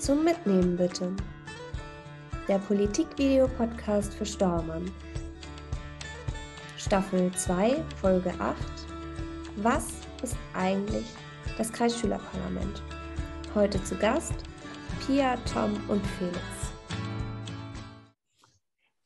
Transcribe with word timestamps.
Zum 0.00 0.24
Mitnehmen 0.24 0.78
bitte. 0.78 1.14
Der 2.48 2.58
Politikvideo-Podcast 2.58 4.14
für 4.14 4.24
Stormann. 4.24 4.90
Staffel 6.78 7.30
2, 7.32 7.84
Folge 8.00 8.32
8. 8.38 8.56
Was 9.56 9.88
ist 10.22 10.38
eigentlich 10.54 11.04
das 11.58 11.70
Kreisschülerparlament? 11.70 12.82
Heute 13.54 13.84
zu 13.84 13.94
Gast 13.94 14.32
Pia, 15.04 15.36
Tom 15.52 15.74
und 15.88 16.02
Felix. 16.16 16.40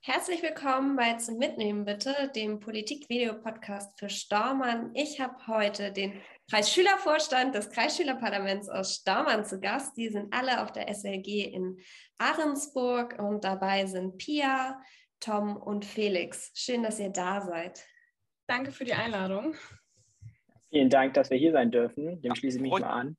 Herzlich 0.00 0.44
willkommen 0.44 0.94
bei 0.94 1.14
Zum 1.14 1.38
Mitnehmen 1.38 1.84
bitte, 1.84 2.30
dem 2.36 2.60
Politikvideo-Podcast 2.60 3.98
für 3.98 4.08
Stormann. 4.08 4.92
Ich 4.94 5.20
habe 5.20 5.34
heute 5.48 5.90
den 5.90 6.12
Kreisschülervorstand 6.50 7.54
des 7.54 7.70
Kreisschülerparlaments 7.70 8.68
aus 8.68 8.96
Staumann 8.96 9.44
zu 9.46 9.60
Gast. 9.60 9.96
Die 9.96 10.08
sind 10.08 10.32
alle 10.34 10.62
auf 10.62 10.72
der 10.72 10.88
SLG 10.92 11.44
in 11.52 11.78
Ahrensburg 12.18 13.18
und 13.18 13.44
dabei 13.44 13.86
sind 13.86 14.18
Pia, 14.18 14.80
Tom 15.20 15.56
und 15.56 15.84
Felix. 15.84 16.50
Schön, 16.54 16.82
dass 16.82 17.00
ihr 17.00 17.10
da 17.10 17.40
seid. 17.40 17.82
Danke 18.46 18.72
für 18.72 18.84
die 18.84 18.92
Einladung. 18.92 19.54
Vielen 20.68 20.90
Dank, 20.90 21.14
dass 21.14 21.30
wir 21.30 21.38
hier 21.38 21.52
sein 21.52 21.70
dürfen. 21.70 22.20
Dem 22.20 22.34
schließe 22.34 22.58
ich 22.58 22.62
mich 22.62 22.72
mal 22.72 22.84
an. 22.84 23.16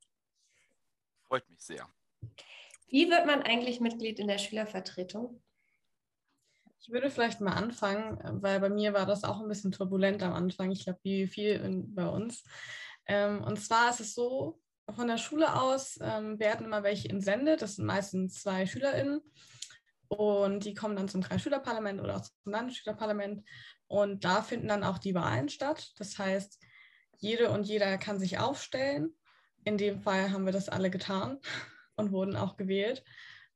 Freut 1.24 1.50
mich 1.50 1.62
sehr. 1.62 1.88
Wie 2.88 3.10
wird 3.10 3.26
man 3.26 3.42
eigentlich 3.42 3.80
Mitglied 3.80 4.20
in 4.20 4.28
der 4.28 4.38
Schülervertretung? 4.38 5.42
Ich 6.80 6.92
würde 6.92 7.10
vielleicht 7.10 7.42
mal 7.42 7.54
anfangen, 7.54 8.20
weil 8.44 8.60
bei 8.60 8.70
mir 8.70 8.94
war 8.94 9.08
das 9.08 9.24
auch 9.24 9.42
ein 9.42 9.48
bisschen 9.48 9.72
turbulent 9.72 10.22
am 10.22 10.34
Anfang. 10.34 10.70
Ich 10.72 10.84
glaube, 10.84 11.00
wie 11.02 11.26
viel 11.26 11.84
bei 11.88 12.08
uns. 12.08 12.44
Ähm, 13.08 13.44
und 13.44 13.60
zwar 13.60 13.90
ist 13.90 14.00
es 14.00 14.14
so, 14.14 14.60
von 14.94 15.08
der 15.08 15.18
Schule 15.18 15.60
aus 15.60 15.98
ähm, 16.02 16.40
werden 16.40 16.66
immer 16.66 16.84
welche 16.84 17.10
entsendet. 17.10 17.62
Das 17.62 17.76
sind 17.76 17.86
meistens 17.86 18.42
zwei 18.42 18.66
SchülerInnen. 18.66 19.22
Und 20.08 20.66
die 20.66 20.76
kommen 20.76 20.96
dann 20.96 21.10
zum 21.10 21.24
Kreisschülerparlament 21.24 22.00
oder 22.00 22.18
auch 22.18 22.22
zum 22.22 22.52
Landesschülerparlament. 22.52 23.44
Und 23.88 24.24
da 24.24 24.42
finden 24.42 24.68
dann 24.68 24.84
auch 24.84 25.00
die 25.00 25.16
Wahlen 25.16 25.50
statt. 25.50 25.92
Das 25.98 26.18
heißt, 26.18 26.60
jede 27.18 27.50
und 27.50 27.66
jeder 27.66 27.98
kann 27.98 28.20
sich 28.20 28.38
aufstellen. 28.38 29.16
In 29.64 29.78
dem 29.78 30.00
Fall 30.00 30.32
haben 30.32 30.46
wir 30.46 30.54
das 30.54 30.70
alle 30.70 30.92
getan 30.92 31.40
und 31.96 32.12
wurden 32.12 32.36
auch 32.36 32.56
gewählt. 32.56 33.04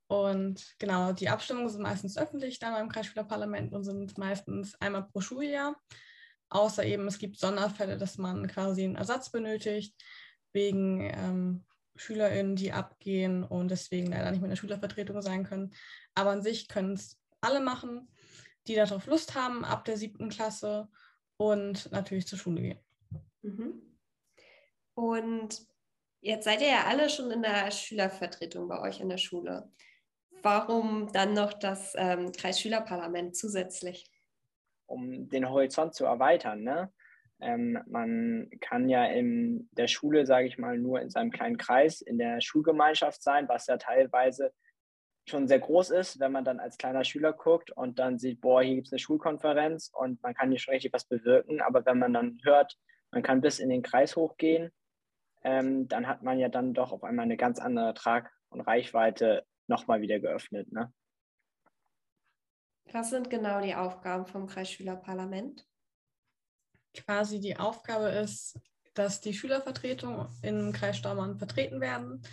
Und 0.07 0.75
genau, 0.79 1.13
die 1.13 1.29
Abstimmungen 1.29 1.69
sind 1.69 1.83
meistens 1.83 2.17
öffentlich 2.17 2.57
dann 2.57 2.73
beim 2.73 2.89
Kreisschülerparlament 2.89 3.73
und 3.73 3.83
sind 3.83 4.17
meistens 4.17 4.73
einmal 4.81 5.03
pro 5.03 5.21
Schuljahr. 5.21 5.75
Außer 6.49 6.83
eben, 6.83 7.07
es 7.07 7.19
gibt 7.19 7.37
Sonderfälle, 7.37 7.97
dass 7.97 8.17
man 8.17 8.47
quasi 8.47 8.83
einen 8.83 8.95
Ersatz 8.95 9.31
benötigt, 9.31 9.95
wegen 10.51 11.01
ähm, 11.01 11.65
SchülerInnen, 11.95 12.55
die 12.55 12.71
abgehen 12.71 13.43
und 13.43 13.69
deswegen 13.69 14.07
leider 14.07 14.31
nicht 14.31 14.39
mehr 14.39 14.47
in 14.47 14.51
der 14.51 14.57
Schülervertretung 14.57 15.21
sein 15.21 15.43
können. 15.43 15.71
Aber 16.15 16.31
an 16.31 16.41
sich 16.41 16.67
können 16.67 16.93
es 16.93 17.19
alle 17.41 17.59
machen, 17.59 18.11
die 18.67 18.75
darauf 18.75 19.05
Lust 19.05 19.35
haben, 19.35 19.63
ab 19.63 19.85
der 19.85 19.97
siebten 19.97 20.29
Klasse 20.29 20.89
und 21.37 21.91
natürlich 21.91 22.27
zur 22.27 22.39
Schule 22.39 22.61
gehen. 22.61 22.79
Mhm. 23.41 23.81
Und 24.95 25.65
jetzt 26.21 26.45
seid 26.45 26.61
ihr 26.61 26.69
ja 26.69 26.85
alle 26.85 27.09
schon 27.09 27.31
in 27.31 27.41
der 27.41 27.71
Schülervertretung 27.71 28.67
bei 28.67 28.81
euch 28.81 28.99
in 28.99 29.09
der 29.09 29.17
Schule. 29.17 29.71
Warum 30.41 31.11
dann 31.11 31.33
noch 31.33 31.53
das 31.53 31.93
ähm, 31.95 32.31
Kreisschülerparlament 32.31 33.35
zusätzlich? 33.35 34.09
Um 34.89 35.29
den 35.29 35.49
Horizont 35.49 35.93
zu 35.93 36.05
erweitern. 36.05 36.63
Ne? 36.63 36.91
Ähm, 37.39 37.79
man 37.87 38.49
kann 38.59 38.89
ja 38.89 39.05
in 39.05 39.69
der 39.71 39.87
Schule, 39.87 40.25
sage 40.25 40.47
ich 40.47 40.57
mal, 40.57 40.77
nur 40.77 41.01
in 41.01 41.09
seinem 41.09 41.31
kleinen 41.31 41.57
Kreis, 41.57 42.01
in 42.01 42.17
der 42.17 42.41
Schulgemeinschaft 42.41 43.21
sein, 43.21 43.47
was 43.47 43.67
ja 43.67 43.77
teilweise 43.77 44.51
schon 45.29 45.47
sehr 45.47 45.59
groß 45.59 45.91
ist, 45.91 46.19
wenn 46.19 46.31
man 46.31 46.43
dann 46.43 46.59
als 46.59 46.77
kleiner 46.77 47.03
Schüler 47.03 47.33
guckt 47.33 47.71
und 47.71 47.99
dann 47.99 48.17
sieht, 48.17 48.41
boah, 48.41 48.61
hier 48.61 48.75
gibt 48.75 48.87
es 48.87 48.93
eine 48.93 48.99
Schulkonferenz 48.99 49.91
und 49.93 50.21
man 50.23 50.33
kann 50.33 50.49
hier 50.49 50.59
schon 50.59 50.73
richtig 50.73 50.91
was 50.91 51.05
bewirken. 51.05 51.61
Aber 51.61 51.85
wenn 51.85 51.99
man 51.99 52.13
dann 52.13 52.39
hört, 52.43 52.77
man 53.11 53.23
kann 53.23 53.41
bis 53.41 53.59
in 53.59 53.69
den 53.69 53.83
Kreis 53.83 54.15
hochgehen, 54.15 54.71
ähm, 55.43 55.87
dann 55.87 56.07
hat 56.07 56.23
man 56.23 56.39
ja 56.39 56.49
dann 56.49 56.73
doch 56.73 56.91
auf 56.91 57.03
einmal 57.03 57.25
eine 57.25 57.37
ganz 57.37 57.59
andere 57.59 57.93
Trag- 57.93 58.31
und 58.49 58.61
Reichweite 58.61 59.45
nochmal 59.67 60.01
wieder 60.01 60.19
geöffnet. 60.19 60.71
Ne? 60.71 60.91
Was 62.91 63.11
sind 63.11 63.29
genau 63.29 63.61
die 63.61 63.75
Aufgaben 63.75 64.25
vom 64.25 64.47
Kreisschülerparlament? 64.47 65.65
Quasi 66.93 67.39
die 67.39 67.55
Aufgabe 67.57 68.09
ist, 68.09 68.59
dass 68.95 69.21
die 69.21 69.33
Schülervertretungen 69.33 70.27
im 70.41 70.73
Kreis 70.73 70.97
Staumann 70.97 71.37
vertreten 71.37 71.79
werden 71.81 72.23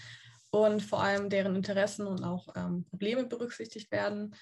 und 0.50 0.82
vor 0.82 1.02
allem 1.02 1.28
deren 1.28 1.56
Interessen 1.56 2.06
und 2.06 2.24
auch 2.24 2.48
ähm, 2.56 2.84
Probleme 2.84 3.26
berücksichtigt 3.26 3.92
werden. 3.92 4.34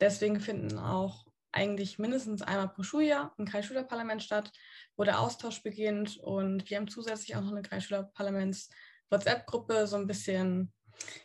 Deswegen 0.00 0.40
finden 0.40 0.76
auch 0.78 1.24
eigentlich 1.52 1.98
mindestens 1.98 2.42
einmal 2.42 2.68
pro 2.68 2.82
Schuljahr 2.82 3.32
ein 3.38 3.46
Kreisschülerparlament 3.46 4.22
statt, 4.22 4.52
wo 4.96 5.04
der 5.04 5.20
Austausch 5.20 5.62
beginnt. 5.62 6.18
Und 6.18 6.68
wir 6.68 6.76
haben 6.76 6.88
zusätzlich 6.88 7.36
auch 7.36 7.42
noch 7.42 7.52
eine 7.52 7.62
Kreisschülerparlaments-WhatsApp-Gruppe, 7.62 9.86
so 9.86 9.94
ein 9.96 10.08
bisschen 10.08 10.72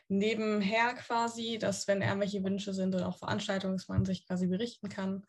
nebenher 0.08 0.94
quasi, 0.94 1.58
dass 1.58 1.88
wenn 1.88 2.02
irgendwelche 2.02 2.44
Wünsche 2.44 2.74
sind 2.74 2.96
oder 2.96 3.08
auch 3.08 3.18
Veranstaltungen, 3.18 3.78
dass 3.78 3.88
man 3.88 4.06
sich 4.06 4.28
quasi 4.28 4.48
berichten 4.48 4.90
kann. 4.90 5.26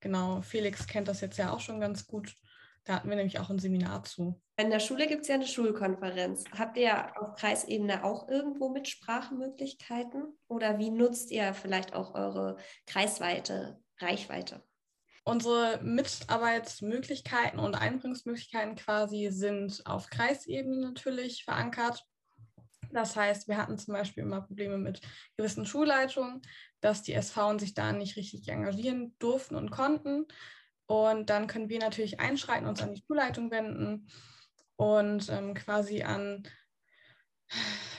Genau, 0.00 0.42
Felix 0.42 0.86
kennt 0.86 1.08
das 1.08 1.20
jetzt 1.20 1.38
ja 1.38 1.52
auch 1.52 1.60
schon 1.60 1.80
ganz 1.80 2.06
gut. 2.06 2.34
Da 2.84 2.94
hatten 2.94 3.08
wir 3.08 3.16
nämlich 3.16 3.40
auch 3.40 3.50
ein 3.50 3.58
Seminar 3.58 4.04
zu. 4.04 4.40
In 4.56 4.70
der 4.70 4.78
Schule 4.78 5.08
gibt 5.08 5.22
es 5.22 5.28
ja 5.28 5.34
eine 5.34 5.46
Schulkonferenz. 5.46 6.44
Habt 6.56 6.76
ihr 6.78 7.20
auf 7.20 7.34
Kreisebene 7.34 8.04
auch 8.04 8.28
irgendwo 8.28 8.68
Mitsprachemöglichkeiten? 8.68 10.38
Oder 10.46 10.78
wie 10.78 10.90
nutzt 10.90 11.32
ihr 11.32 11.52
vielleicht 11.52 11.94
auch 11.94 12.14
eure 12.14 12.56
kreisweite 12.86 13.80
Reichweite? 13.98 14.62
Unsere 15.24 15.80
Mitarbeitsmöglichkeiten 15.82 17.58
und 17.58 17.74
Einbringungsmöglichkeiten 17.74 18.76
quasi 18.76 19.30
sind 19.32 19.82
auf 19.84 20.08
Kreisebene 20.08 20.78
natürlich 20.78 21.42
verankert. 21.42 22.06
Das 22.96 23.14
heißt, 23.14 23.46
wir 23.46 23.58
hatten 23.58 23.76
zum 23.76 23.92
Beispiel 23.92 24.22
immer 24.22 24.40
Probleme 24.40 24.78
mit 24.78 25.02
gewissen 25.36 25.66
Schulleitungen, 25.66 26.40
dass 26.80 27.02
die 27.02 27.12
SVen 27.20 27.58
sich 27.58 27.74
da 27.74 27.92
nicht 27.92 28.16
richtig 28.16 28.48
engagieren 28.48 29.14
durften 29.18 29.54
und 29.54 29.70
konnten. 29.70 30.24
Und 30.86 31.28
dann 31.28 31.46
können 31.46 31.68
wir 31.68 31.78
natürlich 31.78 32.20
einschreiten, 32.20 32.66
uns 32.66 32.80
an 32.80 32.94
die 32.94 33.02
Schulleitung 33.06 33.50
wenden 33.50 34.08
und 34.76 35.28
ähm, 35.28 35.52
quasi 35.52 36.04
an 36.04 36.48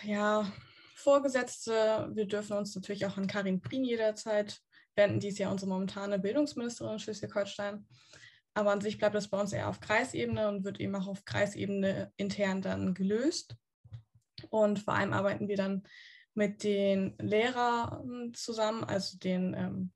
ja, 0.02 0.52
Vorgesetzte. 0.96 2.10
Wir 2.16 2.26
dürfen 2.26 2.58
uns 2.58 2.74
natürlich 2.74 3.06
auch 3.06 3.18
an 3.18 3.28
Karin 3.28 3.62
Prien 3.62 3.84
jederzeit 3.84 4.60
wenden, 4.96 5.20
die 5.20 5.28
ist 5.28 5.38
ja 5.38 5.52
unsere 5.52 5.70
momentane 5.70 6.18
Bildungsministerin 6.18 6.94
in 6.94 7.00
Schleswig-Holstein. 7.00 7.86
Aber 8.56 8.72
an 8.72 8.82
sich 8.82 8.98
bleibt 8.98 9.14
das 9.14 9.28
bei 9.28 9.40
uns 9.40 9.54
eher 9.54 9.70
auf 9.70 9.80
Kreisebene 9.80 10.48
und 10.48 10.64
wird 10.64 10.80
eben 10.80 10.96
auch 10.96 11.08
auf 11.08 11.24
Kreisebene 11.24 12.12
intern 12.18 12.64
dann 12.64 12.96
gelöst. 12.96 13.56
Und 14.50 14.80
vor 14.80 14.94
allem 14.96 15.14
arbeiten 15.14 15.48
wir 15.48 15.58
dann 15.58 15.84
mit 16.34 16.64
den 16.64 17.16
Lehrern 17.20 18.34
zusammen, 18.34 18.84
also 18.84 19.18
den 19.18 19.54
ähm, 19.56 19.92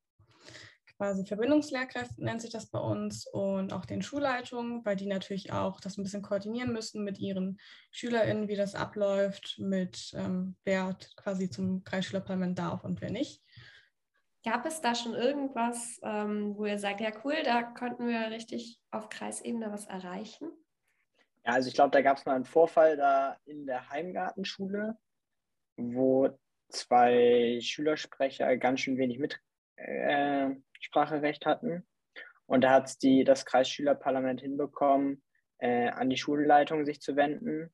quasi 1.01 1.25
Verbindungslehrkräften 1.25 2.23
nennt 2.23 2.41
sich 2.41 2.51
das 2.51 2.67
bei 2.67 2.77
uns 2.77 3.25
und 3.25 3.73
auch 3.73 3.85
den 3.85 4.03
Schulleitungen, 4.03 4.85
weil 4.85 4.95
die 4.95 5.07
natürlich 5.07 5.51
auch 5.51 5.79
das 5.79 5.97
ein 5.97 6.03
bisschen 6.03 6.21
koordinieren 6.21 6.71
müssen 6.71 7.03
mit 7.03 7.17
ihren 7.17 7.59
SchülerInnen, 7.89 8.47
wie 8.47 8.55
das 8.55 8.75
abläuft, 8.75 9.55
mit 9.57 10.11
ähm, 10.15 10.55
wer 10.63 10.95
quasi 11.15 11.49
zum 11.49 11.83
Kreisschülerparlament 11.83 12.59
darf 12.59 12.83
und 12.83 13.01
wer 13.01 13.11
nicht. 13.11 13.41
Gab 14.45 14.63
es 14.67 14.79
da 14.81 14.93
schon 14.93 15.15
irgendwas, 15.15 15.99
ähm, 16.03 16.55
wo 16.55 16.65
ihr 16.65 16.77
sagt, 16.77 17.01
ja 17.01 17.11
cool, 17.23 17.35
da 17.43 17.63
konnten 17.63 18.07
wir 18.07 18.29
richtig 18.29 18.79
auf 18.91 19.09
Kreisebene 19.09 19.71
was 19.71 19.87
erreichen? 19.87 20.51
Ja, 21.45 21.53
also 21.53 21.67
ich 21.69 21.73
glaube, 21.73 21.91
da 21.91 22.01
gab 22.01 22.17
es 22.17 22.25
mal 22.25 22.35
einen 22.35 22.45
Vorfall 22.45 22.97
da 22.97 23.37
in 23.45 23.65
der 23.65 23.89
Heimgartenschule, 23.89 24.97
wo 25.77 26.29
zwei 26.69 27.59
Schülersprecher 27.61 28.57
ganz 28.57 28.81
schön 28.81 28.97
wenig 28.97 29.19
Mitspracherecht 29.77 31.43
äh, 31.43 31.49
hatten. 31.49 31.87
Und 32.45 32.61
da 32.63 32.71
hat 32.71 32.85
es 32.87 32.97
das 33.25 33.45
Kreisschülerparlament 33.45 34.41
hinbekommen, 34.41 35.23
äh, 35.59 35.89
an 35.89 36.09
die 36.09 36.17
Schulleitung 36.17 36.85
sich 36.85 37.01
zu 37.01 37.15
wenden 37.15 37.73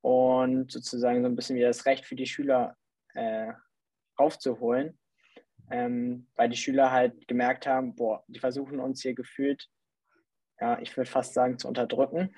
und 0.00 0.70
sozusagen 0.72 1.22
so 1.22 1.28
ein 1.28 1.36
bisschen 1.36 1.56
wieder 1.56 1.68
das 1.68 1.86
Recht 1.86 2.04
für 2.04 2.16
die 2.16 2.26
Schüler 2.26 2.76
äh, 3.14 3.52
aufzuholen. 4.16 4.98
Ähm, 5.70 6.28
weil 6.34 6.48
die 6.48 6.56
Schüler 6.56 6.90
halt 6.90 7.28
gemerkt 7.28 7.66
haben, 7.66 7.94
boah, 7.94 8.24
die 8.26 8.38
versuchen 8.38 8.80
uns 8.80 9.02
hier 9.02 9.14
gefühlt, 9.14 9.68
ja, 10.60 10.78
ich 10.80 10.96
würde 10.96 11.10
fast 11.10 11.34
sagen, 11.34 11.58
zu 11.58 11.68
unterdrücken. 11.68 12.34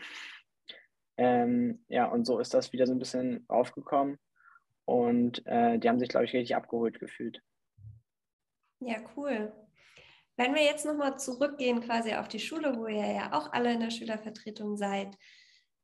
Ähm, 1.20 1.84
ja, 1.88 2.06
und 2.06 2.24
so 2.24 2.38
ist 2.40 2.54
das 2.54 2.72
wieder 2.72 2.86
so 2.86 2.94
ein 2.94 2.98
bisschen 2.98 3.44
aufgekommen. 3.48 4.18
Und 4.86 5.46
äh, 5.46 5.78
die 5.78 5.88
haben 5.88 6.00
sich, 6.00 6.08
glaube 6.08 6.24
ich, 6.24 6.32
richtig 6.32 6.56
abgeholt 6.56 6.98
gefühlt. 6.98 7.42
Ja, 8.80 8.96
cool. 9.16 9.52
Wenn 10.36 10.54
wir 10.54 10.64
jetzt 10.64 10.86
nochmal 10.86 11.18
zurückgehen 11.18 11.80
quasi 11.82 12.14
auf 12.14 12.28
die 12.28 12.40
Schule, 12.40 12.76
wo 12.76 12.86
ihr 12.86 13.12
ja 13.12 13.32
auch 13.34 13.52
alle 13.52 13.72
in 13.74 13.80
der 13.80 13.90
Schülervertretung 13.90 14.76
seid, 14.76 15.16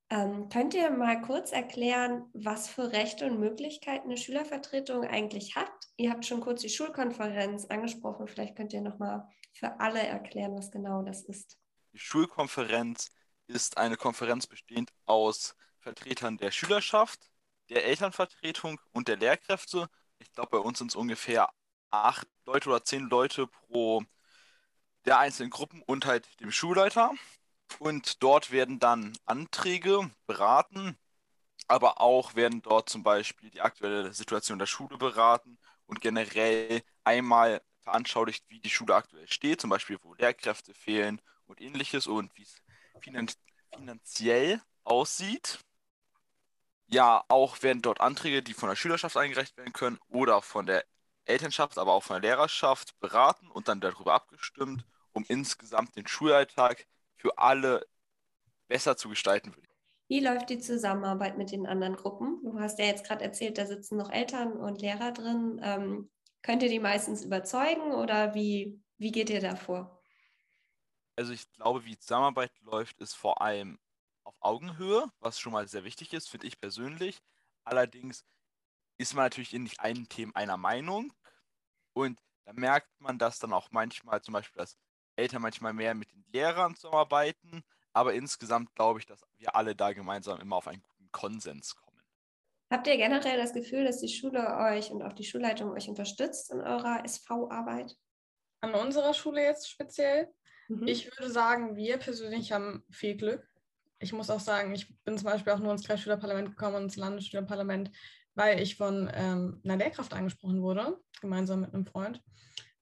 Ähm, 0.09 0.49
könnt 0.50 0.73
ihr 0.75 0.88
mal 0.91 1.21
kurz 1.21 1.50
erklären, 1.50 2.31
was 2.32 2.69
für 2.69 2.93
Rechte 2.93 3.27
und 3.27 3.41
Möglichkeiten 3.41 4.06
eine 4.06 4.17
Schülervertretung 4.17 5.03
eigentlich 5.05 5.56
hat? 5.56 5.73
Ihr 5.97 6.11
habt 6.12 6.25
schon 6.25 6.41
kurz 6.41 6.61
die 6.62 6.69
Schulkonferenz 6.69 7.65
angesprochen. 7.67 8.29
Vielleicht 8.29 8.55
könnt 8.55 8.73
ihr 8.73 8.82
noch 8.82 9.00
mal 9.00 9.29
für 9.53 9.81
alle 9.81 9.99
erklären, 9.99 10.55
was 10.56 10.71
genau 10.71 11.03
das 11.03 11.25
ist. 11.25 11.59
Die 11.93 11.99
Schulkonferenz 11.99 13.11
ist 13.48 13.76
eine 13.78 13.96
Konferenz 13.96 14.46
bestehend 14.46 14.93
aus 15.06 15.56
Vertretern 15.81 16.38
der 16.38 16.50
Schülerschaft, 16.50 17.31
der 17.69 17.84
Elternvertretung 17.84 18.81
und 18.93 19.08
der 19.08 19.16
Lehrkräfte. 19.16 19.88
Ich 20.19 20.32
glaube, 20.32 20.50
bei 20.50 20.58
uns 20.58 20.78
sind 20.78 20.90
es 20.90 20.96
ungefähr 20.96 21.50
acht 21.90 22.26
Leute 22.44 22.69
oder 22.70 22.84
zehn 22.84 23.08
Leute 23.08 23.46
pro 23.46 24.02
der 25.04 25.19
einzelnen 25.19 25.50
Gruppen 25.50 25.82
und 25.82 26.04
halt 26.06 26.40
dem 26.40 26.50
Schulleiter. 26.50 27.12
Und 27.78 28.22
dort 28.22 28.50
werden 28.50 28.78
dann 28.78 29.16
Anträge 29.25 30.10
beraten, 30.26 30.98
aber 31.69 32.00
auch 32.00 32.34
werden 32.34 32.62
dort 32.62 32.88
zum 32.88 33.02
Beispiel 33.02 33.50
die 33.50 33.60
aktuelle 33.60 34.12
Situation 34.12 34.58
der 34.58 34.66
Schule 34.66 34.98
beraten 34.98 35.58
und 35.87 36.00
generell 36.00 36.82
einmal 37.04 37.62
veranschaulicht, 37.81 38.44
wie 38.48 38.60
die 38.60 38.70
Schule 38.70 38.94
aktuell 38.94 39.28
steht, 39.28 39.60
zum 39.60 39.70
Beispiel 39.70 39.98
wo 40.02 40.14
Lehrkräfte 40.14 40.75
fehlen 40.75 41.20
und 41.46 41.60
ähnliches 41.60 42.06
und 42.06 42.37
wie 42.37 42.43
es 42.43 42.62
finanziell 43.00 44.60
aussieht. 44.84 45.58
Ja, 46.88 47.25
auch 47.28 47.62
werden 47.62 47.82
dort 47.82 48.00
Anträge, 48.00 48.43
die 48.43 48.54
von 48.54 48.69
der 48.69 48.76
Schülerschaft 48.76 49.16
eingereicht 49.16 49.56
werden 49.56 49.72
können 49.72 49.98
oder 50.08 50.40
von 50.40 50.66
der 50.66 50.84
Elternschaft, 51.25 51.78
aber 51.78 51.93
auch 51.93 52.02
von 52.02 52.20
der 52.20 52.31
Lehrerschaft 52.31 52.98
beraten 53.00 53.50
und 53.50 53.69
dann 53.69 53.81
darüber 53.81 54.14
abgestimmt, 54.14 54.84
um 55.12 55.25
insgesamt 55.28 55.96
den 55.96 56.06
Schulalltag 56.06 56.87
für 57.16 57.37
alle 57.38 57.87
besser 58.69 58.96
zu 58.96 59.08
gestalten. 59.08 59.54
Wie 60.08 60.20
läuft 60.20 60.50
die 60.50 60.60
Zusammenarbeit 60.60 61.37
mit 61.37 61.50
den 61.50 61.66
anderen 61.66 61.96
Gruppen? 61.96 62.40
Du 62.44 62.60
hast 62.60 62.78
ja 62.78 62.84
jetzt 62.84 63.04
gerade 63.04 63.25
erzählt, 63.25 63.58
da 63.58 63.66
sitzen 63.66 63.96
noch 63.96 64.10
Eltern 64.10 64.52
und 64.52 64.81
Lehrer 64.81 65.10
drin. 65.10 65.60
Ähm, 65.62 66.10
könnt 66.43 66.62
ihr 66.62 66.69
die 66.69 66.78
meistens 66.78 67.25
überzeugen 67.25 67.93
oder 67.93 68.34
wie, 68.34 68.81
wie 68.98 69.10
geht 69.10 69.31
ihr 69.31 69.40
da 69.40 69.56
vor? 69.56 69.95
Also 71.17 71.33
ich 71.33 71.51
glaube, 71.53 71.85
wie 71.85 71.91
die 71.91 71.99
Zusammenarbeit 71.99 72.53
läuft, 72.61 73.01
ist 73.01 73.15
vor 73.15 73.41
allem 73.41 73.79
auf 74.25 74.37
Augenhöhe, 74.41 75.11
was 75.21 75.41
schon 75.41 75.53
mal 75.53 75.67
sehr 75.67 75.85
wichtig 75.85 76.13
ist, 76.13 76.29
finde 76.29 76.47
ich 76.47 76.61
persönlich. 76.61 77.23
Allerdings 77.65 78.25
ist 78.99 79.15
man 79.15 79.25
natürlich 79.25 79.55
in 79.55 79.63
nicht 79.65 79.81
allen 79.81 80.09
Themen 80.09 80.35
einer 80.35 80.57
Meinung 80.57 81.13
und 81.95 82.21
da 82.45 82.53
merkt 82.53 82.89
man 83.01 83.19
das 83.19 83.39
dann 83.39 83.53
auch 83.53 83.71
manchmal, 83.71 84.23
zum 84.23 84.35
Beispiel, 84.35 84.61
dass 84.61 84.77
Eltern 85.17 85.43
manchmal 85.43 85.73
mehr 85.73 85.95
mit 85.95 86.13
den 86.13 86.25
Lehrern 86.33 86.77
zusammenarbeiten, 86.77 87.65
aber 87.93 88.15
insgesamt 88.15 88.75
glaube 88.75 89.01
ich, 89.01 89.07
dass 89.07 89.25
wir 89.39 89.57
alle 89.57 89.75
da 89.75 89.93
gemeinsam 89.93 90.41
immer 90.41 90.57
auf 90.57 90.69
einen 90.69 90.83
guten 90.83 91.11
Konsens 91.11 91.75
kommen. 91.75 91.87
Habt 92.71 92.87
ihr 92.89 92.97
generell 92.97 93.39
das 93.39 93.55
Gefühl, 93.55 93.85
dass 93.85 94.01
die 94.01 94.09
Schule 94.09 94.57
euch 94.59 94.91
und 94.91 95.03
auch 95.03 95.13
die 95.13 95.25
Schulleitung 95.25 95.71
euch 95.71 95.89
unterstützt 95.89 96.53
in 96.53 96.61
eurer 96.61 97.05
SV-Arbeit? 97.05 97.97
An 98.61 98.75
unserer 98.75 99.15
Schule 99.15 99.43
jetzt 99.43 99.71
speziell? 99.71 100.33
Mhm. 100.69 100.87
Ich 100.87 101.07
würde 101.07 101.31
sagen, 101.31 101.77
wir 101.77 101.99
persönlich 101.99 102.53
haben 102.53 102.85
viel 102.91 103.17
Glück. 103.17 103.47
Ich 103.99 104.13
muss 104.13 104.31
auch 104.31 104.41
sagen, 104.41 104.75
ich 104.75 104.95
bin 105.05 105.17
zum 105.17 105.27
Beispiel 105.27 105.53
auch 105.53 105.59
nur 105.59 105.73
ins 105.73 105.87
Kreisschülerparlament 105.87 106.51
gekommen 106.51 106.77
und 106.77 106.83
ins 106.85 106.97
Landesschülerparlament, 106.97 107.91
weil 108.35 108.61
ich 108.61 108.77
von 108.77 109.11
ähm, 109.15 109.61
einer 109.65 109.77
Lehrkraft 109.77 110.13
angesprochen 110.13 110.63
wurde, 110.63 110.99
gemeinsam 111.21 111.61
mit 111.61 111.73
einem 111.73 111.87
Freund. 111.87 112.23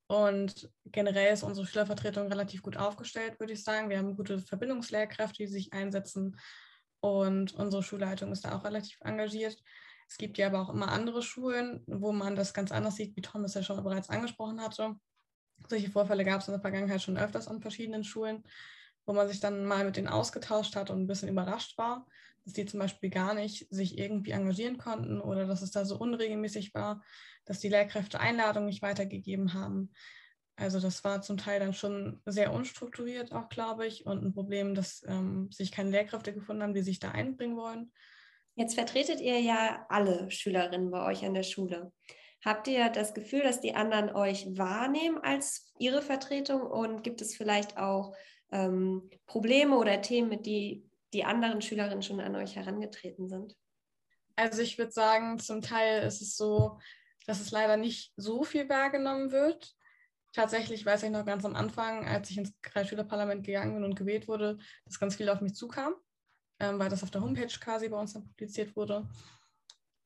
Und 0.07 0.71
generell 0.85 1.33
ist 1.33 1.43
unsere 1.43 1.67
Schülervertretung 1.67 2.29
relativ 2.29 2.63
gut 2.63 2.77
aufgestellt, 2.77 3.41
würde 3.41 3.55
ich 3.55 3.65
sagen. 3.65 3.89
Wir 3.89 3.99
haben 3.99 4.17
gute 4.17 4.39
Verbindungslehrkräfte, 4.39 5.39
die 5.39 5.47
sich 5.47 5.73
einsetzen. 5.73 6.39
Und 7.01 7.55
unsere 7.55 7.83
Schulleitung 7.83 8.33
ist 8.33 8.45
da 8.45 8.57
auch 8.57 8.65
relativ 8.65 8.99
engagiert. 9.01 9.63
Es 10.09 10.19
gibt 10.19 10.37
ja 10.37 10.49
aber 10.49 10.61
auch 10.61 10.71
immer 10.71 10.89
andere 10.89 11.23
Schulen, 11.23 11.83
wo 11.87 12.13
man 12.13 12.37
das 12.37 12.53
ganz 12.53 12.73
anders 12.73 12.97
sieht, 12.97 13.17
wie 13.17 13.23
Thomas 13.23 13.55
ja 13.55 13.63
schon 13.63 13.83
bereits 13.83 14.11
angesprochen 14.11 14.61
hatte. 14.61 14.95
Solche 15.69 15.91
Vorfälle 15.91 16.25
gab 16.25 16.41
es 16.41 16.49
in 16.49 16.53
der 16.53 16.61
Vergangenheit 16.61 17.03
schon 17.03 17.17
öfters 17.17 17.49
an 17.49 17.61
verschiedenen 17.61 18.05
Schulen, 18.05 18.45
wo 19.07 19.13
man 19.13 19.29
sich 19.29 19.41
dann 19.41 19.65
mal 19.65 19.85
mit 19.85 19.97
denen 19.97 20.09
ausgetauscht 20.09 20.77
hat 20.77 20.91
und 20.91 21.01
ein 21.01 21.07
bisschen 21.07 21.29
überrascht 21.29 21.77
war, 21.79 22.07
dass 22.45 22.53
die 22.53 22.67
zum 22.67 22.81
Beispiel 22.81 23.11
gar 23.11 23.35
nicht 23.35 23.67
sich 23.71 23.99
irgendwie 23.99 24.33
engagieren 24.33 24.79
konnten 24.79 25.21
oder 25.21 25.47
dass 25.47 25.63
es 25.63 25.71
da 25.71 25.85
so 25.85 25.99
unregelmäßig 25.99 26.75
war 26.75 27.03
dass 27.45 27.61
die 27.61 27.69
Lehrkräfte 27.69 28.21
Einladungen 28.21 28.67
nicht 28.67 28.83
weitergegeben 28.83 29.55
haben. 29.55 29.93
Also 30.57 30.81
das 30.81 31.03
war 31.03 31.21
zum 31.23 31.37
Teil 31.37 31.59
dann 31.59 31.75
schon 31.75 32.23
sehr 32.27 32.53
unstrukturiert 32.53 33.33
auch, 33.33 33.49
glaube 33.49 33.87
ich, 33.87 34.07
und 34.07 34.25
ein 34.25 34.33
Problem, 34.33 34.75
dass 34.75 35.05
ähm, 35.07 35.51
sich 35.51 35.73
keine 35.73 35.91
Lehrkräfte 35.91 36.33
gefunden 36.33 36.63
haben, 36.63 36.75
die 36.75 36.83
sich 36.83 37.01
da 37.01 37.11
einbringen 37.11 37.57
wollen. 37.57 37.93
Jetzt 38.55 38.75
vertretet 38.75 39.21
ihr 39.21 39.41
ja 39.41 39.85
alle 39.89 40.31
Schülerinnen 40.31 40.91
bei 40.93 41.05
euch 41.07 41.25
an 41.25 41.35
der 41.35 41.43
Schule. 41.43 41.93
Habt 42.45 42.69
ihr 42.69 42.91
das 42.91 43.15
Gefühl, 43.15 43.43
dass 43.43 43.61
die 43.61 43.75
anderen 43.75 44.15
euch 44.15 44.47
wahrnehmen 44.59 45.19
als 45.19 45.73
ihre 45.79 46.03
Vertretung 46.03 46.63
und 46.63 47.03
gibt 47.03 47.23
es 47.23 47.35
vielleicht 47.35 47.79
auch 47.79 48.15
ähm, 48.53 49.09
Probleme 49.27 49.77
oder 49.77 50.03
Themen, 50.03 50.29
mit 50.29 50.47
die 50.47 50.89
die 51.15 51.25
anderen 51.25 51.63
Schülerinnen 51.63 52.03
schon 52.03 52.21
an 52.21 52.37
euch 52.37 52.57
herangetreten 52.57 53.29
sind? 53.29 53.57
Also 54.37 54.63
ich 54.63 54.77
würde 54.77 54.91
sagen, 54.91 55.39
zum 55.39 55.63
Teil 55.63 56.03
ist 56.03 56.21
es 56.21 56.37
so, 56.37 56.79
dass 57.27 57.41
es 57.41 57.53
leider 57.53 57.77
nicht 57.77 58.13
so 58.17 58.43
viel 58.43 58.69
wahrgenommen 58.69 59.31
wird. 59.31 59.75
Tatsächlich 60.33 60.85
weiß 60.85 61.05
ich 61.05 61.11
noch 61.11 61.25
ganz 61.25 61.45
am 61.45 61.55
Anfang, 61.55 62.05
als 62.07 62.29
ich 62.31 62.39
ins 62.39 62.53
Kreisschülerparlament 62.61 63.47
gegangen 63.47 63.75
bin 63.75 63.85
und 63.85 63.95
gewählt 63.95 64.27
wurde, 64.27 64.59
dass 64.85 64.99
ganz 64.99 65.15
viel 65.15 65.29
auf 65.29 65.41
mich 65.41 65.55
zukam, 65.55 65.95
ähm, 66.59 66.79
weil 66.81 66.91
das 66.91 67.05
auf 67.05 67.13
der 67.13 67.23
Homepage 67.23 67.47
quasi 67.47 67.89
bei 67.89 67.99
uns 67.99 68.13
dann 68.13 68.27
publiziert 68.27 68.75
wurde. 68.75 69.09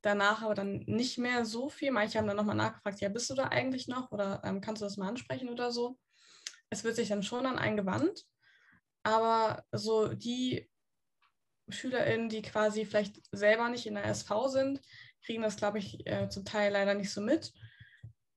Danach 0.03 0.43
aber 0.43 0.55
dann 0.55 0.85
nicht 0.87 1.19
mehr 1.19 1.45
so 1.45 1.69
viel. 1.69 1.91
Manche 1.91 2.19
haben 2.19 2.27
dann 2.27 2.37
nochmal 2.37 2.57
nachgefragt, 2.57 3.01
ja, 3.01 3.09
bist 3.09 3.29
du 3.31 3.35
da 3.35 3.45
eigentlich 3.45 3.89
noch 3.89 4.13
oder 4.13 4.41
ähm, 4.45 4.61
kannst 4.61 4.81
du 4.81 4.87
das 4.87 4.97
mal 4.97 5.09
ansprechen 5.09 5.49
oder 5.49 5.73
so. 5.73 5.99
Es 6.71 6.85
wird 6.85 6.97
sich 6.97 7.09
dann 7.09 7.23
schon 7.23 7.47
an 7.47 7.59
einen 7.59 7.77
gewandt, 7.77 8.25
aber 9.03 9.65
so 9.73 10.09
die 10.09 10.71
SchülerInnen, 11.69 12.29
die 12.29 12.43
quasi 12.43 12.85
vielleicht 12.85 13.21
selber 13.33 13.69
nicht 13.69 13.87
in 13.87 13.95
der 13.95 14.07
SV 14.07 14.49
sind, 14.49 14.81
kriegen 15.25 15.43
das, 15.43 15.57
glaube 15.57 15.79
ich, 15.79 16.07
äh, 16.07 16.29
zum 16.29 16.45
Teil 16.45 16.73
leider 16.73 16.95
nicht 16.95 17.11
so 17.11 17.21
mit. 17.21 17.53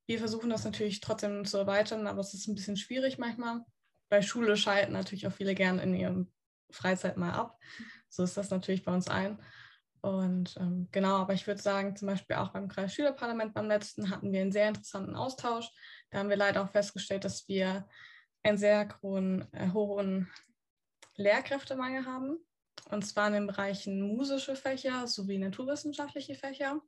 Wir 0.07 0.19
versuchen 0.19 0.49
das 0.49 0.65
natürlich 0.65 0.99
trotzdem 0.99 1.45
zu 1.45 1.57
erweitern, 1.57 2.07
aber 2.07 2.19
es 2.19 2.33
ist 2.33 2.47
ein 2.47 2.55
bisschen 2.55 2.77
schwierig 2.77 3.17
manchmal. 3.17 3.61
Bei 4.09 4.21
Schule 4.21 4.57
schalten 4.57 4.93
natürlich 4.93 5.27
auch 5.27 5.31
viele 5.31 5.55
gerne 5.55 5.81
in 5.83 5.93
ihrem 5.93 6.31
Freizeit 6.69 7.17
mal 7.17 7.33
ab. 7.33 7.59
So 8.09 8.23
ist 8.23 8.35
das 8.35 8.49
natürlich 8.49 8.83
bei 8.83 8.93
uns 8.93 9.07
ein. 9.07 9.41
Und 10.01 10.55
ähm, 10.59 10.87
genau, 10.91 11.17
aber 11.17 11.33
ich 11.33 11.45
würde 11.45 11.61
sagen, 11.61 11.95
zum 11.95 12.07
Beispiel 12.07 12.35
auch 12.37 12.49
beim 12.49 12.67
Kreisschülerparlament 12.67 13.53
beim 13.53 13.67
letzten 13.67 14.09
hatten 14.09 14.33
wir 14.33 14.41
einen 14.41 14.51
sehr 14.51 14.67
interessanten 14.67 15.15
Austausch. 15.15 15.69
Da 16.09 16.19
haben 16.19 16.29
wir 16.29 16.37
leider 16.37 16.63
auch 16.63 16.71
festgestellt, 16.71 17.23
dass 17.23 17.47
wir 17.47 17.87
einen 18.43 18.57
sehr 18.57 18.87
hohen, 19.03 19.47
äh, 19.53 19.69
hohen 19.71 20.27
Lehrkräftemangel 21.15 22.05
haben. 22.05 22.37
Und 22.89 23.05
zwar 23.05 23.27
in 23.27 23.33
den 23.33 23.47
Bereichen 23.47 24.01
musische 24.01 24.55
Fächer 24.55 25.07
sowie 25.07 25.37
naturwissenschaftliche 25.37 26.33
Fächer. 26.33 26.81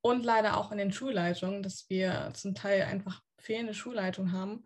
Und 0.00 0.24
leider 0.24 0.56
auch 0.56 0.72
in 0.72 0.78
den 0.78 0.92
Schulleitungen, 0.92 1.62
dass 1.62 1.88
wir 1.88 2.32
zum 2.34 2.56
Teil 2.56 2.82
einfach 2.82 3.22
fehlende 3.38 3.72
Schulleitung 3.72 4.32
haben, 4.32 4.64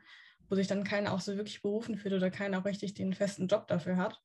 wo 0.48 0.54
sich 0.54 0.66
dann 0.66 0.82
keiner 0.82 1.12
auch 1.12 1.20
so 1.20 1.36
wirklich 1.36 1.60
berufen 1.60 1.98
fühlt 1.98 2.14
oder 2.14 2.30
keiner 2.30 2.60
auch 2.60 2.64
richtig 2.64 2.94
den 2.94 3.12
festen 3.12 3.48
Job 3.48 3.66
dafür 3.66 3.98
hat. 3.98 4.18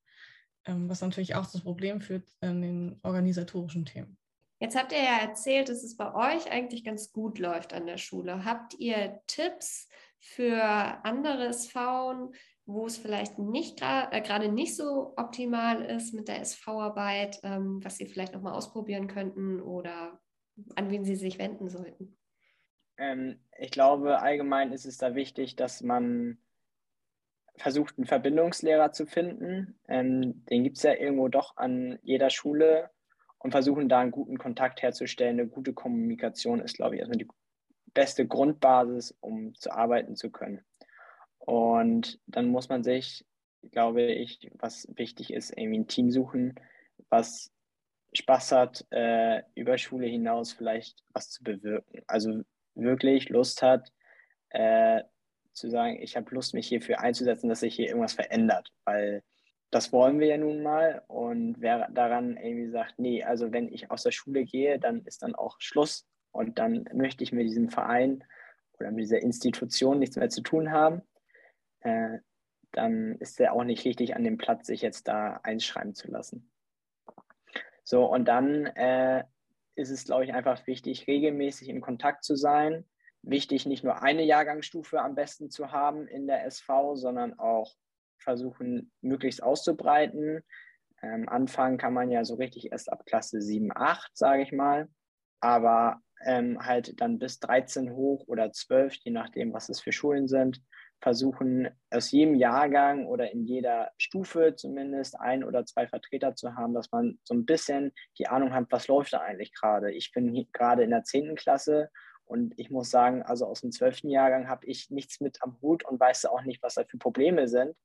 Ähm, 0.65 0.89
was 0.89 1.01
natürlich 1.01 1.35
auch 1.35 1.47
das 1.47 1.61
Problem 1.61 2.01
führt 2.01 2.31
in 2.41 2.61
den 2.61 2.99
organisatorischen 3.03 3.85
Themen. 3.85 4.17
Jetzt 4.59 4.77
habt 4.77 4.91
ihr 4.91 4.99
ja 4.99 5.17
erzählt, 5.21 5.69
dass 5.69 5.83
es 5.83 5.97
bei 5.97 6.13
euch 6.13 6.51
eigentlich 6.51 6.83
ganz 6.83 7.11
gut 7.11 7.39
läuft 7.39 7.73
an 7.73 7.87
der 7.87 7.97
Schule. 7.97 8.45
Habt 8.45 8.75
ihr 8.75 9.19
Tipps 9.25 9.89
für 10.19 10.61
andere 11.03 11.51
SVen, 11.51 12.35
wo 12.67 12.85
es 12.85 12.97
vielleicht 12.97 13.39
nicht 13.39 13.81
äh, 13.81 14.21
gerade 14.21 14.45
äh, 14.45 14.51
nicht 14.51 14.75
so 14.75 15.13
optimal 15.17 15.83
ist 15.83 16.13
mit 16.13 16.27
der 16.27 16.41
SV-Arbeit, 16.41 17.39
ähm, 17.41 17.83
was 17.83 17.97
Sie 17.97 18.05
vielleicht 18.05 18.33
nochmal 18.33 18.53
ausprobieren 18.53 19.07
könnten 19.07 19.61
oder 19.61 20.19
an 20.75 20.91
wen 20.91 21.05
Sie 21.05 21.15
sich 21.15 21.39
wenden 21.39 21.67
sollten? 21.67 22.15
Ähm, 22.97 23.39
ich 23.57 23.71
glaube, 23.71 24.21
allgemein 24.21 24.71
ist 24.73 24.85
es 24.85 24.97
da 24.97 25.15
wichtig, 25.15 25.55
dass 25.55 25.81
man 25.81 26.37
versucht, 27.57 27.97
einen 27.97 28.07
Verbindungslehrer 28.07 28.91
zu 28.91 29.05
finden. 29.05 29.79
Ähm, 29.87 30.45
den 30.45 30.63
gibt 30.63 30.77
es 30.77 30.83
ja 30.83 30.93
irgendwo 30.93 31.27
doch 31.27 31.57
an 31.57 31.99
jeder 32.01 32.29
Schule 32.29 32.89
und 33.39 33.51
versuchen 33.51 33.89
da 33.89 33.99
einen 33.99 34.11
guten 34.11 34.37
Kontakt 34.37 34.81
herzustellen. 34.81 35.39
Eine 35.39 35.47
gute 35.47 35.73
Kommunikation 35.73 36.59
ist, 36.59 36.75
glaube 36.75 36.95
ich, 36.95 36.99
erstmal 36.99 37.17
die 37.17 37.27
beste 37.93 38.27
Grundbasis, 38.27 39.15
um 39.19 39.53
zu 39.55 39.71
arbeiten 39.71 40.15
zu 40.15 40.31
können. 40.31 40.63
Und 41.39 42.19
dann 42.27 42.49
muss 42.49 42.69
man 42.69 42.83
sich, 42.83 43.25
glaube 43.71 44.03
ich, 44.03 44.49
was 44.53 44.87
wichtig 44.95 45.33
ist, 45.33 45.55
irgendwie 45.57 45.79
ein 45.79 45.87
Team 45.87 46.11
suchen, 46.11 46.55
was 47.09 47.51
Spaß 48.13 48.51
hat, 48.51 48.85
äh, 48.91 49.41
über 49.55 49.77
Schule 49.77 50.07
hinaus 50.07 50.51
vielleicht 50.51 51.03
was 51.13 51.29
zu 51.29 51.43
bewirken. 51.43 52.03
Also 52.07 52.41
wirklich 52.75 53.29
Lust 53.29 53.61
hat, 53.61 53.91
äh, 54.49 55.01
zu 55.53 55.69
sagen, 55.69 56.01
ich 56.01 56.15
habe 56.15 56.33
Lust, 56.33 56.53
mich 56.53 56.67
hierfür 56.67 56.99
einzusetzen, 56.99 57.49
dass 57.49 57.61
sich 57.61 57.75
hier 57.75 57.87
irgendwas 57.87 58.13
verändert. 58.13 58.71
Weil 58.85 59.23
das 59.69 59.91
wollen 59.93 60.19
wir 60.19 60.27
ja 60.27 60.37
nun 60.37 60.63
mal. 60.63 61.03
Und 61.07 61.55
wer 61.59 61.89
daran 61.91 62.37
irgendwie 62.37 62.69
sagt, 62.69 62.99
nee, 62.99 63.23
also 63.23 63.51
wenn 63.51 63.71
ich 63.71 63.91
aus 63.91 64.03
der 64.03 64.11
Schule 64.11 64.45
gehe, 64.45 64.79
dann 64.79 65.01
ist 65.05 65.23
dann 65.23 65.35
auch 65.35 65.57
Schluss. 65.59 66.07
Und 66.31 66.59
dann 66.59 66.87
möchte 66.93 67.23
ich 67.23 67.31
mit 67.31 67.45
diesem 67.45 67.69
Verein 67.69 68.23
oder 68.79 68.91
mit 68.91 69.03
dieser 69.03 69.21
Institution 69.21 69.99
nichts 69.99 70.15
mehr 70.15 70.29
zu 70.29 70.41
tun 70.41 70.71
haben, 70.71 71.01
äh, 71.81 72.19
dann 72.71 73.15
ist 73.15 73.39
er 73.39 73.53
auch 73.53 73.63
nicht 73.63 73.85
richtig 73.85 74.15
an 74.15 74.23
dem 74.23 74.37
Platz, 74.37 74.67
sich 74.67 74.81
jetzt 74.81 75.07
da 75.07 75.39
einschreiben 75.43 75.93
zu 75.93 76.09
lassen. 76.09 76.51
So, 77.83 78.05
und 78.05 78.25
dann 78.25 78.67
äh, 78.67 79.23
ist 79.75 79.89
es, 79.89 80.05
glaube 80.05 80.23
ich, 80.23 80.33
einfach 80.33 80.65
wichtig, 80.67 81.07
regelmäßig 81.07 81.69
in 81.69 81.81
Kontakt 81.81 82.23
zu 82.23 82.35
sein. 82.35 82.85
Wichtig, 83.23 83.65
nicht 83.65 83.83
nur 83.83 84.01
eine 84.01 84.23
Jahrgangsstufe 84.23 84.99
am 84.99 85.15
besten 85.15 85.49
zu 85.51 85.71
haben 85.71 86.07
in 86.07 86.27
der 86.27 86.45
SV, 86.45 86.95
sondern 86.95 87.37
auch 87.37 87.75
versuchen, 88.17 88.91
möglichst 89.01 89.43
auszubreiten. 89.43 90.43
Ähm, 91.03 91.27
anfangen 91.29 91.77
kann 91.77 91.93
man 91.93 92.11
ja 92.11 92.23
so 92.23 92.35
richtig 92.35 92.71
erst 92.71 92.91
ab 92.91 93.05
Klasse 93.05 93.41
7, 93.41 93.71
8, 93.75 94.11
sage 94.15 94.43
ich 94.43 94.51
mal. 94.51 94.87
Aber 95.39 96.01
ähm, 96.25 96.59
halt 96.65 96.99
dann 97.01 97.19
bis 97.19 97.39
13 97.39 97.91
hoch 97.91 98.27
oder 98.27 98.51
12, 98.51 98.95
je 99.03 99.11
nachdem, 99.11 99.53
was 99.53 99.69
es 99.69 99.81
für 99.81 99.91
Schulen 99.91 100.27
sind, 100.27 100.61
versuchen 101.01 101.67
aus 101.89 102.11
jedem 102.11 102.35
Jahrgang 102.35 103.07
oder 103.07 103.31
in 103.31 103.43
jeder 103.43 103.91
Stufe 103.97 104.55
zumindest 104.55 105.19
ein 105.19 105.43
oder 105.43 105.65
zwei 105.65 105.87
Vertreter 105.87 106.35
zu 106.35 106.55
haben, 106.55 106.75
dass 106.75 106.91
man 106.91 107.19
so 107.23 107.33
ein 107.33 107.45
bisschen 107.45 107.91
die 108.19 108.27
Ahnung 108.27 108.53
hat, 108.53 108.67
was 108.69 108.87
läuft 108.87 109.13
da 109.13 109.19
eigentlich 109.19 109.53
gerade. 109.53 109.91
Ich 109.91 110.11
bin 110.11 110.47
gerade 110.53 110.83
in 110.83 110.91
der 110.91 111.03
10. 111.03 111.35
Klasse 111.35 111.89
und 112.31 112.53
ich 112.57 112.69
muss 112.69 112.89
sagen, 112.89 113.23
also 113.23 113.45
aus 113.45 113.59
dem 113.59 113.73
12. 113.73 114.03
Jahrgang 114.05 114.47
habe 114.47 114.65
ich 114.65 114.89
nichts 114.89 115.19
mit 115.19 115.43
am 115.43 115.57
Hut 115.61 115.83
und 115.83 115.99
weiß 115.99 116.27
auch 116.27 116.43
nicht, 116.43 116.63
was 116.63 116.75
da 116.75 116.85
für 116.85 116.97
Probleme 116.97 117.49
sind. 117.49 117.75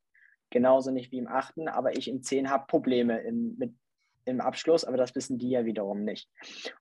Genauso 0.51 0.93
nicht 0.93 1.11
wie 1.11 1.19
im 1.19 1.27
8., 1.27 1.67
aber 1.67 1.97
ich 1.99 2.07
im 2.07 2.23
10 2.23 2.49
habe 2.49 2.69
Probleme 2.69 3.21
im, 3.23 3.57
mit, 3.59 3.75
im 4.25 4.41
Abschluss, 4.41 4.85
aber 4.85 4.97
das 4.97 5.17
wissen 5.17 5.37
die 5.39 5.51
ja 5.51 5.65
wiederum 5.65 6.05
nicht. 6.05 6.31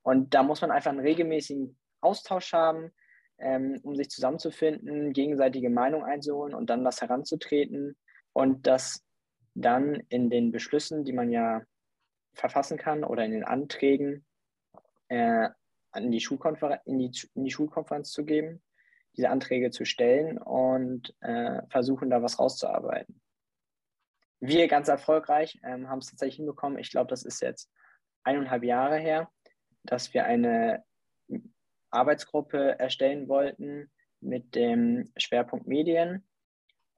Und 0.03 0.35
da 0.35 0.43
muss 0.43 0.61
man 0.61 0.69
einfach 0.69 0.91
einen 0.91 0.99
regelmäßigen 0.99 1.75
Austausch 2.01 2.53
haben, 2.53 2.91
ähm, 3.39 3.79
um 3.81 3.95
sich 3.95 4.11
zusammenzufinden, 4.11 5.11
gegenseitige 5.11 5.71
Meinung 5.71 6.03
einzuholen 6.03 6.53
und 6.53 6.69
dann 6.69 6.83
das 6.83 7.01
heranzutreten 7.01 7.97
und 8.33 8.67
das 8.67 9.03
dann 9.55 10.03
in 10.09 10.29
den 10.29 10.51
Beschlüssen, 10.51 11.03
die 11.03 11.13
man 11.13 11.31
ja 11.31 11.63
verfassen 12.35 12.77
kann 12.77 13.03
oder 13.03 13.25
in 13.25 13.31
den 13.31 13.43
Anträgen 13.43 14.23
äh, 15.07 15.49
in, 16.03 16.11
die 16.11 16.25
in, 16.85 16.99
die, 16.99 17.11
in 17.33 17.43
die 17.43 17.51
Schulkonferenz 17.51 18.11
zu 18.11 18.25
geben, 18.25 18.61
diese 19.15 19.29
Anträge 19.29 19.71
zu 19.71 19.85
stellen 19.85 20.37
und 20.37 21.15
äh, 21.21 21.61
versuchen, 21.69 22.09
da 22.09 22.21
was 22.21 22.39
rauszuarbeiten. 22.39 23.21
Wir 24.39 24.67
ganz 24.67 24.89
erfolgreich 24.89 25.59
ähm, 25.63 25.89
haben 25.89 25.99
es 25.99 26.07
tatsächlich 26.07 26.37
hinbekommen. 26.37 26.77
Ich 26.77 26.91
glaube, 26.91 27.07
das 27.07 27.23
ist 27.23 27.41
jetzt 27.41 27.71
eineinhalb 28.23 28.63
Jahre 28.63 28.97
her, 28.97 29.29
dass 29.83 30.13
wir 30.13 30.25
eine 30.25 30.83
Arbeitsgruppe 31.89 32.77
erstellen 32.77 33.27
wollten 33.27 33.91
mit 34.19 34.55
dem 34.55 35.11
Schwerpunkt 35.17 35.67
Medien, 35.67 36.27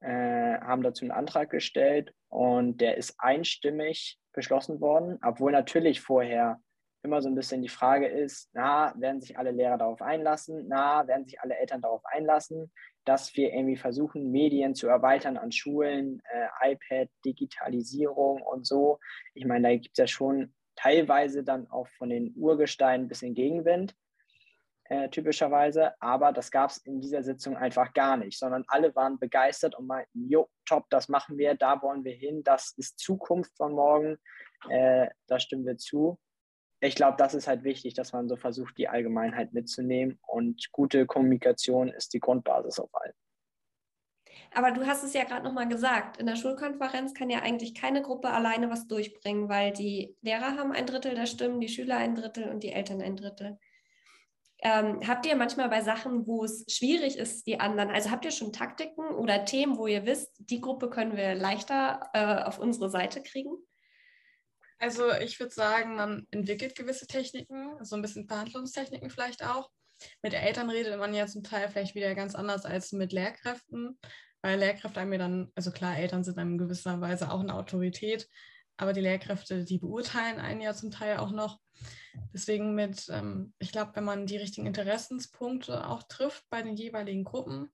äh, 0.00 0.58
haben 0.60 0.82
dazu 0.82 1.04
einen 1.04 1.12
Antrag 1.12 1.50
gestellt 1.50 2.14
und 2.28 2.80
der 2.80 2.96
ist 2.96 3.14
einstimmig 3.18 4.18
beschlossen 4.32 4.80
worden, 4.80 5.18
obwohl 5.22 5.52
natürlich 5.52 6.00
vorher 6.00 6.60
immer 7.08 7.22
so 7.22 7.28
ein 7.28 7.34
bisschen 7.34 7.62
die 7.62 7.70
Frage 7.70 8.06
ist, 8.06 8.50
na, 8.52 8.94
werden 8.98 9.22
sich 9.22 9.38
alle 9.38 9.50
Lehrer 9.50 9.78
darauf 9.78 10.02
einlassen, 10.02 10.66
na, 10.68 11.06
werden 11.06 11.24
sich 11.24 11.40
alle 11.40 11.56
Eltern 11.56 11.80
darauf 11.80 12.04
einlassen, 12.04 12.70
dass 13.06 13.34
wir 13.34 13.52
irgendwie 13.54 13.78
versuchen, 13.78 14.30
Medien 14.30 14.74
zu 14.74 14.88
erweitern 14.88 15.38
an 15.38 15.50
Schulen, 15.50 16.20
äh, 16.30 16.72
iPad, 16.72 17.08
Digitalisierung 17.24 18.42
und 18.42 18.66
so. 18.66 18.98
Ich 19.32 19.46
meine, 19.46 19.68
da 19.68 19.74
gibt 19.74 19.92
es 19.92 19.98
ja 19.98 20.06
schon 20.06 20.54
teilweise 20.76 21.42
dann 21.42 21.66
auch 21.70 21.88
von 21.88 22.10
den 22.10 22.34
Urgesteinen 22.36 23.06
ein 23.06 23.08
bisschen 23.08 23.34
Gegenwind 23.34 23.96
äh, 24.84 25.08
typischerweise, 25.08 25.94
aber 26.00 26.32
das 26.32 26.50
gab 26.50 26.70
es 26.70 26.78
in 26.78 27.00
dieser 27.00 27.22
Sitzung 27.22 27.56
einfach 27.56 27.94
gar 27.94 28.18
nicht, 28.18 28.38
sondern 28.38 28.64
alle 28.68 28.94
waren 28.94 29.18
begeistert 29.18 29.74
und 29.74 29.86
meinten, 29.86 30.28
jo, 30.28 30.48
top, 30.66 30.84
das 30.90 31.08
machen 31.08 31.38
wir, 31.38 31.54
da 31.54 31.80
wollen 31.80 32.04
wir 32.04 32.14
hin, 32.14 32.42
das 32.44 32.74
ist 32.76 32.98
Zukunft 32.98 33.56
von 33.56 33.72
morgen, 33.72 34.18
äh, 34.68 35.08
da 35.26 35.40
stimmen 35.40 35.64
wir 35.64 35.78
zu. 35.78 36.18
Ich 36.80 36.94
glaube, 36.94 37.16
das 37.16 37.34
ist 37.34 37.48
halt 37.48 37.64
wichtig, 37.64 37.94
dass 37.94 38.12
man 38.12 38.28
so 38.28 38.36
versucht, 38.36 38.78
die 38.78 38.88
Allgemeinheit 38.88 39.52
mitzunehmen 39.52 40.18
und 40.26 40.70
gute 40.72 41.06
Kommunikation 41.06 41.88
ist 41.88 42.14
die 42.14 42.20
Grundbasis 42.20 42.78
auf 42.78 42.94
allem. 42.94 43.14
Aber 44.54 44.70
du 44.70 44.86
hast 44.86 45.02
es 45.02 45.12
ja 45.12 45.24
gerade 45.24 45.44
nochmal 45.44 45.68
gesagt, 45.68 46.16
in 46.18 46.26
der 46.26 46.36
Schulkonferenz 46.36 47.14
kann 47.14 47.30
ja 47.30 47.40
eigentlich 47.40 47.74
keine 47.74 48.02
Gruppe 48.02 48.30
alleine 48.30 48.70
was 48.70 48.86
durchbringen, 48.86 49.48
weil 49.48 49.72
die 49.72 50.16
Lehrer 50.22 50.56
haben 50.56 50.72
ein 50.72 50.86
Drittel 50.86 51.14
der 51.14 51.26
Stimmen, 51.26 51.60
die 51.60 51.68
Schüler 51.68 51.96
ein 51.96 52.14
Drittel 52.14 52.48
und 52.48 52.62
die 52.62 52.72
Eltern 52.72 53.02
ein 53.02 53.16
Drittel. 53.16 53.58
Ähm, 54.60 55.00
habt 55.06 55.24
ihr 55.26 55.36
manchmal 55.36 55.68
bei 55.68 55.82
Sachen, 55.82 56.26
wo 56.26 56.44
es 56.44 56.64
schwierig 56.68 57.16
ist, 57.16 57.46
die 57.46 57.60
anderen, 57.60 57.90
also 57.90 58.10
habt 58.10 58.24
ihr 58.24 58.32
schon 58.32 58.52
Taktiken 58.52 59.04
oder 59.14 59.44
Themen, 59.44 59.78
wo 59.78 59.86
ihr 59.86 60.04
wisst, 60.04 60.32
die 60.38 60.60
Gruppe 60.60 60.90
können 60.90 61.16
wir 61.16 61.34
leichter 61.34 62.10
äh, 62.12 62.42
auf 62.42 62.58
unsere 62.58 62.90
Seite 62.90 63.22
kriegen? 63.22 63.52
Also 64.78 65.12
ich 65.12 65.40
würde 65.40 65.52
sagen, 65.52 65.96
man 65.96 66.26
entwickelt 66.30 66.76
gewisse 66.76 67.06
Techniken, 67.06 67.84
so 67.84 67.96
ein 67.96 68.02
bisschen 68.02 68.28
Verhandlungstechniken 68.28 69.10
vielleicht 69.10 69.44
auch. 69.44 69.70
Mit 70.22 70.34
Eltern 70.34 70.70
redet 70.70 70.96
man 70.98 71.14
ja 71.14 71.26
zum 71.26 71.42
Teil 71.42 71.68
vielleicht 71.68 71.94
wieder 71.94 72.14
ganz 72.14 72.34
anders 72.34 72.64
als 72.64 72.92
mit 72.92 73.12
Lehrkräften, 73.12 73.98
weil 74.42 74.58
Lehrkräfte 74.58 75.00
einem 75.00 75.12
ja 75.12 75.18
dann, 75.18 75.52
also 75.56 75.72
klar, 75.72 75.98
Eltern 75.98 76.22
sind 76.22 76.38
in 76.38 76.58
gewisser 76.58 77.00
Weise 77.00 77.32
auch 77.32 77.40
eine 77.40 77.54
Autorität, 77.54 78.28
aber 78.76 78.92
die 78.92 79.00
Lehrkräfte, 79.00 79.64
die 79.64 79.78
beurteilen 79.78 80.38
einen 80.38 80.60
ja 80.60 80.72
zum 80.72 80.92
Teil 80.92 81.16
auch 81.16 81.32
noch. 81.32 81.58
Deswegen 82.32 82.74
mit, 82.74 83.08
ähm, 83.10 83.52
ich 83.58 83.72
glaube, 83.72 83.92
wenn 83.94 84.04
man 84.04 84.26
die 84.26 84.36
richtigen 84.36 84.66
Interessenspunkte 84.66 85.88
auch 85.88 86.04
trifft 86.04 86.44
bei 86.50 86.62
den 86.62 86.76
jeweiligen 86.76 87.24
Gruppen, 87.24 87.70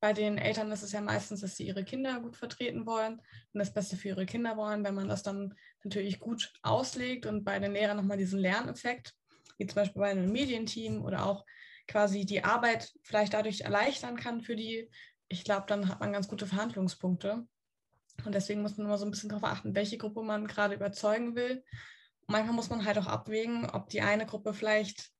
bei 0.00 0.12
den 0.12 0.36
Eltern 0.36 0.70
ist 0.70 0.82
es 0.82 0.92
ja 0.92 1.00
meistens, 1.00 1.40
dass 1.40 1.56
sie 1.56 1.66
ihre 1.66 1.82
Kinder 1.82 2.20
gut 2.20 2.36
vertreten 2.36 2.84
wollen 2.84 3.14
und 3.54 3.58
das 3.58 3.72
Beste 3.72 3.96
für 3.96 4.08
ihre 4.08 4.26
Kinder 4.26 4.54
wollen, 4.58 4.84
wenn 4.84 4.94
man 4.94 5.08
das 5.08 5.22
dann 5.22 5.54
natürlich 5.84 6.18
gut 6.18 6.52
auslegt 6.62 7.26
und 7.26 7.44
bei 7.44 7.58
den 7.58 7.72
Lehrern 7.72 7.96
nochmal 7.96 8.16
diesen 8.16 8.38
Lerneffekt, 8.38 9.14
wie 9.58 9.66
zum 9.66 9.76
Beispiel 9.76 10.00
bei 10.00 10.10
einem 10.10 10.30
Medienteam 10.32 11.02
oder 11.02 11.26
auch 11.26 11.44
quasi 11.86 12.24
die 12.24 12.44
Arbeit 12.44 12.92
vielleicht 13.02 13.34
dadurch 13.34 13.62
erleichtern 13.62 14.16
kann 14.16 14.40
für 14.40 14.56
die, 14.56 14.90
ich 15.28 15.44
glaube, 15.44 15.66
dann 15.68 15.88
hat 15.88 16.00
man 16.00 16.12
ganz 16.12 16.28
gute 16.28 16.46
Verhandlungspunkte. 16.46 17.46
Und 18.24 18.34
deswegen 18.34 18.62
muss 18.62 18.76
man 18.76 18.86
immer 18.86 18.98
so 18.98 19.04
ein 19.04 19.10
bisschen 19.10 19.28
darauf 19.28 19.44
achten, 19.44 19.74
welche 19.74 19.98
Gruppe 19.98 20.22
man 20.22 20.46
gerade 20.46 20.74
überzeugen 20.74 21.34
will. 21.34 21.64
Manchmal 22.26 22.54
muss 22.54 22.70
man 22.70 22.84
halt 22.84 22.98
auch 22.98 23.06
abwägen, 23.06 23.68
ob 23.68 23.88
die 23.88 24.00
eine 24.00 24.24
Gruppe 24.24 24.54
vielleicht 24.54 25.10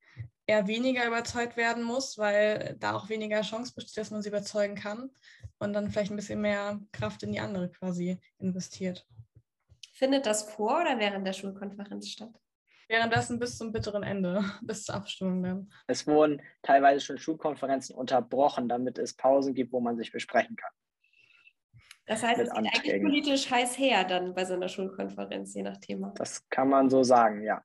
eher 0.46 0.66
weniger 0.66 1.06
überzeugt 1.06 1.56
werden 1.56 1.82
muss, 1.82 2.18
weil 2.18 2.76
da 2.78 2.94
auch 2.94 3.08
weniger 3.08 3.40
Chance 3.42 3.72
besteht, 3.74 3.96
dass 3.98 4.10
man 4.10 4.22
sie 4.22 4.28
überzeugen 4.28 4.74
kann 4.74 5.10
und 5.58 5.72
dann 5.72 5.90
vielleicht 5.90 6.12
ein 6.12 6.16
bisschen 6.16 6.40
mehr 6.40 6.80
Kraft 6.92 7.22
in 7.22 7.32
die 7.32 7.40
andere 7.40 7.70
quasi 7.70 8.20
investiert. 8.38 9.06
Findet 9.94 10.26
das 10.26 10.50
vor 10.50 10.80
oder 10.80 10.98
während 10.98 11.26
der 11.26 11.32
Schulkonferenz 11.32 12.08
statt? 12.08 12.34
Währenddessen 12.88 13.38
bis 13.38 13.56
zum 13.56 13.72
bitteren 13.72 14.02
Ende, 14.02 14.44
bis 14.62 14.84
zur 14.84 14.96
Abstimmung 14.96 15.42
dann. 15.42 15.72
Es 15.86 16.06
wurden 16.06 16.42
teilweise 16.62 17.00
schon 17.00 17.16
Schulkonferenzen 17.16 17.94
unterbrochen, 17.94 18.68
damit 18.68 18.98
es 18.98 19.14
Pausen 19.14 19.54
gibt, 19.54 19.72
wo 19.72 19.80
man 19.80 19.96
sich 19.96 20.12
besprechen 20.12 20.56
kann. 20.56 20.72
Das 22.06 22.22
heißt, 22.22 22.40
es 22.40 22.50
geht 22.50 22.56
eigentlich 22.56 23.02
politisch 23.02 23.50
heiß 23.50 23.78
her 23.78 24.04
dann 24.04 24.34
bei 24.34 24.44
so 24.44 24.52
einer 24.52 24.68
Schulkonferenz, 24.68 25.54
je 25.54 25.62
nach 25.62 25.78
Thema. 25.78 26.12
Das 26.16 26.46
kann 26.50 26.68
man 26.68 26.90
so 26.90 27.02
sagen, 27.02 27.42
ja. 27.42 27.62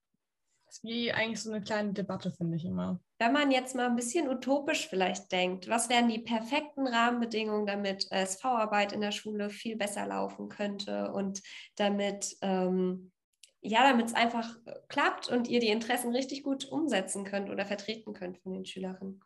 Das 0.65 0.77
ist 0.77 0.83
wie 0.83 1.11
eigentlich 1.11 1.41
so 1.41 1.51
eine 1.51 1.61
kleine 1.61 1.91
Debatte, 1.91 2.31
finde 2.31 2.55
ich 2.55 2.63
immer. 2.63 3.01
Wenn 3.19 3.33
man 3.33 3.51
jetzt 3.51 3.75
mal 3.75 3.85
ein 3.85 3.97
bisschen 3.97 4.29
utopisch 4.29 4.87
vielleicht 4.87 5.31
denkt, 5.31 5.67
was 5.67 5.89
wären 5.89 6.07
die 6.07 6.19
perfekten 6.19 6.87
Rahmenbedingungen, 6.87 7.65
damit 7.65 8.09
SV-Arbeit 8.09 8.93
in 8.93 9.01
der 9.01 9.11
Schule 9.11 9.49
viel 9.49 9.75
besser 9.75 10.07
laufen 10.07 10.47
könnte 10.47 11.11
und 11.11 11.41
damit 11.75 12.37
ähm, 12.41 13.11
ja, 13.61 13.83
damit 13.83 14.07
es 14.07 14.13
einfach 14.13 14.57
klappt 14.87 15.27
und 15.27 15.47
ihr 15.47 15.59
die 15.59 15.69
Interessen 15.69 16.15
richtig 16.15 16.43
gut 16.43 16.65
umsetzen 16.65 17.25
könnt 17.25 17.49
oder 17.49 17.65
vertreten 17.65 18.13
könnt 18.13 18.37
von 18.39 18.53
den 18.53 18.65
Schülerinnen? 18.65 19.21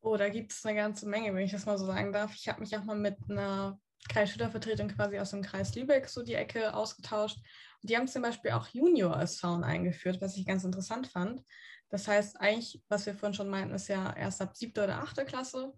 Oh, 0.00 0.16
da 0.16 0.28
gibt 0.30 0.52
es 0.52 0.64
eine 0.64 0.74
ganze 0.74 1.06
Menge, 1.06 1.34
wenn 1.34 1.44
ich 1.44 1.52
das 1.52 1.66
mal 1.66 1.78
so 1.78 1.86
sagen 1.86 2.12
darf. 2.12 2.34
Ich 2.34 2.48
habe 2.48 2.60
mich 2.60 2.76
auch 2.76 2.84
mal 2.84 2.96
mit 2.96 3.18
einer 3.28 3.78
Kreisschülervertretung 4.08 4.88
quasi 4.88 5.18
aus 5.18 5.30
dem 5.30 5.42
Kreis 5.42 5.74
Lübeck 5.74 6.08
so 6.08 6.22
die 6.22 6.34
Ecke 6.34 6.74
ausgetauscht. 6.74 7.38
Und 7.82 7.90
die 7.90 7.96
haben 7.96 8.08
zum 8.08 8.22
Beispiel 8.22 8.52
auch 8.52 8.68
Junior 8.68 9.16
als 9.16 9.38
Sound 9.38 9.64
eingeführt, 9.64 10.20
was 10.20 10.36
ich 10.36 10.46
ganz 10.46 10.64
interessant 10.64 11.06
fand. 11.06 11.42
Das 11.88 12.08
heißt, 12.08 12.40
eigentlich, 12.40 12.82
was 12.88 13.06
wir 13.06 13.14
vorhin 13.14 13.34
schon 13.34 13.48
meinten, 13.48 13.74
ist 13.74 13.88
ja 13.88 14.14
erst 14.14 14.40
ab 14.40 14.56
siebter 14.56 14.84
oder 14.84 14.98
achter 14.98 15.24
Klasse. 15.24 15.72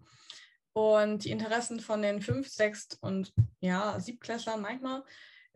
Und 0.73 1.25
die 1.25 1.31
Interessen 1.31 1.81
von 1.81 2.03
den 2.03 2.21
fünf, 2.21 2.49
sechs 2.49 2.89
und 3.01 3.33
ja, 3.61 3.99
siebtklässlern 4.01 4.61
manchmal 4.61 5.05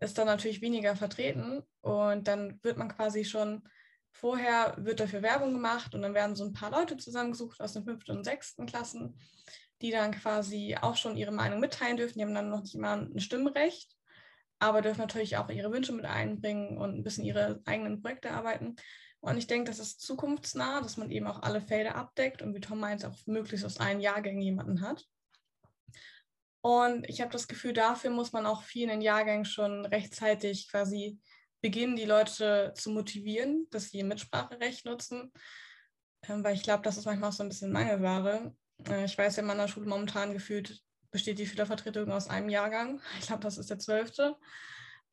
ist 0.01 0.17
dann 0.17 0.27
natürlich 0.27 0.61
weniger 0.61 0.95
vertreten. 0.97 1.63
Und 1.81 2.29
dann 2.29 2.59
wird 2.63 2.77
man 2.77 2.89
quasi 2.89 3.25
schon 3.25 3.63
Vorher 4.21 4.75
wird 4.79 4.99
dafür 4.99 5.23
Werbung 5.23 5.53
gemacht 5.53 5.95
und 5.95 6.03
dann 6.03 6.13
werden 6.13 6.35
so 6.35 6.45
ein 6.45 6.53
paar 6.53 6.73
Leute 6.73 6.97
zusammengesucht 6.97 7.61
aus 7.61 7.75
den 7.75 7.85
fünften 7.85 8.11
und 8.17 8.25
sechsten 8.25 8.67
Klassen, 8.67 9.17
die 9.83 9.91
dann 9.91 10.13
quasi 10.13 10.77
auch 10.81 10.97
schon 10.97 11.17
ihre 11.17 11.33
Meinung 11.33 11.61
mitteilen 11.61 11.97
dürfen. 11.97 12.19
Die 12.19 12.25
haben 12.25 12.35
dann 12.35 12.51
noch 12.51 12.63
nicht 12.63 12.75
immer 12.75 12.97
ein 12.97 13.21
Stimmrecht. 13.21 13.95
aber 14.61 14.83
dürfen 14.83 15.01
natürlich 15.01 15.37
auch 15.37 15.49
ihre 15.51 15.73
Wünsche 15.73 15.93
mit 15.93 16.05
einbringen 16.05 16.79
und 16.79 16.97
ein 16.97 17.05
bisschen 17.05 17.25
ihre 17.25 17.61
eigenen 17.65 18.03
Projekte 18.03 18.33
arbeiten. 18.33 18.77
Und 19.21 19.37
ich 19.37 19.47
denke, 19.47 19.71
das 19.71 19.79
ist 19.79 20.01
zukunftsnah, 20.01 20.81
dass 20.81 20.97
man 20.97 21.11
eben 21.11 21.27
auch 21.27 21.43
alle 21.43 21.61
Felder 21.61 21.97
abdeckt 21.97 22.43
und 22.43 22.55
wie 22.55 22.61
Tom 22.61 22.81
meint, 22.81 23.05
auch 23.05 23.15
möglichst 23.27 23.65
aus 23.67 23.79
allen 23.79 24.01
Jahrgängen 24.01 24.43
jemanden 24.43 24.81
hat. 24.81 25.05
Und 26.61 27.09
ich 27.09 27.21
habe 27.21 27.31
das 27.31 27.49
Gefühl, 27.49 27.73
dafür 27.73 28.11
muss 28.11 28.33
man 28.33 28.47
auch 28.47 28.63
vielen 28.63 29.01
Jahrgängen 29.01 29.45
schon 29.45 29.87
rechtzeitig 29.87 30.69
quasi 30.71 31.19
beginnen, 31.61 31.97
die 31.97 32.05
Leute 32.05 32.73
zu 32.77 32.91
motivieren, 32.91 33.67
dass 33.71 33.91
sie 33.91 33.99
ihr 33.99 34.05
Mitspracherecht 34.05 34.85
nutzen. 34.85 35.33
Ähm, 36.25 36.43
weil 36.45 36.55
ich 36.55 36.63
glaube, 36.63 36.83
das 36.83 36.97
ist 36.97 37.07
manchmal 37.07 37.31
auch 37.31 37.35
so 37.35 37.43
ein 37.43 37.49
bisschen 37.49 37.73
Mangelware. 37.73 38.55
Äh, 38.87 39.05
ich 39.05 39.17
weiß 39.17 39.39
in 39.39 39.47
meiner 39.47 39.69
Schule 39.69 39.87
momentan 39.87 40.33
gefühlt 40.33 40.83
besteht 41.11 41.39
die 41.39 41.47
Schülervertretung 41.47 42.11
aus 42.11 42.29
einem 42.29 42.49
Jahrgang. 42.49 43.01
Ich 43.19 43.27
glaube, 43.27 43.43
das 43.43 43.59
ist 43.59 43.71
der 43.71 43.79
zwölfte. 43.79 44.37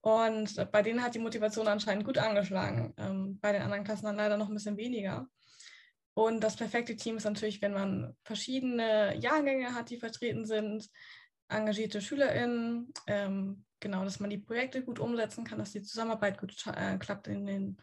Und 0.02 0.72
bei 0.72 0.82
denen 0.84 1.02
hat 1.02 1.16
die 1.16 1.20
Motivation 1.20 1.68
anscheinend 1.68 2.06
gut 2.06 2.18
angeschlagen. 2.18 2.94
Ähm, 2.98 3.40
bei 3.40 3.52
den 3.52 3.62
anderen 3.62 3.84
Klassen 3.84 4.06
dann 4.06 4.18
leider 4.18 4.38
noch 4.38 4.50
ein 4.50 4.54
bisschen 4.54 4.78
weniger. 4.78 5.28
Und 6.14 6.42
das 6.42 6.56
perfekte 6.56 6.96
Team 6.96 7.18
ist 7.18 7.26
natürlich, 7.26 7.62
wenn 7.62 7.74
man 7.74 8.16
verschiedene 8.24 9.18
Jahrgänge 9.18 9.74
hat, 9.74 9.90
die 9.90 9.98
vertreten 9.98 10.46
sind, 10.46 10.90
engagierte 11.50 12.02
SchülerInnen, 12.02 12.94
ähm, 13.08 13.66
genau, 13.80 14.04
dass 14.04 14.20
man 14.20 14.30
die 14.30 14.38
Projekte 14.38 14.84
gut 14.84 15.00
umsetzen 15.00 15.44
kann, 15.44 15.60
dass 15.60 15.72
die 15.72 15.82
Zusammenarbeit 15.82 16.40
gut 16.40 16.56
äh, 16.68 16.98
klappt 16.98 17.28
in 17.28 17.46
den 17.46 17.78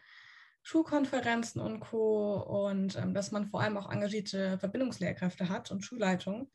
Schulkonferenzen 0.63 1.61
und 1.61 1.81
Co. 1.81 2.35
Und 2.35 2.95
ähm, 2.95 3.13
dass 3.13 3.31
man 3.31 3.47
vor 3.47 3.61
allem 3.61 3.77
auch 3.77 3.91
engagierte 3.91 4.57
Verbindungslehrkräfte 4.57 5.49
hat 5.49 5.71
und 5.71 5.83
Schulleitungen, 5.83 6.49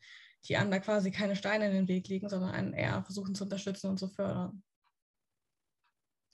die 0.45 0.57
einem 0.57 0.71
da 0.71 0.79
quasi 0.79 1.11
keine 1.11 1.35
Steine 1.35 1.67
in 1.67 1.73
den 1.73 1.87
Weg 1.87 2.07
legen, 2.07 2.27
sondern 2.27 2.51
einen 2.51 2.73
eher 2.73 3.03
versuchen 3.03 3.35
zu 3.35 3.45
unterstützen 3.45 3.89
und 3.89 3.97
zu 3.97 4.09
fördern. 4.09 4.63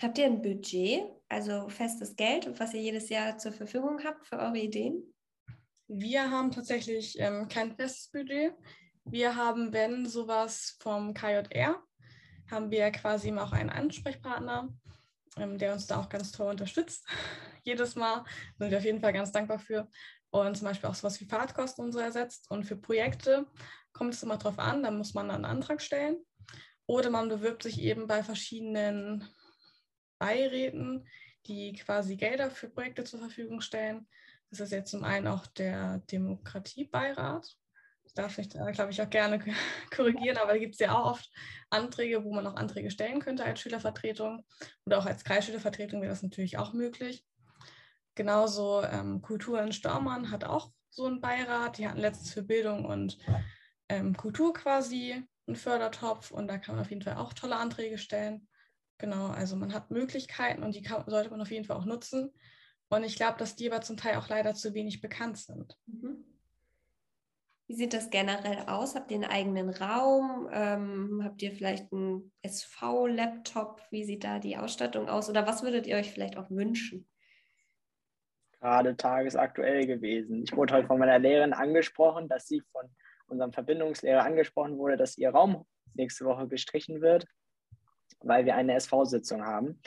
Habt 0.02 0.18
ihr 0.18 0.26
ein 0.26 0.42
Budget, 0.42 1.04
also 1.30 1.70
festes 1.70 2.16
Geld, 2.16 2.60
was 2.60 2.74
ihr 2.74 2.82
jedes 2.82 3.10
Jahr 3.10 3.38
zur 3.38 3.54
Verfügung 3.54 4.04
habt 4.04 4.26
für 4.26 4.38
eure 4.38 4.58
Ideen? 4.58 5.14
Wir 5.88 6.30
haben 6.30 6.52
tatsächlich 6.52 7.18
ähm, 7.20 7.48
kein 7.48 7.76
festes 7.76 8.10
Budget. 8.10 8.54
Wir 9.06 9.36
haben, 9.36 9.72
wenn 9.72 10.06
sowas 10.06 10.78
vom 10.80 11.14
KJR, 11.14 11.82
haben 12.50 12.72
wir 12.72 12.92
quasi 12.92 13.32
auch 13.34 13.52
einen 13.52 13.70
Ansprechpartner, 13.70 14.74
ähm, 15.38 15.58
der 15.58 15.74
uns 15.74 15.88
da 15.88 16.00
auch 16.00 16.10
ganz 16.10 16.32
toll 16.32 16.50
unterstützt. 16.50 17.08
Jedes 17.64 17.96
Mal 17.96 18.24
sind 18.58 18.72
wir 18.72 18.78
auf 18.78 18.84
jeden 18.86 19.02
Fall 19.02 19.14
ganz 19.14 19.32
dankbar 19.32 19.60
für. 19.60 19.88
Und 20.30 20.58
zum 20.58 20.68
Beispiel 20.68 20.90
auch 20.90 20.96
sowas 20.96 21.20
wie 21.22 21.26
Fahrtkosten 21.26 21.84
und 21.86 21.92
so 21.92 22.00
ersetzt. 22.00 22.50
Und 22.52 22.66
für 22.66 22.76
Projekte 22.76 23.48
kommt 23.94 24.14
es 24.14 24.24
immer 24.24 24.38
drauf 24.38 24.60
an, 24.60 24.84
da 24.84 24.92
muss 24.92 25.14
man 25.14 25.32
einen 25.32 25.46
Antrag 25.46 25.82
stellen. 25.82 26.18
Oder 26.88 27.10
man 27.10 27.30
bewirbt 27.30 27.64
sich 27.64 27.82
eben 27.82 28.06
bei 28.06 28.22
verschiedenen 28.22 29.28
Beiräten, 30.20 31.08
die 31.48 31.74
quasi 31.74 32.16
Gelder 32.16 32.52
für 32.52 32.70
Projekte 32.70 33.04
zur 33.04 33.20
Verfügung 33.20 33.62
stellen. 33.62 34.08
Das 34.50 34.60
ist 34.60 34.72
jetzt 34.72 34.92
zum 34.92 35.04
einen 35.04 35.28
auch 35.28 35.48
der 35.48 36.00
Demokratiebeirat. 36.12 37.58
Darf 38.16 38.38
ich, 38.38 38.50
glaube 38.50 38.92
ich, 38.92 39.02
auch 39.02 39.10
gerne 39.10 39.40
korrigieren, 39.96 40.38
aber 40.38 40.54
da 40.54 40.58
gibt 40.58 40.76
es 40.76 40.80
ja 40.80 40.98
auch 40.98 41.12
oft 41.12 41.30
Anträge, 41.70 42.24
wo 42.24 42.34
man 42.34 42.48
auch 42.48 42.56
Anträge 42.56 42.90
stellen 42.90 43.20
könnte 43.20 43.44
als 43.44 43.60
Schülervertretung 43.60 44.46
oder 44.86 45.00
auch 45.00 45.06
als 45.06 45.24
Kreisschülervertretung 45.24 46.02
wäre 46.02 46.12
das 46.12 46.24
natürlich 46.24 46.58
auch 46.58 46.74
möglich. 46.74 47.26
Genauso 48.16 48.82
ähm, 48.84 49.22
Kultur 49.22 49.62
in 49.62 49.74
Stormann 49.74 50.32
hat 50.32 50.46
auch 50.46 50.72
so 50.90 51.06
einen 51.06 51.20
Beirat. 51.20 51.78
Die 51.78 51.88
hatten 51.88 52.00
letztens 52.00 52.32
für 52.32 52.44
Bildung 52.44 52.86
und 52.86 53.18
ähm, 53.90 54.16
Kultur 54.16 54.54
quasi 54.54 55.22
einen 55.48 55.58
Fördertopf 55.58 56.32
und 56.32 56.48
da 56.48 56.58
kann 56.58 56.76
man 56.76 56.86
auf 56.86 56.90
jeden 56.90 57.02
Fall 57.02 57.18
auch 57.18 57.34
tolle 57.34 57.58
Anträge 57.58 57.98
stellen. 57.98 58.48
Genau, 58.98 59.28
also 59.28 59.58
man 59.58 59.74
hat 59.74 59.92
Möglichkeiten 59.92 60.64
und 60.64 60.74
die 60.74 60.82
kann, 60.82 61.04
sollte 61.08 61.30
man 61.30 61.42
auf 61.42 61.52
jeden 61.52 61.66
Fall 61.66 61.76
auch 61.76 61.86
nutzen. 61.86 62.32
Und 62.88 63.04
ich 63.04 63.18
glaube, 63.18 63.38
dass 63.38 63.56
die 63.56 63.70
aber 63.70 63.82
zum 63.82 63.98
Teil 63.98 64.16
auch 64.16 64.30
leider 64.30 64.56
zu 64.56 64.74
wenig 64.74 65.02
bekannt 65.02 65.38
sind. 65.38 65.76
Mhm. 65.88 66.24
Wie 67.68 67.74
sieht 67.74 67.94
das 67.94 68.10
generell 68.10 68.66
aus? 68.68 68.96
Habt 68.96 69.12
ihr 69.12 69.18
einen 69.18 69.26
eigenen 69.26 69.70
Raum? 69.70 70.48
Ähm, 70.52 71.22
habt 71.24 71.42
ihr 71.42 71.52
vielleicht 71.52 71.92
einen 71.92 72.32
SV-Laptop? 72.44 73.82
Wie 73.90 74.04
sieht 74.04 74.24
da 74.24 74.40
die 74.40 74.58
Ausstattung 74.58 75.10
aus? 75.10 75.30
Oder 75.30 75.48
was 75.48 75.64
würdet 75.64 75.88
ihr 75.88 75.96
euch 75.96 76.12
vielleicht 76.12 76.38
auch 76.38 76.50
wünschen? 76.52 77.08
Gerade 78.60 78.96
tagesaktuell 78.96 79.88
gewesen. 79.88 80.44
Ich 80.44 80.56
wurde 80.56 80.76
heute 80.76 80.88
von 80.88 81.00
meiner 81.00 81.20
Lehrerin 81.20 81.54
angesprochen, 81.54 82.28
dass 82.28 82.48
sie 82.48 82.62
von 82.72 82.86
unserem 83.28 83.52
Verbindungslehrer 83.52 84.24
angesprochen 84.24 84.78
wurde, 84.78 84.98
dass 84.98 85.18
ihr 85.18 85.30
Raum 85.30 85.66
nächste 85.96 86.26
Woche 86.26 86.48
gestrichen 86.48 87.02
wird 87.02 87.26
weil 88.26 88.46
wir 88.46 88.56
eine 88.56 88.74
SV-Sitzung 88.74 89.46
haben. 89.46 89.80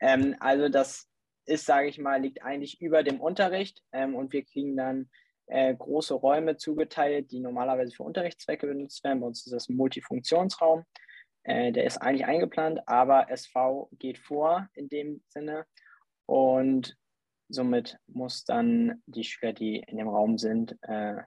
Ähm, 0.00 0.36
also 0.40 0.68
das 0.68 1.08
ist, 1.46 1.66
sage 1.66 1.88
ich 1.88 1.98
mal, 1.98 2.20
liegt 2.20 2.42
eigentlich 2.42 2.80
über 2.80 3.02
dem 3.02 3.20
Unterricht 3.20 3.82
ähm, 3.92 4.14
und 4.14 4.32
wir 4.32 4.44
kriegen 4.44 4.76
dann 4.76 5.10
äh, 5.46 5.74
große 5.74 6.14
Räume 6.14 6.56
zugeteilt, 6.56 7.30
die 7.30 7.40
normalerweise 7.40 7.94
für 7.94 8.02
Unterrichtszwecke 8.02 8.66
benutzt 8.66 9.02
werden. 9.04 9.20
Bei 9.20 9.26
uns 9.26 9.46
ist 9.46 9.52
das 9.52 9.68
ein 9.68 9.76
Multifunktionsraum. 9.76 10.84
Äh, 11.44 11.72
der 11.72 11.84
ist 11.84 11.98
eigentlich 11.98 12.26
eingeplant, 12.26 12.80
aber 12.86 13.30
SV 13.30 13.88
geht 13.92 14.18
vor 14.18 14.68
in 14.74 14.88
dem 14.88 15.22
Sinne 15.28 15.66
und 16.26 16.96
somit 17.48 17.98
muss 18.08 18.44
dann 18.44 19.02
die 19.06 19.22
Schüler, 19.22 19.52
die 19.52 19.76
in 19.86 19.98
dem 19.98 20.08
Raum 20.08 20.38
sind, 20.38 20.76
äh, 20.82 21.22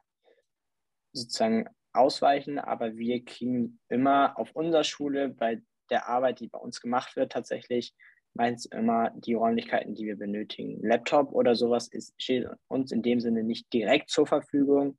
sozusagen 1.13 1.69
ausweichen, 1.93 2.59
aber 2.59 2.97
wir 2.97 3.23
kriegen 3.23 3.79
immer 3.87 4.37
auf 4.37 4.51
unserer 4.55 4.83
Schule 4.83 5.29
bei 5.29 5.61
der 5.89 6.07
Arbeit, 6.07 6.39
die 6.39 6.47
bei 6.47 6.59
uns 6.59 6.81
gemacht 6.81 7.15
wird, 7.15 7.31
tatsächlich 7.31 7.95
meistens 8.39 8.65
immer 8.67 9.11
die 9.15 9.33
Räumlichkeiten, 9.33 9.95
die 9.95 10.05
wir 10.05 10.15
benötigen. 10.15 10.79
Laptop 10.81 11.33
oder 11.33 11.55
sowas 11.55 11.89
ist, 11.89 12.13
steht 12.21 12.47
uns 12.69 12.93
in 12.93 13.01
dem 13.01 13.19
Sinne 13.19 13.43
nicht 13.43 13.71
direkt 13.73 14.09
zur 14.09 14.25
Verfügung, 14.25 14.97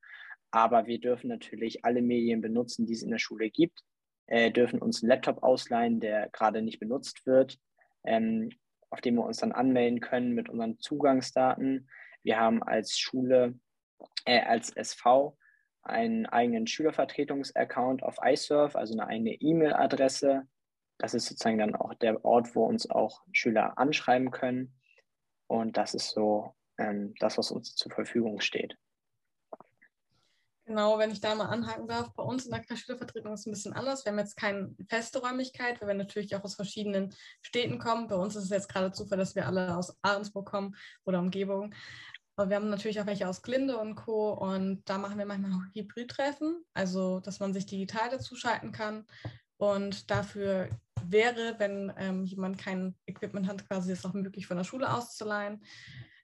aber 0.51 0.87
wir 0.87 1.01
dürfen 1.01 1.29
natürlich 1.29 1.85
alle 1.85 2.03
Medien 2.03 2.43
benutzen, 2.43 2.85
die 2.85 2.93
es 2.93 3.03
in 3.03 3.11
der 3.11 3.19
Schule 3.19 3.49
gibt, 3.49 3.81
äh, 4.27 4.51
dürfen 4.51 4.83
uns 4.83 5.03
einen 5.03 5.09
Laptop 5.09 5.43
ausleihen, 5.43 6.01
der 6.01 6.29
gerade 6.29 6.61
nicht 6.61 6.81
benutzt 6.81 7.25
wird, 7.25 7.59
ähm, 8.05 8.51
auf 8.91 9.01
dem 9.01 9.15
wir 9.15 9.25
uns 9.25 9.39
dann 9.39 9.53
anmelden 9.53 10.01
können 10.01 10.35
mit 10.35 10.51
unseren 10.51 10.79
Zugangsdaten. 10.79 11.89
Wir 12.23 12.39
haben 12.39 12.63
als 12.63 12.99
Schule, 12.99 13.55
äh, 14.27 14.41
als 14.41 14.71
SV 14.77 15.39
einen 15.83 16.27
eigenen 16.27 16.67
Schülervertretungsaccount 16.67 18.03
auf 18.03 18.17
iSurf, 18.23 18.77
also 18.77 18.93
eine 18.93 19.07
eigene 19.07 19.33
E-Mail-Adresse, 19.33 20.47
das 21.01 21.15
ist 21.15 21.27
sozusagen 21.27 21.59
dann 21.59 21.75
auch 21.75 21.95
der 21.95 22.25
Ort, 22.25 22.55
wo 22.55 22.65
uns 22.65 22.89
auch 22.91 23.23
Schüler 23.33 23.79
anschreiben 23.79 24.31
können. 24.31 24.75
Und 25.47 25.77
das 25.77 25.95
ist 25.95 26.11
so 26.11 26.55
ähm, 26.79 27.15
das, 27.19 27.39
was 27.39 27.51
uns 27.51 27.75
zur 27.75 27.91
Verfügung 27.91 28.41
steht. 28.41 28.77
Genau, 30.67 30.99
wenn 30.99 31.11
ich 31.11 31.21
da 31.21 31.35
mal 31.35 31.47
anhaken 31.47 31.89
darf, 31.89 32.13
bei 32.15 32.23
uns 32.23 32.47
in 32.47 32.53
der 32.53 32.77
Schülervertretung 32.77 33.33
ist 33.33 33.41
es 33.41 33.47
ein 33.47 33.53
bisschen 33.53 33.73
anders. 33.73 34.05
Wir 34.05 34.13
haben 34.13 34.19
jetzt 34.21 34.37
keine 34.37 34.73
feste 34.89 35.21
Räumlichkeit, 35.21 35.81
weil 35.81 35.89
wir 35.89 35.95
natürlich 35.95 36.37
auch 36.37 36.45
aus 36.45 36.55
verschiedenen 36.55 37.13
Städten 37.43 37.79
kommen. 37.79 38.07
Bei 38.07 38.15
uns 38.15 38.37
ist 38.37 38.45
es 38.45 38.51
jetzt 38.51 38.69
gerade 38.69 38.93
Zufall, 38.93 39.19
dass 39.19 39.35
wir 39.35 39.47
alle 39.47 39.77
aus 39.77 39.97
Ahrensburg 40.03 40.49
kommen 40.49 40.77
oder 41.05 41.19
Umgebung. 41.19 41.75
Aber 42.37 42.51
wir 42.51 42.57
haben 42.57 42.71
natürlich 42.71 43.01
auch 43.01 43.07
welche 43.07 43.29
aus 43.29 43.43
Glinde 43.43 43.79
und 43.79 43.97
Co. 43.97 44.33
Und 44.33 44.89
da 44.89 44.99
machen 44.99 45.19
wir 45.19 45.27
manchmal 45.27 45.53
auch 45.53 45.75
Hybrid-Treffen, 45.75 46.65
also 46.73 47.19
dass 47.21 47.41
man 47.41 47.53
sich 47.53 47.67
digital 47.67 48.09
dazuschalten 48.11 48.71
kann. 48.71 49.07
Und 49.61 50.11
dafür 50.11 50.71
wäre, 51.05 51.57
wenn 51.59 51.93
ähm, 51.99 52.25
jemand 52.25 52.57
kein 52.57 52.95
Equipment 53.05 53.47
hat, 53.47 53.69
quasi 53.69 53.93
es 53.93 54.07
auch 54.07 54.15
möglich 54.15 54.47
von 54.47 54.57
der 54.57 54.65
Schule 54.65 54.91
auszuleihen. 54.91 55.63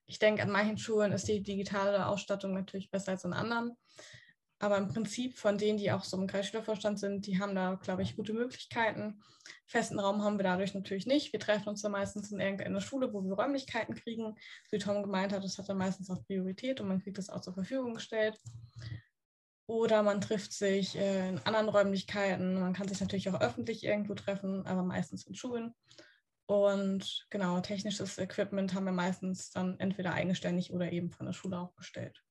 Ich 0.06 0.18
denke, 0.18 0.42
an 0.42 0.50
manchen 0.50 0.78
Schulen 0.78 1.12
ist 1.12 1.28
die 1.28 1.42
digitale 1.42 2.06
Ausstattung 2.06 2.54
natürlich 2.54 2.90
besser 2.90 3.12
als 3.12 3.26
an 3.26 3.34
anderen. 3.34 3.76
Aber 4.58 4.78
im 4.78 4.88
Prinzip 4.88 5.36
von 5.36 5.58
denen, 5.58 5.76
die 5.76 5.92
auch 5.92 6.02
so 6.02 6.16
im 6.16 6.26
Kreisschülervorstand 6.26 6.98
sind, 6.98 7.26
die 7.26 7.38
haben 7.38 7.54
da, 7.54 7.74
glaube 7.74 8.00
ich, 8.00 8.16
gute 8.16 8.32
Möglichkeiten. 8.32 9.20
Festen 9.66 10.00
Raum 10.00 10.22
haben 10.22 10.38
wir 10.38 10.44
dadurch 10.44 10.72
natürlich 10.72 11.04
nicht. 11.04 11.34
Wir 11.34 11.40
treffen 11.40 11.68
uns 11.68 11.82
dann 11.82 11.92
meistens 11.92 12.32
in 12.32 12.40
irgendeiner 12.40 12.80
Schule, 12.80 13.12
wo 13.12 13.22
wir 13.22 13.34
Räumlichkeiten 13.34 13.94
kriegen. 13.96 14.34
Wie 14.70 14.78
Tom 14.78 15.02
gemeint 15.02 15.34
hat, 15.34 15.44
das 15.44 15.58
hat 15.58 15.68
dann 15.68 15.76
meistens 15.76 16.08
auch 16.08 16.24
Priorität 16.24 16.80
und 16.80 16.88
man 16.88 17.02
kriegt 17.02 17.18
das 17.18 17.28
auch 17.28 17.42
zur 17.42 17.52
Verfügung 17.52 17.92
gestellt. 17.92 18.40
Oder 19.66 20.02
man 20.02 20.20
trifft 20.20 20.52
sich 20.52 20.94
in 20.94 21.40
anderen 21.44 21.68
Räumlichkeiten. 21.68 22.60
Man 22.60 22.72
kann 22.72 22.88
sich 22.88 23.00
natürlich 23.00 23.28
auch 23.30 23.40
öffentlich 23.40 23.82
irgendwo 23.82 24.14
treffen, 24.14 24.64
aber 24.66 24.82
meistens 24.82 25.26
in 25.26 25.34
Schulen. 25.34 25.74
Und 26.46 27.26
genau, 27.30 27.60
technisches 27.60 28.18
Equipment 28.18 28.74
haben 28.74 28.84
wir 28.84 28.92
meistens 28.92 29.50
dann 29.50 29.78
entweder 29.80 30.12
eigenständig 30.12 30.72
oder 30.72 30.92
eben 30.92 31.10
von 31.10 31.26
der 31.26 31.32
Schule 31.32 31.58
auch 31.58 31.72
bestellt. 31.72 32.22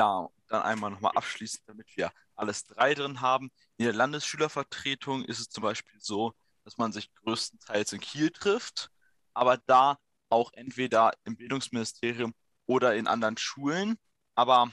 Ja, 0.00 0.28
dann 0.48 0.62
einmal 0.62 0.90
nochmal 0.90 1.12
abschließend, 1.14 1.68
damit 1.68 1.94
wir 1.96 2.10
alles 2.34 2.64
drei 2.64 2.94
drin 2.94 3.20
haben. 3.20 3.50
In 3.76 3.84
der 3.84 3.94
Landesschülervertretung 3.94 5.24
ist 5.24 5.40
es 5.40 5.48
zum 5.48 5.62
Beispiel 5.62 6.00
so, 6.00 6.32
dass 6.64 6.78
man 6.78 6.92
sich 6.92 7.12
größtenteils 7.14 7.92
in 7.92 8.00
Kiel 8.00 8.30
trifft, 8.30 8.90
aber 9.34 9.58
da 9.66 9.98
auch 10.30 10.52
entweder 10.54 11.12
im 11.24 11.36
Bildungsministerium 11.36 12.34
oder 12.66 12.96
in 12.96 13.06
anderen 13.06 13.36
Schulen. 13.36 13.96
Aber 14.34 14.70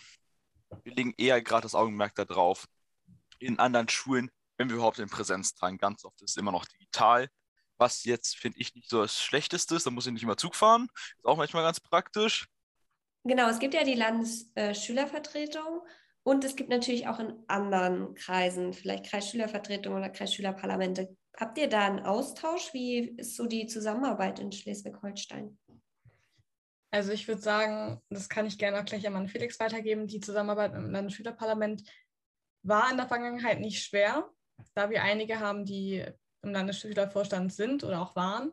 wir 0.83 0.93
legen 0.93 1.13
eher 1.17 1.41
gerade 1.41 1.63
das 1.63 1.75
Augenmerk 1.75 2.15
darauf, 2.15 2.65
in 3.39 3.59
anderen 3.59 3.89
Schulen, 3.89 4.29
wenn 4.57 4.69
wir 4.69 4.75
überhaupt 4.77 4.99
in 4.99 5.09
Präsenz 5.09 5.53
tragen. 5.53 5.77
Ganz 5.77 6.05
oft 6.05 6.21
ist 6.21 6.31
es 6.31 6.37
immer 6.37 6.51
noch 6.51 6.65
digital. 6.65 7.27
was 7.77 8.03
jetzt, 8.05 8.37
finde 8.37 8.59
ich, 8.59 8.73
nicht 8.75 8.89
so 8.89 9.01
das 9.01 9.21
Schlechteste 9.21 9.75
ist. 9.75 9.85
Da 9.85 9.91
muss 9.91 10.05
ich 10.05 10.13
nicht 10.13 10.23
immer 10.23 10.37
Zug 10.37 10.55
fahren. 10.55 10.87
Ist 11.17 11.25
auch 11.25 11.37
manchmal 11.37 11.63
ganz 11.63 11.79
praktisch. 11.79 12.47
Genau, 13.25 13.49
es 13.49 13.59
gibt 13.59 13.73
ja 13.73 13.83
die 13.83 13.95
Landesschülervertretung 13.95 15.81
äh, 15.85 15.89
und 16.23 16.43
es 16.43 16.55
gibt 16.55 16.69
natürlich 16.69 17.07
auch 17.07 17.19
in 17.19 17.33
anderen 17.47 18.15
Kreisen, 18.15 18.73
vielleicht 18.73 19.05
Kreisschülervertretung 19.07 19.95
oder 19.95 20.09
Kreisschülerparlamente. 20.09 21.15
Habt 21.37 21.57
ihr 21.57 21.67
da 21.67 21.85
einen 21.85 22.05
Austausch? 22.05 22.73
Wie 22.73 23.15
ist 23.17 23.35
so 23.35 23.47
die 23.47 23.65
Zusammenarbeit 23.65 24.39
in 24.39 24.51
Schleswig-Holstein? 24.51 25.57
Also 26.93 27.11
ich 27.11 27.27
würde 27.27 27.41
sagen, 27.41 27.99
das 28.11 28.29
kann 28.29 28.45
ich 28.45 28.59
gerne 28.59 28.79
auch 28.79 28.85
gleich 28.85 29.07
an 29.07 29.27
Felix 29.27 29.59
weitergeben. 29.59 30.05
Die 30.05 30.19
Zusammenarbeit 30.19 30.75
im 30.75 30.91
Landesschülerparlament 30.91 31.81
war 32.61 32.91
in 32.91 32.97
der 32.97 33.07
Vergangenheit 33.07 33.59
nicht 33.59 33.83
schwer, 33.83 34.29
da 34.75 34.91
wir 34.91 35.01
einige 35.01 35.39
haben, 35.39 35.65
die 35.65 36.05
im 36.43 36.51
Landesschülervorstand 36.51 37.51
sind 37.51 37.83
oder 37.83 37.99
auch 37.99 38.15
waren. 38.15 38.51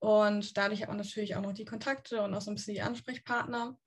Und 0.00 0.56
dadurch 0.56 0.82
hat 0.82 0.88
man 0.88 0.96
natürlich 0.96 1.36
auch 1.36 1.40
noch 1.40 1.52
die 1.52 1.64
Kontakte 1.64 2.22
und 2.22 2.34
auch 2.34 2.40
so 2.40 2.50
ein 2.50 2.56
bisschen 2.56 2.74
die 2.74 2.82
Ansprechpartner. 2.82 3.78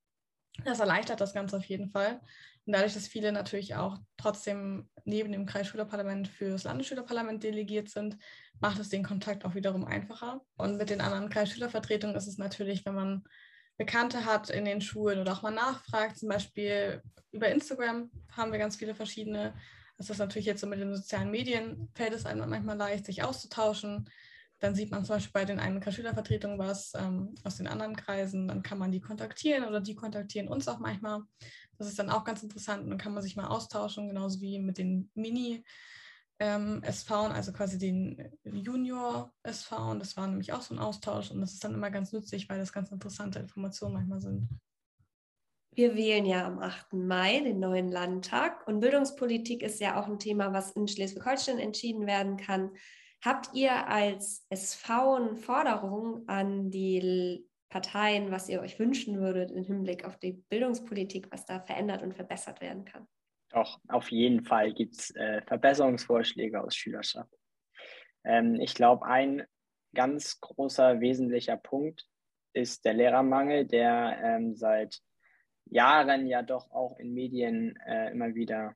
Das 0.63 0.79
erleichtert 0.79 1.19
das 1.19 1.33
Ganze 1.33 1.57
auf 1.57 1.65
jeden 1.65 1.89
Fall. 1.89 2.21
Und 2.65 2.71
dadurch, 2.73 2.93
dass 2.93 3.09
viele 3.09 3.33
natürlich 3.33 3.75
auch 3.75 3.97
trotzdem 4.15 4.89
neben 5.03 5.33
dem 5.33 5.45
Kreisschülerparlament 5.45 6.29
für 6.29 6.49
das 6.51 6.63
Landesschülerparlament 6.63 7.43
delegiert 7.43 7.89
sind, 7.89 8.17
macht 8.61 8.79
es 8.79 8.87
den 8.87 9.03
Kontakt 9.03 9.43
auch 9.43 9.53
wiederum 9.53 9.83
einfacher. 9.83 10.45
Und 10.55 10.77
mit 10.77 10.89
den 10.89 11.01
anderen 11.01 11.27
Kreisschülervertretungen 11.27 12.15
ist 12.15 12.27
es 12.27 12.37
natürlich, 12.37 12.85
wenn 12.85 12.95
man 12.95 13.25
Bekannte 13.77 14.25
hat 14.25 14.49
in 14.49 14.65
den 14.65 14.81
Schulen 14.81 15.19
oder 15.19 15.33
auch 15.33 15.41
mal 15.41 15.51
nachfragt, 15.51 16.17
zum 16.17 16.29
Beispiel 16.29 17.01
über 17.31 17.49
Instagram 17.49 18.09
haben 18.31 18.51
wir 18.51 18.59
ganz 18.59 18.77
viele 18.77 18.95
verschiedene. 18.95 19.53
Das 19.97 20.09
ist 20.09 20.17
natürlich 20.17 20.45
jetzt 20.45 20.61
so 20.61 20.67
mit 20.67 20.79
den 20.79 20.95
sozialen 20.95 21.31
Medien, 21.31 21.89
fällt 21.93 22.13
es 22.13 22.25
einem 22.25 22.49
manchmal 22.49 22.77
leicht, 22.77 23.05
sich 23.05 23.23
auszutauschen. 23.23 24.09
Dann 24.59 24.75
sieht 24.75 24.91
man 24.91 25.03
zum 25.03 25.15
Beispiel 25.15 25.33
bei 25.33 25.45
den 25.45 25.59
einen 25.59 25.81
Schülervertretungen 25.91 26.57
was 26.57 26.93
ähm, 26.95 27.35
aus 27.43 27.57
den 27.57 27.67
anderen 27.67 27.95
Kreisen, 27.95 28.47
dann 28.47 28.63
kann 28.63 28.77
man 28.77 28.91
die 28.91 29.01
kontaktieren 29.01 29.65
oder 29.65 29.81
die 29.81 29.95
kontaktieren 29.95 30.47
uns 30.47 30.67
auch 30.67 30.79
manchmal. 30.79 31.21
Das 31.77 31.87
ist 31.87 31.99
dann 31.99 32.09
auch 32.09 32.23
ganz 32.23 32.41
interessant 32.41 32.83
und 32.83 32.89
dann 32.89 32.97
kann 32.97 33.13
man 33.13 33.21
sich 33.21 33.35
mal 33.35 33.47
austauschen, 33.47 34.07
genauso 34.07 34.39
wie 34.39 34.59
mit 34.59 34.77
den 34.77 35.11
Mini- 35.13 35.63
ähm, 36.39 36.81
SV, 36.83 37.27
also 37.27 37.51
quasi 37.53 37.77
den 37.77 38.31
Junior 38.43 39.33
SV. 39.43 39.91
Und 39.91 39.99
das 39.99 40.17
war 40.17 40.27
nämlich 40.27 40.53
auch 40.53 40.61
so 40.61 40.73
ein 40.73 40.79
Austausch. 40.79 41.31
Und 41.31 41.41
das 41.41 41.53
ist 41.53 41.63
dann 41.63 41.73
immer 41.73 41.91
ganz 41.91 42.11
nützlich, 42.11 42.49
weil 42.49 42.59
das 42.59 42.73
ganz 42.73 42.91
interessante 42.91 43.39
Informationen 43.39 43.93
manchmal 43.93 44.19
sind. 44.19 44.49
Wir 45.75 45.95
wählen 45.95 46.25
ja 46.25 46.47
am 46.47 46.59
8. 46.59 46.93
Mai 46.93 47.41
den 47.41 47.59
neuen 47.59 47.89
Landtag 47.89 48.65
und 48.65 48.79
Bildungspolitik 48.79 49.61
ist 49.61 49.81
ja 49.81 49.99
auch 49.99 50.07
ein 50.07 50.19
Thema, 50.19 50.53
was 50.53 50.71
in 50.71 50.87
Schleswig-Holstein 50.87 51.59
entschieden 51.59 52.07
werden 52.07 52.37
kann. 52.37 52.71
Habt 53.23 53.53
ihr 53.53 53.87
als 53.87 54.45
SV 54.49 55.15
eine 55.15 55.35
Forderung 55.35 56.27
an 56.29 56.71
die 56.71 57.45
Parteien, 57.69 58.31
was 58.31 58.47
ihr 58.47 58.61
euch 58.61 58.79
wünschen 58.79 59.19
würdet 59.19 59.51
im 59.51 59.65
Hinblick 59.65 60.05
auf 60.05 60.17
die 60.17 60.33
Bildungspolitik, 60.49 61.29
was 61.31 61.45
da 61.45 61.59
verändert 61.59 62.03
und 62.03 62.13
verbessert 62.13 62.61
werden 62.61 62.85
kann? 62.85 63.05
Doch, 63.55 63.79
auf 63.87 64.11
jeden 64.11 64.43
Fall 64.43 64.73
gibt 64.73 64.95
es 64.95 65.15
äh, 65.15 65.41
Verbesserungsvorschläge 65.43 66.61
aus 66.61 66.75
Schülerschaft. 66.75 67.33
Ähm, 68.25 68.55
ich 68.59 68.75
glaube, 68.75 69.05
ein 69.05 69.43
ganz 69.93 70.41
großer 70.41 70.99
wesentlicher 70.99 71.55
Punkt 71.55 72.05
ist 72.51 72.83
der 72.83 72.93
Lehrermangel, 72.95 73.65
der 73.65 74.19
ähm, 74.21 74.57
seit 74.57 74.99
Jahren 75.67 76.27
ja 76.27 76.41
doch 76.41 76.69
auch 76.71 76.99
in 76.99 77.13
Medien 77.13 77.77
äh, 77.87 78.11
immer 78.11 78.35
wieder 78.35 78.75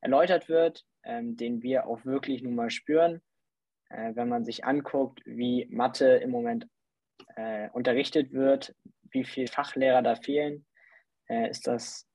erläutert 0.00 0.48
wird, 0.48 0.86
ähm, 1.02 1.36
den 1.36 1.60
wir 1.64 1.88
auch 1.88 2.04
wirklich 2.04 2.42
nun 2.42 2.54
mal 2.54 2.70
spüren. 2.70 3.20
Äh, 3.88 4.14
wenn 4.14 4.28
man 4.28 4.44
sich 4.44 4.64
anguckt, 4.64 5.20
wie 5.24 5.66
Mathe 5.68 6.06
im 6.18 6.30
Moment 6.30 6.68
äh, 7.34 7.68
unterrichtet 7.70 8.32
wird, 8.32 8.72
wie 9.10 9.24
viele 9.24 9.48
Fachlehrer 9.48 10.02
da 10.02 10.14
fehlen, 10.14 10.64
äh, 11.28 11.50
ist 11.50 11.66
das 11.66 12.06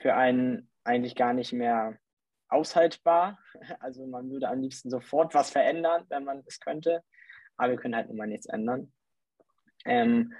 für 0.00 0.14
einen 0.14 0.70
eigentlich 0.84 1.14
gar 1.14 1.32
nicht 1.32 1.52
mehr 1.52 1.98
aushaltbar. 2.48 3.38
Also 3.80 4.06
man 4.06 4.30
würde 4.30 4.48
am 4.48 4.60
liebsten 4.60 4.90
sofort 4.90 5.34
was 5.34 5.50
verändern, 5.50 6.04
wenn 6.08 6.24
man 6.24 6.42
es 6.46 6.60
könnte, 6.60 7.02
aber 7.56 7.72
wir 7.72 7.78
können 7.78 7.96
halt 7.96 8.10
immer 8.10 8.26
nichts 8.26 8.46
ändern. 8.46 8.92
Ähm, 9.84 10.32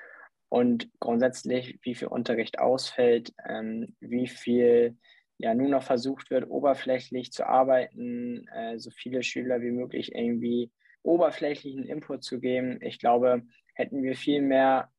und 0.49 0.89
grundsätzlich, 0.99 1.79
wie 1.83 1.95
viel 1.95 2.09
Unterricht 2.09 2.59
ausfällt, 2.59 3.35
ähm, 3.47 3.97
wie 4.01 4.29
viel 4.29 4.97
ja 5.37 5.55
nun 5.55 5.71
noch 5.71 5.83
versucht 5.83 6.31
wird, 6.31 6.49
oberflächlich 6.49 7.33
zu 7.33 7.47
arbeiten, 7.47 8.49
äh, 8.49 8.79
so 8.79 8.91
viele 8.91 9.23
Schüler 9.23 9.61
wie 9.61 9.71
möglich 9.71 10.15
irgendwie 10.15 10.73
oberflächlichen 11.03 11.85
Input 11.85 12.25
zu 12.25 12.41
geben. 12.41 12.79
Ich 12.83 12.99
glaube, 12.99 13.43
hätten 13.75 14.03
wir 14.03 14.17
viel 14.17 14.43
mehr 14.43 14.91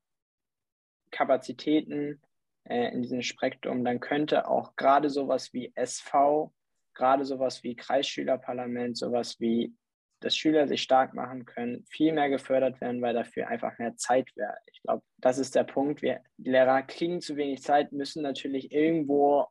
Kapazitäten 1.11 2.21
äh, 2.69 2.91
in 2.91 3.01
diesem 3.01 3.21
Spektrum, 3.21 3.83
dann 3.83 3.99
könnte 3.99 4.47
auch 4.47 4.75
gerade 4.75 5.09
sowas 5.09 5.53
wie 5.53 5.71
SV, 5.75 6.53
gerade 6.93 7.25
sowas 7.25 7.63
wie 7.63 7.75
Kreisschülerparlament, 7.75 8.97
sowas 8.97 9.39
wie 9.39 9.73
dass 10.21 10.35
Schüler 10.35 10.67
sich 10.67 10.81
stark 10.81 11.13
machen 11.13 11.45
können, 11.45 11.85
viel 11.85 12.13
mehr 12.13 12.29
gefördert 12.29 12.81
werden, 12.81 13.01
weil 13.01 13.13
dafür 13.13 13.47
einfach 13.47 13.77
mehr 13.79 13.95
Zeit 13.95 14.29
wäre. 14.35 14.57
Ich 14.71 14.81
glaube, 14.81 15.03
das 15.17 15.37
ist 15.37 15.55
der 15.55 15.63
Punkt. 15.63 16.01
Wir 16.01 16.21
Lehrer 16.37 16.83
kriegen 16.83 17.21
zu 17.21 17.35
wenig 17.37 17.63
Zeit, 17.63 17.91
müssen 17.91 18.21
natürlich 18.21 18.71
irgendwo 18.71 19.47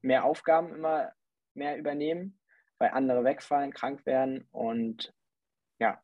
mehr 0.00 0.24
Aufgaben 0.24 0.74
immer 0.74 1.12
mehr 1.54 1.76
übernehmen, 1.76 2.38
weil 2.78 2.90
andere 2.90 3.24
wegfallen, 3.24 3.72
krank 3.72 4.04
werden 4.06 4.48
und 4.50 5.12
ja, 5.78 6.00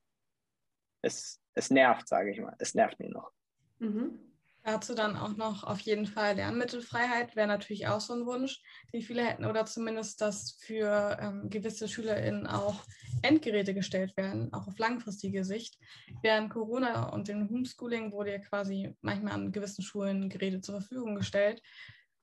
es, 1.03 1.40
es 1.55 1.71
nervt, 1.71 2.07
sage 2.07 2.31
ich 2.31 2.40
mal. 2.40 2.55
Es 2.59 2.75
nervt 2.75 3.01
nur 3.01 3.11
noch. 3.11 3.33
Mhm. 3.79 4.30
Dazu 4.62 4.94
dann 4.94 5.16
auch 5.16 5.37
noch 5.37 5.64
auf 5.64 5.81
jeden 5.81 6.07
Fall 6.07 6.37
Lernmittelfreiheit 6.37 7.35
wäre 7.35 7.49
natürlich 7.49 7.88
auch 7.88 8.01
so 8.01 8.12
ein 8.12 8.27
Wunsch, 8.27 8.61
den 8.92 9.01
viele 9.01 9.25
hätten, 9.25 9.46
oder 9.46 9.64
zumindest, 9.64 10.20
dass 10.20 10.59
für 10.61 11.16
ähm, 11.20 11.49
gewisse 11.49 11.88
SchülerInnen 11.88 12.46
auch 12.46 12.85
Endgeräte 13.23 13.73
gestellt 13.73 14.14
werden, 14.18 14.53
auch 14.53 14.66
auf 14.66 14.79
langfristige 14.79 15.44
Sicht. 15.44 15.79
Während 16.23 16.51
Corona 16.51 17.09
und 17.09 17.29
dem 17.29 17.49
Homeschooling 17.49 18.12
wurde 18.12 18.33
ja 18.33 18.38
quasi 18.38 18.94
manchmal 19.01 19.33
an 19.33 19.53
gewissen 19.53 19.83
Schulen 19.83 20.29
Geräte 20.29 20.61
zur 20.61 20.81
Verfügung 20.81 21.14
gestellt. 21.14 21.62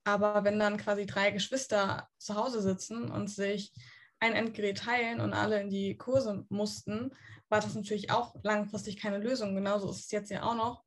Aber 0.04 0.44
wenn 0.44 0.60
dann 0.60 0.78
quasi 0.78 1.06
drei 1.06 1.32
Geschwister 1.32 2.08
zu 2.18 2.36
Hause 2.36 2.62
sitzen 2.62 3.12
und 3.12 3.30
sich 3.30 3.74
ein 4.20 4.34
Endgerät 4.34 4.78
teilen 4.78 5.20
und 5.22 5.34
alle 5.34 5.60
in 5.60 5.70
die 5.70 5.98
Kurse 5.98 6.46
mussten, 6.50 7.12
war 7.50 7.62
das 7.62 7.76
natürlich 7.76 8.12
auch 8.12 8.36
langfristig 8.44 8.98
keine 8.98 9.18
Lösung. 9.18 9.56
Genauso 9.56 9.90
ist 9.90 10.06
es 10.06 10.12
jetzt 10.12 10.32
ja 10.32 10.44
auch 10.44 10.56
noch 10.56 10.84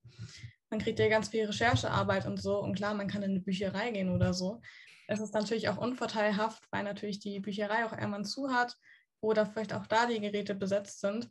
man 0.70 0.80
kriegt 0.80 0.98
ja 0.98 1.08
ganz 1.08 1.28
viel 1.28 1.46
Recherchearbeit 1.46 2.26
und 2.26 2.40
so. 2.40 2.60
Und 2.60 2.74
klar, 2.74 2.94
man 2.94 3.08
kann 3.08 3.22
in 3.22 3.32
eine 3.32 3.40
Bücherei 3.40 3.90
gehen 3.90 4.10
oder 4.10 4.32
so. 4.32 4.60
Es 5.08 5.20
ist 5.20 5.34
natürlich 5.34 5.68
auch 5.68 5.76
unvorteilhaft, 5.76 6.64
weil 6.70 6.84
natürlich 6.84 7.18
die 7.18 7.40
Bücherei 7.40 7.84
auch 7.84 7.92
irgendwann 7.92 8.24
zu 8.24 8.50
hat 8.50 8.76
oder 9.20 9.44
vielleicht 9.44 9.74
auch 9.74 9.86
da 9.86 10.06
die 10.06 10.20
Geräte 10.20 10.54
besetzt 10.54 11.00
sind. 11.00 11.28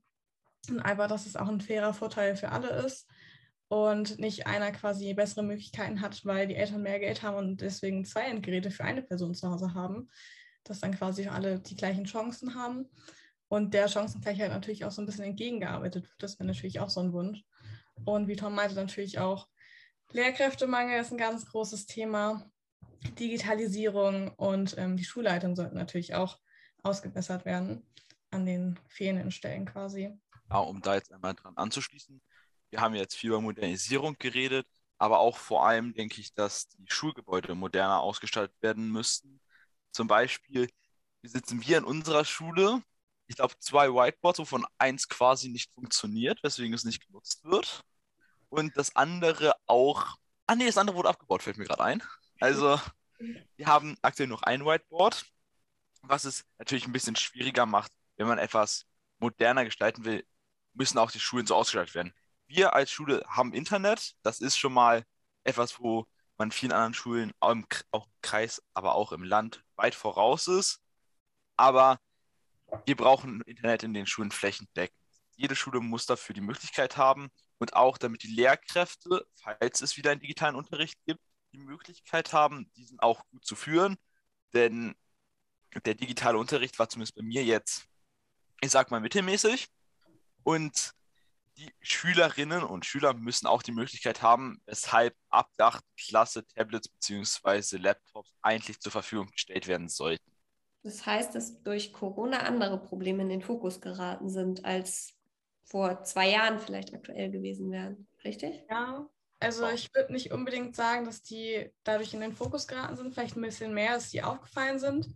Und 0.69 0.82
einfach, 0.82 1.08
dass 1.08 1.25
es 1.25 1.38
auch 1.38 1.47
ein 1.47 1.62
fairer 1.62 1.93
Vorteil 1.93 2.36
für 2.36 2.52
alle 2.52 2.69
ist 2.86 3.08
und 3.69 4.19
nicht 4.19 4.47
einer 4.47 4.71
quasi 4.71 5.13
bessere 5.13 5.43
Möglichkeiten 5.43 6.02
hat, 6.02 6.25
weil 6.25 6.47
die 6.47 6.56
Eltern 6.56 6.82
mehr 6.82 6.99
Geld 6.99 7.23
haben 7.23 7.38
und 7.38 7.62
deswegen 7.62 8.04
zwei 8.04 8.23
Endgeräte 8.23 8.71
für 8.71 8.84
eine 8.84 9.02
Person 9.02 9.34
zu 9.34 9.49
Hause 9.49 9.73
haben, 9.73 10.10
dass 10.65 10.82
dann 10.82 10.95
quasi 10.95 11.28
alle 11.28 11.60
die 11.60 11.75
gleichen 11.75 12.04
Chancen 12.04 12.56
haben 12.56 12.89
und 13.47 13.73
der 13.73 13.88
Chancengleichheit 13.88 14.52
natürlich 14.52 14.86
auch 14.86 14.91
so 14.91 15.02
ein 15.02 15.06
bisschen 15.06 15.23
entgegengearbeitet 15.23 16.04
wird. 16.04 16.23
Das 16.23 16.39
wäre 16.39 16.47
natürlich 16.47 16.80
auch 16.80 16.89
so 16.89 16.99
ein 16.99 17.13
Wunsch. 17.13 17.45
Und 18.05 18.27
wie 18.27 18.35
Tom 18.35 18.55
meinte, 18.55 18.75
natürlich 18.75 19.19
auch 19.19 19.47
Lehrkräftemangel 20.12 20.99
ist 20.99 21.12
ein 21.12 21.17
ganz 21.17 21.45
großes 21.45 21.85
Thema. 21.85 22.49
Digitalisierung 23.17 24.33
und 24.35 24.77
ähm, 24.77 24.97
die 24.97 25.05
Schulleitung 25.05 25.55
sollten 25.55 25.77
natürlich 25.77 26.15
auch 26.15 26.38
ausgebessert 26.83 27.45
werden 27.45 27.85
an 28.31 28.45
den 28.45 28.77
fehlenden 28.88 29.31
Stellen 29.31 29.65
quasi. 29.65 30.17
Ja, 30.49 30.57
um 30.57 30.81
da 30.81 30.95
jetzt 30.95 31.12
einmal 31.13 31.33
dran 31.33 31.55
anzuschließen, 31.55 32.21
wir 32.71 32.81
haben 32.81 32.95
jetzt 32.95 33.15
viel 33.15 33.29
über 33.29 33.41
Modernisierung 33.41 34.15
geredet, 34.19 34.67
aber 34.97 35.19
auch 35.19 35.38
vor 35.38 35.65
allem 35.65 35.93
denke 35.93 36.19
ich, 36.21 36.33
dass 36.33 36.67
die 36.69 36.85
Schulgebäude 36.88 37.55
moderner 37.55 38.01
ausgestaltet 38.01 38.55
werden 38.62 38.91
müssten. 38.91 39.39
Zum 39.91 40.07
Beispiel 40.07 40.69
sitzen 41.23 41.65
wir 41.65 41.77
in 41.77 41.83
unserer 41.83 42.25
Schule, 42.25 42.81
ich 43.29 43.35
glaube, 43.35 43.53
zwei 43.59 43.89
Whiteboards, 43.89 44.39
wovon 44.39 44.65
eins 44.79 45.07
quasi 45.07 45.49
nicht 45.49 45.71
funktioniert, 45.73 46.43
weswegen 46.43 46.73
es 46.73 46.83
nicht 46.83 47.05
genutzt 47.05 47.45
wird 47.45 47.83
und 48.49 48.75
das 48.75 48.95
andere 48.95 49.53
auch. 49.67 50.17
Ah, 50.47 50.55
nee, 50.55 50.65
das 50.65 50.79
andere 50.79 50.97
wurde 50.97 51.09
abgebaut, 51.09 51.43
fällt 51.43 51.57
mir 51.57 51.65
gerade 51.65 51.83
ein. 51.83 52.03
Also, 52.39 52.81
wir 53.55 53.67
haben 53.67 53.97
aktuell 54.01 54.27
noch 54.27 54.41
ein 54.41 54.65
Whiteboard, 54.65 55.25
was 56.01 56.25
es 56.25 56.43
natürlich 56.57 56.87
ein 56.87 56.91
bisschen 56.91 57.15
schwieriger 57.15 57.67
macht, 57.67 57.91
wenn 58.17 58.27
man 58.27 58.39
etwas 58.39 58.87
moderner 59.19 59.63
gestalten 59.63 60.05
will, 60.05 60.25
müssen 60.73 60.97
auch 60.97 61.11
die 61.11 61.19
Schulen 61.19 61.45
so 61.45 61.55
ausgestaltet 61.55 61.93
werden. 61.93 62.13
Wir 62.47 62.73
als 62.73 62.89
Schule 62.89 63.23
haben 63.27 63.53
Internet, 63.53 64.15
das 64.23 64.39
ist 64.39 64.57
schon 64.57 64.73
mal 64.73 65.05
etwas, 65.43 65.79
wo 65.79 66.07
man 66.37 66.51
vielen 66.51 66.71
anderen 66.71 66.95
Schulen, 66.95 67.31
auch 67.39 67.51
im, 67.51 67.67
Kreis, 68.23 68.63
aber 68.73 68.95
auch 68.95 69.11
im 69.11 69.23
Land 69.23 69.63
weit 69.75 69.93
voraus 69.93 70.47
ist. 70.47 70.81
Aber 71.57 71.99
wir 72.86 72.95
brauchen 72.95 73.41
Internet 73.41 73.84
in 73.84 73.93
den 73.93 74.05
Schulen 74.05 74.32
flächendeckend. 74.32 74.97
jede 75.36 75.55
Schule 75.55 75.79
muss 75.79 76.05
dafür 76.05 76.34
die 76.34 76.41
Möglichkeit 76.41 76.97
haben 76.97 77.29
und 77.60 77.73
auch 77.73 77.97
damit 77.97 78.23
die 78.23 78.27
Lehrkräfte, 78.27 79.25
falls 79.36 79.82
es 79.82 79.95
wieder 79.97 80.12
einen 80.12 80.19
digitalen 80.19 80.55
Unterricht 80.55 80.97
gibt, 81.05 81.21
die 81.53 81.60
Möglichkeit 81.60 82.34
haben, 82.34 82.71
diesen 82.75 82.99
auch 82.99 83.25
gut 83.32 83.45
zu 83.45 83.55
führen. 83.55 83.97
Denn 84.53 84.95
der 85.86 85.95
digitale 85.95 86.38
Unterricht 86.38 86.79
war 86.79 86.89
zumindest 86.89 87.15
bei 87.15 87.21
mir 87.21 87.43
jetzt, 87.43 87.86
ich 88.62 88.71
sag 88.71 88.91
mal, 88.91 88.99
mittelmäßig. 88.99 89.67
Und 90.43 90.93
die 91.58 91.73
Schülerinnen 91.82 92.63
und 92.63 92.86
Schüler 92.86 93.13
müssen 93.13 93.47
auch 93.47 93.62
die 93.62 93.71
Möglichkeit 93.71 94.21
haben, 94.21 94.62
weshalb 94.65 95.15
ab 95.29 95.51
der 95.58 95.67
8. 95.67 95.84
Klasse 95.97 96.47
Tablets 96.47 96.88
bzw. 96.88 97.77
Laptops 97.77 98.34
eigentlich 98.41 98.79
zur 98.79 98.91
Verfügung 98.91 99.27
gestellt 99.32 99.67
werden 99.67 99.89
sollten. 99.89 100.28
Das 100.83 101.05
heißt, 101.05 101.35
dass 101.35 101.61
durch 101.61 101.91
Corona 101.93 102.39
andere 102.39 102.81
Probleme 102.81 103.23
in 103.23 103.29
den 103.29 103.41
Fokus 103.41 103.81
geraten 103.81 104.29
sind, 104.29 104.65
als 104.65 105.13
vor 105.63 106.03
zwei 106.03 106.31
Jahren 106.31 106.59
vielleicht 106.59 106.93
aktuell 106.93 107.29
gewesen 107.29 107.69
wären. 107.71 108.07
Richtig? 108.23 108.63
Ja, 108.69 109.07
also 109.39 109.67
ich 109.69 109.93
würde 109.93 110.11
nicht 110.11 110.31
unbedingt 110.31 110.75
sagen, 110.75 111.05
dass 111.05 111.21
die 111.21 111.71
dadurch 111.83 112.13
in 112.13 112.19
den 112.19 112.33
Fokus 112.33 112.67
geraten 112.67 112.97
sind, 112.97 113.13
vielleicht 113.13 113.37
ein 113.37 113.41
bisschen 113.41 113.73
mehr, 113.73 113.93
dass 113.93 114.09
die 114.09 114.23
aufgefallen 114.23 114.79
sind 114.79 115.07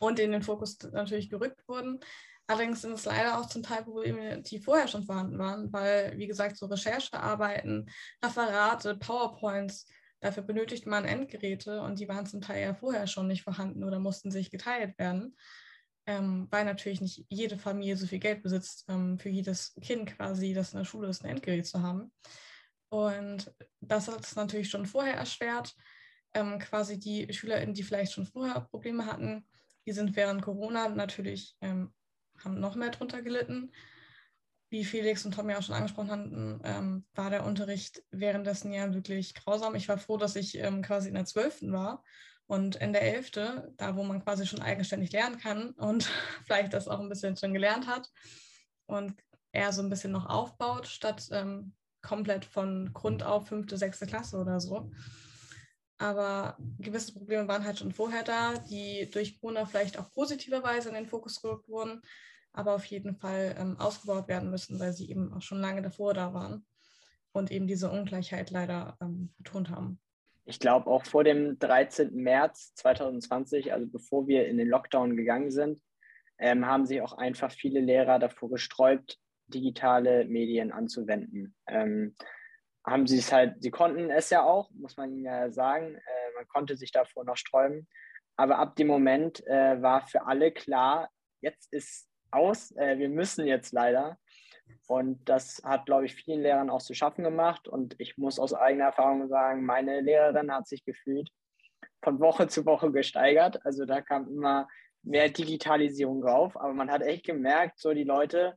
und 0.00 0.18
in 0.18 0.32
den 0.32 0.42
Fokus 0.42 0.78
natürlich 0.92 1.30
gerückt 1.30 1.66
wurden. 1.68 2.00
Allerdings 2.48 2.80
sind 2.80 2.92
es 2.92 3.04
leider 3.04 3.38
auch 3.38 3.46
zum 3.46 3.62
Teil 3.62 3.84
Probleme, 3.84 4.40
die 4.40 4.58
vorher 4.58 4.88
schon 4.88 5.04
vorhanden 5.04 5.38
waren, 5.38 5.72
weil, 5.72 6.16
wie 6.16 6.26
gesagt, 6.26 6.56
so 6.56 6.66
Recherchearbeiten, 6.66 7.90
Referate, 8.24 8.96
PowerPoints, 8.96 9.86
dafür 10.20 10.42
benötigt 10.42 10.86
man 10.86 11.04
Endgeräte 11.04 11.80
und 11.82 11.98
die 12.00 12.08
waren 12.08 12.26
zum 12.26 12.40
Teil 12.40 12.62
ja 12.62 12.74
vorher 12.74 13.06
schon 13.06 13.26
nicht 13.26 13.42
vorhanden 13.42 13.84
oder 13.84 13.98
mussten 13.98 14.30
sich 14.30 14.50
geteilt 14.50 14.98
werden, 14.98 15.36
ähm, 16.06 16.48
weil 16.50 16.64
natürlich 16.64 17.00
nicht 17.00 17.24
jede 17.28 17.58
Familie 17.58 17.96
so 17.96 18.06
viel 18.06 18.18
Geld 18.18 18.42
besitzt, 18.42 18.84
ähm, 18.88 19.18
für 19.18 19.28
jedes 19.28 19.74
Kind 19.80 20.16
quasi, 20.16 20.54
das 20.54 20.72
in 20.72 20.78
der 20.78 20.84
Schule 20.84 21.08
ist, 21.08 21.24
ein 21.24 21.30
Endgerät 21.30 21.66
zu 21.66 21.82
haben. 21.82 22.12
Und 22.90 23.52
das 23.80 24.08
hat 24.08 24.24
es 24.24 24.34
natürlich 24.34 24.70
schon 24.70 24.86
vorher 24.86 25.14
erschwert. 25.14 25.74
Ähm, 26.34 26.58
quasi 26.58 26.98
die 26.98 27.32
SchülerInnen, 27.32 27.74
die 27.74 27.82
vielleicht 27.82 28.12
schon 28.12 28.26
vorher 28.26 28.60
Probleme 28.60 29.06
hatten, 29.06 29.46
die 29.86 29.92
sind 29.92 30.14
während 30.16 30.42
Corona 30.42 30.88
natürlich 30.88 31.56
ähm, 31.60 31.92
haben 32.44 32.60
noch 32.60 32.76
mehr 32.76 32.90
drunter 32.90 33.22
gelitten. 33.22 33.72
Wie 34.70 34.84
Felix 34.84 35.24
und 35.24 35.32
Tommy 35.32 35.54
auch 35.54 35.62
schon 35.62 35.74
angesprochen 35.74 36.10
hatten, 36.10 36.60
ähm, 36.64 37.06
war 37.14 37.30
der 37.30 37.46
Unterricht 37.46 38.02
währenddessen 38.10 38.72
ja 38.72 38.92
wirklich 38.92 39.34
grausam. 39.34 39.74
Ich 39.74 39.88
war 39.88 39.98
froh, 39.98 40.18
dass 40.18 40.36
ich 40.36 40.58
ähm, 40.58 40.82
quasi 40.82 41.08
in 41.08 41.14
der 41.14 41.24
12. 41.24 41.72
war 41.72 42.04
und 42.46 42.76
in 42.76 42.92
der 42.92 43.02
11., 43.02 43.30
da 43.76 43.96
wo 43.96 44.02
man 44.02 44.22
quasi 44.22 44.46
schon 44.46 44.60
eigenständig 44.60 45.12
lernen 45.12 45.38
kann 45.38 45.70
und 45.70 46.10
vielleicht 46.44 46.74
das 46.74 46.88
auch 46.88 47.00
ein 47.00 47.08
bisschen 47.08 47.36
schon 47.36 47.54
gelernt 47.54 47.86
hat 47.86 48.10
und 48.86 49.14
eher 49.52 49.72
so 49.72 49.82
ein 49.82 49.90
bisschen 49.90 50.12
noch 50.12 50.26
aufbaut, 50.26 50.86
statt 50.86 51.28
ähm, 51.32 51.74
komplett 52.02 52.44
von 52.44 52.92
Grund 52.92 53.22
auf 53.22 53.48
fünfte, 53.48 53.78
sechste 53.78 54.06
Klasse 54.06 54.38
oder 54.38 54.60
so. 54.60 54.90
Aber 55.98 56.56
gewisse 56.78 57.12
Probleme 57.12 57.48
waren 57.48 57.64
halt 57.64 57.78
schon 57.78 57.92
vorher 57.92 58.22
da, 58.22 58.54
die 58.54 59.10
durch 59.10 59.40
Corona 59.40 59.66
vielleicht 59.66 59.98
auch 59.98 60.10
positiverweise 60.12 60.90
in 60.90 60.94
den 60.94 61.06
Fokus 61.06 61.40
gerückt 61.40 61.68
wurden 61.68 62.02
aber 62.52 62.74
auf 62.74 62.84
jeden 62.86 63.14
Fall 63.14 63.54
ähm, 63.58 63.76
ausgebaut 63.78 64.28
werden 64.28 64.50
müssen, 64.50 64.80
weil 64.80 64.92
sie 64.92 65.10
eben 65.10 65.32
auch 65.32 65.42
schon 65.42 65.60
lange 65.60 65.82
davor 65.82 66.14
da 66.14 66.34
waren 66.34 66.66
und 67.32 67.50
eben 67.50 67.66
diese 67.66 67.90
Ungleichheit 67.90 68.50
leider 68.50 68.96
ähm, 69.00 69.32
betont 69.38 69.70
haben. 69.70 70.00
Ich 70.44 70.58
glaube, 70.58 70.86
auch 70.90 71.04
vor 71.04 71.24
dem 71.24 71.58
13. 71.58 72.14
März 72.14 72.74
2020, 72.76 73.72
also 73.72 73.86
bevor 73.86 74.26
wir 74.26 74.46
in 74.46 74.56
den 74.56 74.68
Lockdown 74.68 75.16
gegangen 75.16 75.50
sind, 75.50 75.80
ähm, 76.38 76.66
haben 76.66 76.86
sich 76.86 77.02
auch 77.02 77.12
einfach 77.12 77.52
viele 77.52 77.80
Lehrer 77.80 78.18
davor 78.18 78.48
gesträubt, 78.48 79.18
digitale 79.48 80.24
Medien 80.24 80.72
anzuwenden. 80.72 81.54
Ähm, 81.66 82.14
haben 82.86 83.06
sie 83.06 83.18
es 83.18 83.32
halt, 83.32 83.62
sie 83.62 83.70
konnten 83.70 84.10
es 84.10 84.30
ja 84.30 84.42
auch, 84.42 84.70
muss 84.70 84.96
man 84.96 85.18
ja 85.18 85.50
sagen, 85.50 85.94
äh, 85.94 86.34
man 86.34 86.48
konnte 86.48 86.76
sich 86.76 86.92
davor 86.92 87.24
noch 87.24 87.36
sträuben. 87.36 87.86
Aber 88.36 88.58
ab 88.58 88.76
dem 88.76 88.86
Moment 88.86 89.46
äh, 89.46 89.82
war 89.82 90.06
für 90.06 90.26
alle 90.26 90.52
klar, 90.52 91.10
jetzt 91.40 91.72
ist 91.72 92.07
aus. 92.30 92.72
Äh, 92.76 92.98
wir 92.98 93.08
müssen 93.08 93.46
jetzt 93.46 93.72
leider. 93.72 94.18
Und 94.86 95.28
das 95.28 95.62
hat, 95.64 95.86
glaube 95.86 96.06
ich, 96.06 96.14
vielen 96.14 96.42
Lehrern 96.42 96.70
auch 96.70 96.82
zu 96.82 96.94
schaffen 96.94 97.24
gemacht. 97.24 97.68
Und 97.68 97.94
ich 97.98 98.16
muss 98.16 98.38
aus 98.38 98.54
eigener 98.54 98.86
Erfahrung 98.86 99.28
sagen, 99.28 99.64
meine 99.64 100.00
Lehrerin 100.00 100.52
hat 100.52 100.66
sich 100.66 100.84
gefühlt 100.84 101.30
von 102.02 102.20
Woche 102.20 102.48
zu 102.48 102.64
Woche 102.64 102.90
gesteigert. 102.92 103.64
Also 103.64 103.84
da 103.84 104.00
kam 104.00 104.28
immer 104.28 104.68
mehr 105.02 105.28
Digitalisierung 105.28 106.22
drauf. 106.22 106.56
Aber 106.56 106.72
man 106.72 106.90
hat 106.90 107.02
echt 107.02 107.24
gemerkt, 107.24 107.78
so 107.78 107.92
die 107.92 108.04
Leute, 108.04 108.56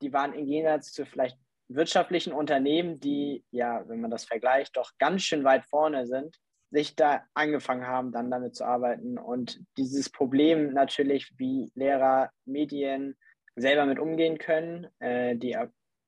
die 0.00 0.12
waren 0.12 0.32
im 0.32 0.46
Gegensatz 0.46 0.92
zu 0.92 1.06
vielleicht 1.06 1.38
wirtschaftlichen 1.68 2.32
Unternehmen, 2.32 2.98
die, 2.98 3.44
ja, 3.50 3.86
wenn 3.88 4.00
man 4.00 4.10
das 4.10 4.24
vergleicht, 4.24 4.76
doch 4.76 4.92
ganz 4.98 5.22
schön 5.22 5.44
weit 5.44 5.66
vorne 5.66 6.06
sind, 6.06 6.38
sich 6.70 6.96
da 6.96 7.22
angefangen 7.34 7.86
haben, 7.86 8.12
dann 8.12 8.30
damit 8.30 8.54
zu 8.54 8.64
arbeiten 8.64 9.18
und 9.18 9.60
dieses 9.76 10.10
Problem 10.10 10.72
natürlich, 10.72 11.32
wie 11.38 11.70
Lehrer, 11.74 12.30
Medien 12.44 13.16
selber 13.56 13.86
mit 13.86 13.98
umgehen 13.98 14.38
können, 14.38 14.86
äh, 14.98 15.36
die 15.36 15.56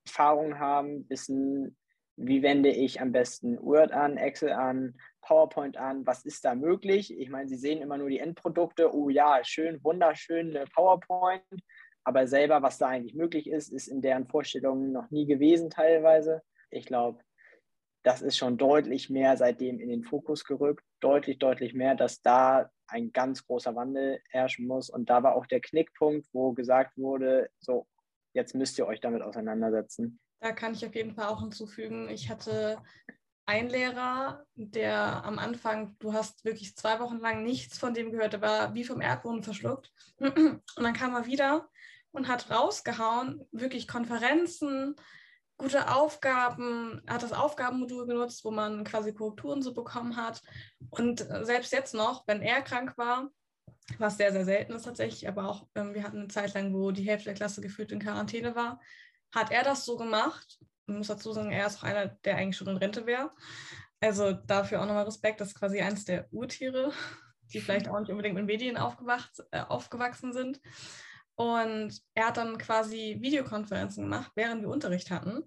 Erfahrung 0.07 0.59
haben, 0.59 1.09
wissen, 1.09 1.77
wie 2.17 2.43
wende 2.43 2.69
ich 2.69 3.01
am 3.01 3.13
besten 3.13 3.59
Word 3.63 3.93
an, 3.93 4.19
Excel 4.19 4.53
an, 4.53 4.95
PowerPoint 5.23 5.79
an, 5.79 6.07
was 6.07 6.25
ist 6.25 6.45
da 6.45 6.55
möglich? 6.55 7.19
Ich 7.19 7.31
meine, 7.31 7.49
sie 7.49 7.57
sehen 7.57 7.81
immer 7.81 7.97
nur 7.97 8.11
die 8.11 8.19
Endprodukte, 8.19 8.95
oh 8.95 9.09
ja, 9.09 9.41
schön, 9.43 9.83
wunderschön, 9.83 10.59
PowerPoint, 10.75 11.43
aber 12.05 12.27
selber, 12.27 12.63
was 12.63 12.79
da 12.79 12.89
eigentlich 12.89 13.15
möglich 13.15 13.49
ist, 13.49 13.73
ist 13.73 13.89
in 13.89 14.03
deren 14.03 14.27
Vorstellungen 14.27 14.93
noch 14.93 15.11
nie 15.11 15.27
gewesen 15.27 15.71
teilweise. 15.71 16.43
Ich 16.71 16.85
glaube, 16.85 17.21
das 18.03 18.23
ist 18.23 18.37
schon 18.37 18.57
deutlich 18.57 19.11
mehr 19.11 19.37
seitdem 19.37 19.79
in 19.79 19.89
den 19.89 20.03
Fokus 20.03 20.45
gerückt, 20.45 20.85
deutlich, 21.01 21.39
deutlich 21.39 21.75
mehr, 21.75 21.95
dass 21.95 22.23
da 22.23 22.71
ein 22.87 23.13
ganz 23.13 23.47
großer 23.47 23.75
Wandel 23.77 24.21
herrschen 24.31 24.67
muss. 24.67 24.91
Und 24.91 25.11
da 25.11 25.23
war 25.23 25.35
auch 25.35 25.47
der 25.47 25.61
Knickpunkt, 25.61 26.27
wo 26.33 26.53
gesagt 26.53 26.97
wurde, 26.97 27.51
so, 27.59 27.87
jetzt 28.33 28.55
müsst 28.55 28.79
ihr 28.79 28.87
euch 28.87 29.01
damit 29.01 29.23
auseinandersetzen. 29.23 30.19
Da 30.41 30.53
kann 30.53 30.73
ich 30.73 30.85
auf 30.87 30.95
jeden 30.95 31.15
Fall 31.15 31.29
auch 31.29 31.41
hinzufügen, 31.41 32.09
ich 32.09 32.31
hatte 32.31 32.83
einen 33.47 33.69
Lehrer, 33.69 34.45
der 34.55 35.25
am 35.25 35.39
Anfang, 35.39 35.97
du 35.99 36.13
hast 36.13 36.45
wirklich 36.45 36.77
zwei 36.77 37.01
Wochen 37.01 37.19
lang 37.19 37.43
nichts 37.43 37.79
von 37.79 37.95
dem 37.95 38.13
gehört, 38.13 38.35
der 38.35 38.43
war 38.43 38.75
wie 38.75 38.85
vom 38.85 39.01
Erdboden 39.01 39.43
verschluckt. 39.43 39.93
Und 40.19 40.63
dann 40.77 40.95
kam 40.95 41.15
er 41.15 41.27
wieder 41.27 41.69
und 42.13 42.29
hat 42.29 42.51
rausgehauen, 42.51 43.47
wirklich 43.51 43.89
Konferenzen, 43.89 44.95
gute 45.61 45.95
Aufgaben, 45.95 47.03
hat 47.07 47.23
das 47.23 47.35
Aufgabenmodul 47.35 48.07
genutzt, 48.07 48.45
wo 48.45 48.51
man 48.51 48.83
quasi 48.83 49.13
Korrekturen 49.13 49.63
so 49.63 49.75
bekommen 49.75 50.17
hat. 50.17 50.43
Und 50.89 51.21
äh, 51.31 51.45
selbst 51.45 51.73
jetzt 51.73 51.95
noch, 51.95 52.27
wenn 52.27 52.41
er 52.41 52.63
krank 52.63 52.97
war, 52.97 53.31
was 53.99 54.17
sehr, 54.17 54.33
sehr 54.33 54.47
selten 54.47 54.73
ist 54.73 54.85
tatsächlich, 54.85 55.29
aber 55.29 55.49
auch 55.49 55.67
ähm, 55.75 55.95
wir 55.95 56.03
hatten 56.03 56.19
eine 56.19 56.29
Zeit 56.29 56.55
lang, 56.55 56.73
wo 56.73 56.93
die 56.93 57.07
Hälfte 57.07 57.27
der 57.27 57.35
Klasse 57.35 57.61
gefühlt 57.61 57.93
in 57.93 58.01
Quarantäne 58.01 58.55
war, 58.55 58.81
hat 59.35 59.51
er 59.51 59.63
das 59.63 59.85
so 59.85 59.97
gemacht. 59.97 60.59
Ich 60.87 60.95
muss 60.95 61.09
dazu 61.09 61.33
sagen, 61.33 61.53
er 61.53 61.67
ist 61.67 61.79
auch 61.79 61.85
einer, 61.85 62.07
der 62.25 62.37
eigentlich 62.37 62.57
schon 62.57 62.69
in 62.69 62.79
Rente 62.79 63.05
wäre. 63.05 63.31
Also 64.01 64.33
dafür 64.33 64.81
auch 64.81 64.87
nochmal 64.87 65.05
Respekt, 65.05 65.43
das 65.43 65.49
ist 65.49 65.59
quasi 65.59 65.81
eins 65.81 66.07
der 66.07 66.33
Urtiere, 66.33 66.91
die 67.53 67.61
vielleicht 67.61 67.89
auch 67.89 68.01
nicht 68.01 68.11
unbedingt 68.11 68.35
mit 68.35 68.47
Medien 68.47 68.79
aufgewacht, 68.79 69.43
äh, 69.51 69.61
aufgewachsen 69.61 70.33
sind. 70.33 70.61
Und 71.41 72.03
er 72.13 72.27
hat 72.27 72.37
dann 72.37 72.59
quasi 72.59 73.17
Videokonferenzen 73.19 74.05
gemacht, 74.05 74.31
während 74.35 74.61
wir 74.61 74.69
Unterricht 74.69 75.11
hatten. 75.11 75.43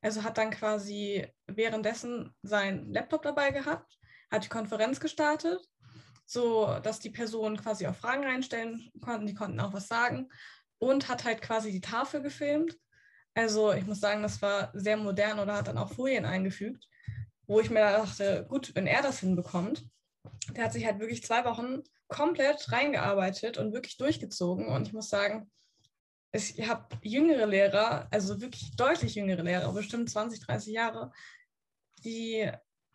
Also 0.00 0.22
hat 0.22 0.38
dann 0.38 0.50
quasi 0.50 1.30
währenddessen 1.46 2.34
seinen 2.42 2.90
Laptop 2.90 3.20
dabei 3.20 3.50
gehabt, 3.50 3.98
hat 4.30 4.44
die 4.44 4.48
Konferenz 4.48 4.98
gestartet, 4.98 5.60
so 6.24 6.78
dass 6.82 7.00
die 7.00 7.10
Personen 7.10 7.58
quasi 7.58 7.86
auch 7.86 7.94
Fragen 7.94 8.24
reinstellen 8.24 8.90
konnten, 9.02 9.26
die 9.26 9.34
konnten 9.34 9.60
auch 9.60 9.74
was 9.74 9.88
sagen 9.88 10.30
und 10.78 11.06
hat 11.10 11.24
halt 11.24 11.42
quasi 11.42 11.70
die 11.70 11.82
Tafel 11.82 12.22
gefilmt. 12.22 12.78
Also 13.34 13.74
ich 13.74 13.84
muss 13.84 14.00
sagen, 14.00 14.22
das 14.22 14.40
war 14.40 14.70
sehr 14.72 14.96
modern 14.96 15.38
oder 15.38 15.56
hat 15.56 15.68
dann 15.68 15.76
auch 15.76 15.92
Folien 15.92 16.24
eingefügt, 16.24 16.88
wo 17.46 17.60
ich 17.60 17.68
mir 17.68 17.80
dachte, 17.80 18.46
gut, 18.48 18.74
wenn 18.74 18.86
er 18.86 19.02
das 19.02 19.20
hinbekommt, 19.20 19.86
der 20.52 20.64
hat 20.64 20.72
sich 20.72 20.86
halt 20.86 20.98
wirklich 20.98 21.22
zwei 21.22 21.44
Wochen 21.44 21.82
komplett 22.08 22.70
reingearbeitet 22.72 23.58
und 23.58 23.72
wirklich 23.72 23.96
durchgezogen. 23.96 24.66
Und 24.68 24.86
ich 24.86 24.92
muss 24.92 25.08
sagen, 25.08 25.50
ich 26.32 26.68
habe 26.68 26.96
jüngere 27.02 27.46
Lehrer, 27.46 28.08
also 28.10 28.40
wirklich 28.40 28.76
deutlich 28.76 29.14
jüngere 29.14 29.42
Lehrer, 29.42 29.72
bestimmt 29.72 30.10
20, 30.10 30.40
30 30.46 30.72
Jahre, 30.72 31.12
die 32.04 32.50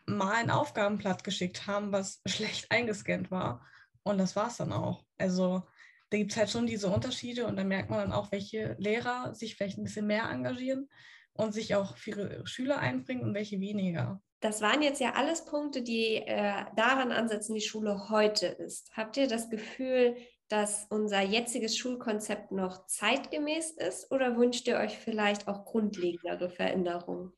mal 0.05 0.35
ein 0.35 0.51
Aufgabenblatt 0.51 1.23
geschickt 1.23 1.67
haben, 1.67 1.91
was 1.91 2.21
schlecht 2.27 2.71
eingescannt 2.71 3.31
war. 3.31 3.65
Und 4.03 4.17
das 4.17 4.35
war 4.35 4.47
es 4.47 4.57
dann 4.57 4.73
auch. 4.73 5.05
Also 5.17 5.63
da 6.09 6.17
gibt 6.17 6.31
es 6.31 6.37
halt 6.37 6.49
schon 6.49 6.67
diese 6.67 6.89
Unterschiede 6.89 7.47
und 7.47 7.55
da 7.55 7.63
merkt 7.63 7.89
man 7.89 7.99
dann 7.99 8.11
auch, 8.11 8.31
welche 8.31 8.75
Lehrer 8.79 9.33
sich 9.33 9.55
vielleicht 9.55 9.77
ein 9.77 9.83
bisschen 9.83 10.07
mehr 10.07 10.29
engagieren 10.29 10.89
und 11.33 11.53
sich 11.53 11.75
auch 11.75 11.95
für 11.97 12.09
ihre 12.09 12.47
Schüler 12.47 12.79
einbringen 12.79 13.23
und 13.23 13.33
welche 13.33 13.59
weniger. 13.59 14.21
Das 14.41 14.59
waren 14.61 14.81
jetzt 14.81 14.99
ja 14.99 15.13
alles 15.13 15.45
Punkte, 15.45 15.83
die 15.83 16.15
äh, 16.15 16.65
daran 16.75 17.11
ansetzen, 17.11 17.53
wie 17.53 17.61
Schule 17.61 18.09
heute 18.09 18.47
ist. 18.47 18.91
Habt 18.97 19.15
ihr 19.17 19.27
das 19.27 19.51
Gefühl, 19.51 20.15
dass 20.49 20.87
unser 20.89 21.21
jetziges 21.21 21.77
Schulkonzept 21.77 22.51
noch 22.51 22.87
zeitgemäß 22.87 23.71
ist 23.71 24.11
oder 24.11 24.35
wünscht 24.37 24.67
ihr 24.67 24.77
euch 24.77 24.97
vielleicht 24.97 25.47
auch 25.47 25.63
grundlegendere 25.63 26.49
Veränderungen 26.49 27.31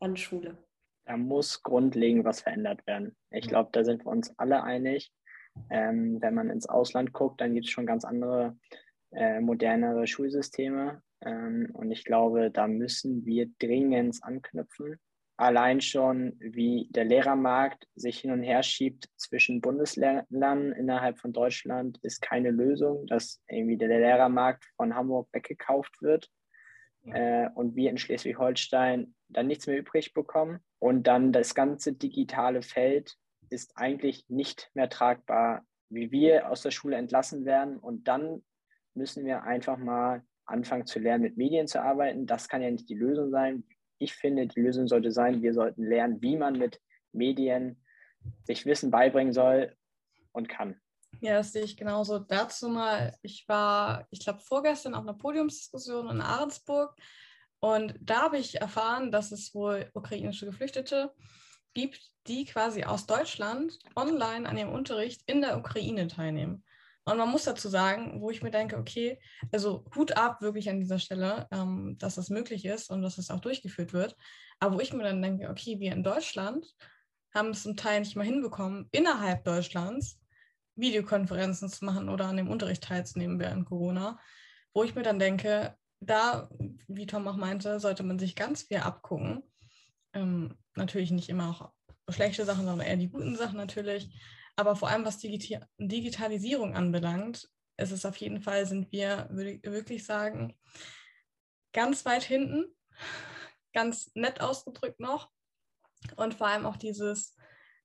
an 0.00 0.16
Schule? 0.16 0.56
Da 1.04 1.18
muss 1.18 1.62
grundlegend 1.62 2.24
was 2.24 2.40
verändert 2.40 2.86
werden. 2.86 3.14
Ich 3.30 3.46
glaube, 3.46 3.68
da 3.72 3.84
sind 3.84 4.06
wir 4.06 4.10
uns 4.10 4.36
alle 4.38 4.64
einig. 4.64 5.12
Ähm, 5.70 6.20
wenn 6.22 6.34
man 6.34 6.48
ins 6.48 6.68
Ausland 6.68 7.12
guckt, 7.12 7.40
dann 7.42 7.54
gibt 7.54 7.66
es 7.66 7.70
schon 7.70 7.86
ganz 7.86 8.04
andere, 8.04 8.58
äh, 9.12 9.40
modernere 9.40 10.06
Schulsysteme. 10.06 11.02
Ähm, 11.20 11.70
und 11.74 11.90
ich 11.90 12.04
glaube, 12.04 12.50
da 12.50 12.66
müssen 12.66 13.26
wir 13.26 13.48
dringend 13.58 14.18
anknüpfen 14.22 14.98
allein 15.36 15.80
schon, 15.80 16.36
wie 16.40 16.88
der 16.90 17.04
Lehrermarkt 17.04 17.86
sich 17.94 18.20
hin 18.20 18.30
und 18.30 18.42
her 18.42 18.62
schiebt 18.62 19.08
zwischen 19.16 19.60
Bundesländern 19.60 20.72
innerhalb 20.72 21.18
von 21.18 21.32
Deutschland, 21.32 21.98
ist 22.02 22.22
keine 22.22 22.50
Lösung, 22.50 23.06
dass 23.06 23.42
irgendwie 23.48 23.76
der 23.76 23.88
Lehrermarkt 23.88 24.64
von 24.76 24.94
Hamburg 24.94 25.28
weggekauft 25.32 26.00
wird 26.00 26.30
äh, 27.04 27.48
und 27.54 27.76
wir 27.76 27.90
in 27.90 27.98
Schleswig-Holstein 27.98 29.14
dann 29.28 29.46
nichts 29.46 29.66
mehr 29.66 29.78
übrig 29.78 30.14
bekommen. 30.14 30.60
Und 30.78 31.06
dann 31.06 31.32
das 31.32 31.54
ganze 31.54 31.92
digitale 31.92 32.62
Feld 32.62 33.16
ist 33.50 33.76
eigentlich 33.76 34.24
nicht 34.28 34.70
mehr 34.74 34.88
tragbar, 34.88 35.64
wie 35.90 36.10
wir 36.10 36.50
aus 36.50 36.62
der 36.62 36.70
Schule 36.70 36.96
entlassen 36.96 37.44
werden. 37.44 37.76
Und 37.76 38.08
dann 38.08 38.42
müssen 38.94 39.26
wir 39.26 39.42
einfach 39.42 39.76
mal 39.76 40.22
anfangen 40.46 40.86
zu 40.86 40.98
lernen, 40.98 41.24
mit 41.24 41.36
Medien 41.36 41.66
zu 41.66 41.82
arbeiten. 41.82 42.26
Das 42.26 42.48
kann 42.48 42.62
ja 42.62 42.70
nicht 42.70 42.88
die 42.88 42.94
Lösung 42.94 43.30
sein 43.30 43.64
ich 43.98 44.14
finde, 44.14 44.46
die 44.46 44.60
Lösung 44.60 44.88
sollte 44.88 45.10
sein, 45.10 45.42
wir 45.42 45.54
sollten 45.54 45.84
lernen, 45.84 46.20
wie 46.22 46.36
man 46.36 46.58
mit 46.58 46.80
Medien 47.12 47.82
sich 48.44 48.66
Wissen 48.66 48.90
beibringen 48.90 49.32
soll 49.32 49.74
und 50.32 50.48
kann. 50.48 50.80
Ja, 51.20 51.34
das 51.34 51.52
sehe 51.52 51.64
ich 51.64 51.76
genauso. 51.76 52.18
Dazu 52.18 52.68
mal, 52.68 53.16
ich 53.22 53.48
war, 53.48 54.06
ich 54.10 54.20
glaube, 54.20 54.40
vorgestern 54.40 54.94
auf 54.94 55.02
einer 55.02 55.14
Podiumsdiskussion 55.14 56.10
in 56.10 56.20
Ahrensburg 56.20 56.94
und 57.60 57.94
da 58.00 58.22
habe 58.22 58.38
ich 58.38 58.60
erfahren, 58.60 59.10
dass 59.10 59.32
es 59.32 59.54
wohl 59.54 59.90
ukrainische 59.94 60.46
Geflüchtete 60.46 61.12
gibt, 61.74 62.10
die 62.26 62.44
quasi 62.44 62.84
aus 62.84 63.06
Deutschland 63.06 63.78
online 63.94 64.48
an 64.48 64.56
dem 64.56 64.68
Unterricht 64.68 65.22
in 65.26 65.40
der 65.40 65.58
Ukraine 65.58 66.06
teilnehmen. 66.06 66.64
Und 67.08 67.18
man 67.18 67.30
muss 67.30 67.44
dazu 67.44 67.68
sagen, 67.68 68.20
wo 68.20 68.30
ich 68.30 68.42
mir 68.42 68.50
denke, 68.50 68.76
okay, 68.76 69.20
also 69.52 69.84
Hut 69.94 70.16
ab 70.16 70.42
wirklich 70.42 70.68
an 70.68 70.80
dieser 70.80 70.98
Stelle, 70.98 71.46
ähm, 71.52 71.96
dass 71.98 72.16
das 72.16 72.30
möglich 72.30 72.64
ist 72.64 72.90
und 72.90 73.00
dass 73.00 73.16
das 73.16 73.30
auch 73.30 73.40
durchgeführt 73.40 73.92
wird. 73.92 74.16
Aber 74.58 74.76
wo 74.76 74.80
ich 74.80 74.92
mir 74.92 75.04
dann 75.04 75.22
denke, 75.22 75.48
okay, 75.48 75.78
wir 75.78 75.92
in 75.92 76.02
Deutschland 76.02 76.66
haben 77.32 77.50
es 77.50 77.62
zum 77.62 77.76
Teil 77.76 78.00
nicht 78.00 78.16
mal 78.16 78.26
hinbekommen, 78.26 78.88
innerhalb 78.90 79.44
Deutschlands 79.44 80.18
Videokonferenzen 80.74 81.68
zu 81.68 81.84
machen 81.84 82.08
oder 82.08 82.26
an 82.26 82.36
dem 82.36 82.50
Unterricht 82.50 82.82
teilzunehmen 82.82 83.38
während 83.38 83.66
Corona, 83.66 84.18
wo 84.74 84.82
ich 84.82 84.94
mir 84.94 85.02
dann 85.02 85.20
denke, 85.20 85.76
da, 86.00 86.50
wie 86.88 87.06
Tom 87.06 87.28
auch 87.28 87.36
meinte, 87.36 87.78
sollte 87.78 88.02
man 88.02 88.18
sich 88.18 88.34
ganz 88.34 88.62
viel 88.62 88.78
abgucken. 88.78 89.42
Ähm, 90.12 90.56
natürlich 90.74 91.12
nicht 91.12 91.28
immer 91.28 91.50
auch 91.50 91.72
schlechte 92.12 92.44
Sachen, 92.44 92.66
sondern 92.66 92.86
eher 92.86 92.96
die 92.96 93.08
guten 93.08 93.36
Sachen 93.36 93.56
natürlich. 93.56 94.10
Aber 94.56 94.74
vor 94.74 94.88
allem, 94.88 95.04
was 95.04 95.18
Digi 95.18 95.58
Digitalisierung 95.78 96.74
anbelangt, 96.74 97.48
ist 97.76 97.92
es 97.92 98.06
auf 98.06 98.16
jeden 98.16 98.40
Fall, 98.40 98.66
sind 98.66 98.90
wir, 98.90 99.28
würde 99.30 99.50
ich 99.52 99.62
wirklich 99.64 100.04
sagen, 100.04 100.58
ganz 101.72 102.06
weit 102.06 102.24
hinten, 102.24 102.64
ganz 103.74 104.10
nett 104.14 104.40
ausgedrückt 104.40 104.98
noch. 104.98 105.30
Und 106.16 106.34
vor 106.34 106.46
allem 106.46 106.64
auch 106.64 106.76
dieses, 106.76 107.36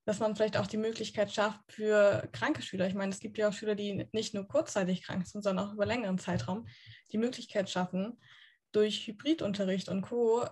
dass 0.06 0.20
man 0.20 0.36
vielleicht 0.36 0.58
auch 0.58 0.68
die 0.68 0.78
Möglichkeit 0.78 1.32
schafft 1.32 1.60
für 1.70 2.28
kranke 2.32 2.62
Schüler. 2.62 2.88
Ich 2.88 2.94
meine, 2.94 3.12
es 3.12 3.20
gibt 3.20 3.38
ja 3.38 3.50
auch 3.50 3.54
Schüler, 3.54 3.76
die 3.76 4.08
nicht 4.14 4.34
nur 4.34 4.48
kurzzeitig 4.48 5.04
krank 5.04 5.28
sind, 5.28 5.44
sondern 5.44 5.68
auch 5.68 5.74
über 5.74 5.86
längeren 5.86 6.18
Zeitraum 6.18 6.68
die 7.12 7.18
Möglichkeit 7.18 7.70
schaffen, 7.70 8.18
durch 8.72 9.06
Hybridunterricht 9.08 9.90
und 9.90 10.02
Co. 10.02 10.46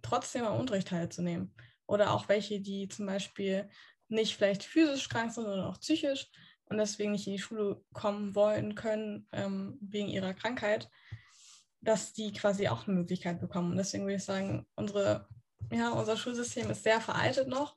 trotzdem 0.00 0.44
am 0.44 0.58
Unterricht 0.58 0.88
teilzunehmen. 0.88 1.54
Oder 1.86 2.12
auch 2.12 2.28
welche, 2.28 2.60
die 2.60 2.88
zum 2.88 3.06
Beispiel 3.06 3.68
nicht 4.08 4.36
vielleicht 4.36 4.64
physisch 4.64 5.08
krank 5.08 5.32
sind, 5.32 5.44
sondern 5.44 5.66
auch 5.66 5.80
psychisch 5.80 6.28
und 6.66 6.78
deswegen 6.78 7.12
nicht 7.12 7.26
in 7.26 7.34
die 7.34 7.38
Schule 7.38 7.82
kommen 7.92 8.34
wollen 8.34 8.74
können 8.74 9.26
ähm, 9.32 9.78
wegen 9.80 10.08
ihrer 10.08 10.34
Krankheit, 10.34 10.90
dass 11.80 12.12
die 12.12 12.32
quasi 12.32 12.68
auch 12.68 12.86
eine 12.86 12.96
Möglichkeit 12.96 13.40
bekommen. 13.40 13.72
Und 13.72 13.76
deswegen 13.76 14.04
würde 14.04 14.16
ich 14.16 14.24
sagen, 14.24 14.66
unsere, 14.74 15.28
ja, 15.72 15.90
unser 15.90 16.16
Schulsystem 16.16 16.70
ist 16.70 16.82
sehr 16.82 17.00
veraltet 17.00 17.48
noch. 17.48 17.76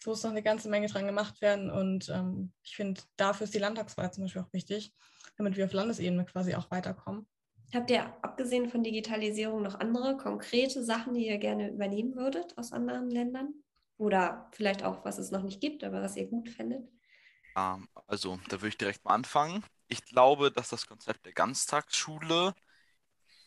Es 0.00 0.06
muss 0.06 0.22
noch 0.24 0.30
eine 0.30 0.42
ganze 0.42 0.68
Menge 0.68 0.88
dran 0.88 1.06
gemacht 1.06 1.40
werden. 1.40 1.70
Und 1.70 2.08
ähm, 2.08 2.52
ich 2.64 2.74
finde, 2.74 3.00
dafür 3.16 3.44
ist 3.44 3.54
die 3.54 3.60
Landtagswahl 3.60 4.12
zum 4.12 4.24
Beispiel 4.24 4.42
auch 4.42 4.52
wichtig, 4.52 4.92
damit 5.36 5.56
wir 5.56 5.66
auf 5.66 5.72
Landesebene 5.72 6.24
quasi 6.24 6.54
auch 6.54 6.70
weiterkommen. 6.70 7.26
Habt 7.72 7.90
ihr 7.90 8.04
abgesehen 8.22 8.68
von 8.68 8.82
Digitalisierung 8.82 9.62
noch 9.62 9.78
andere 9.78 10.16
konkrete 10.16 10.84
Sachen, 10.84 11.14
die 11.14 11.26
ihr 11.26 11.38
gerne 11.38 11.70
übernehmen 11.70 12.16
würdet 12.16 12.58
aus 12.58 12.72
anderen 12.72 13.10
Ländern? 13.10 13.54
Oder 14.02 14.48
vielleicht 14.50 14.82
auch, 14.82 15.04
was 15.04 15.18
es 15.18 15.30
noch 15.30 15.44
nicht 15.44 15.60
gibt, 15.60 15.84
aber 15.84 16.02
was 16.02 16.16
ihr 16.16 16.26
gut 16.26 16.48
findet? 16.48 16.88
Ähm, 17.56 17.88
also, 18.08 18.40
da 18.48 18.56
würde 18.56 18.70
ich 18.70 18.76
direkt 18.76 19.04
mal 19.04 19.14
anfangen. 19.14 19.62
Ich 19.86 20.04
glaube, 20.04 20.50
dass 20.50 20.70
das 20.70 20.88
Konzept 20.88 21.24
der 21.24 21.32
Ganztagsschule 21.32 22.52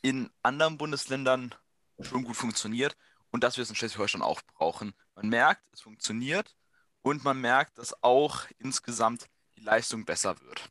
in 0.02 0.30
anderen 0.44 0.78
Bundesländern 0.78 1.54
schon 2.00 2.24
gut 2.24 2.38
funktioniert 2.38 2.96
und 3.32 3.44
dass 3.44 3.58
wir 3.58 3.64
es 3.64 3.70
in 3.70 3.76
Schleswig-Holstein 3.76 4.22
auch 4.22 4.42
brauchen. 4.44 4.94
Man 5.16 5.28
merkt, 5.28 5.62
es 5.74 5.82
funktioniert 5.82 6.56
und 7.02 7.26
man 7.26 7.42
merkt, 7.42 7.78
dass 7.78 8.02
auch 8.02 8.46
insgesamt 8.58 9.26
die 9.58 9.62
Leistung 9.62 10.06
besser 10.06 10.40
wird. 10.40 10.70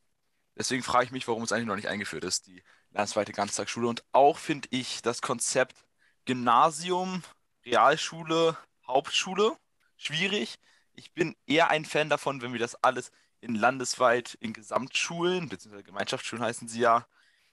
Deswegen 0.57 0.83
frage 0.83 1.05
ich 1.05 1.13
mich, 1.13 1.29
warum 1.29 1.43
es 1.43 1.53
eigentlich 1.53 1.67
noch 1.67 1.77
nicht 1.77 1.89
eingeführt 1.89 2.25
ist, 2.25 2.47
die 2.47 2.63
landesweite 2.89 3.33
Ganztagsschule. 3.33 3.89
Und 3.89 4.03
auch 4.13 4.39
finde 4.39 4.67
ich 4.71 5.03
das 5.03 5.21
Konzept 5.21 5.85
Gymnasium, 6.25 7.23
Realschule, 7.67 8.57
Hauptschule 8.87 9.59
schwierig. 9.97 10.59
Ich 10.95 11.13
bin 11.13 11.37
eher 11.47 11.71
ein 11.71 11.85
Fan 11.85 12.09
davon, 12.09 12.43
wenn 12.43 12.53
wir 12.53 12.61
das 12.61 12.77
alles 12.83 13.11
in 13.41 13.55
landesweit 13.55 14.35
in 14.41 14.53
Gesamtschulen, 14.53 15.49
beziehungsweise 15.49 15.85
Gemeinschaftsschulen 15.85 16.45
heißen 16.45 16.69
sie 16.69 16.81
ja, 16.81 17.07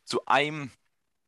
zu 0.04 0.26
einem 0.26 0.72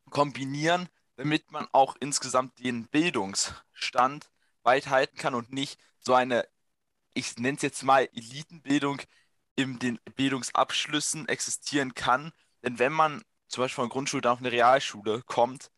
kombinieren, 0.10 0.90
damit 1.16 1.52
man 1.52 1.68
auch 1.72 1.96
insgesamt 2.00 2.60
den 2.60 2.88
Bildungsstand 2.88 4.32
weit 4.64 4.88
halten 4.88 5.18
kann 5.18 5.36
und 5.36 5.52
nicht 5.52 5.80
so 6.00 6.14
eine, 6.14 6.48
ich 7.14 7.38
nenne 7.38 7.58
es 7.58 7.62
jetzt 7.62 7.84
mal 7.84 8.10
Elitenbildung 8.14 9.02
in 9.56 9.80
den 9.80 10.00
Bildungsabschlüssen 10.16 11.28
existieren 11.28 11.94
kann. 11.94 12.32
Denn 12.64 12.80
wenn 12.80 12.94
man 12.94 13.24
zum 13.48 13.64
Beispiel 13.64 13.84
von 13.84 13.90
Grundschule 13.90 14.22
dann 14.22 14.34
auf 14.34 14.40
eine 14.40 14.52
Realschule 14.52 15.22
kommt, 15.24 15.70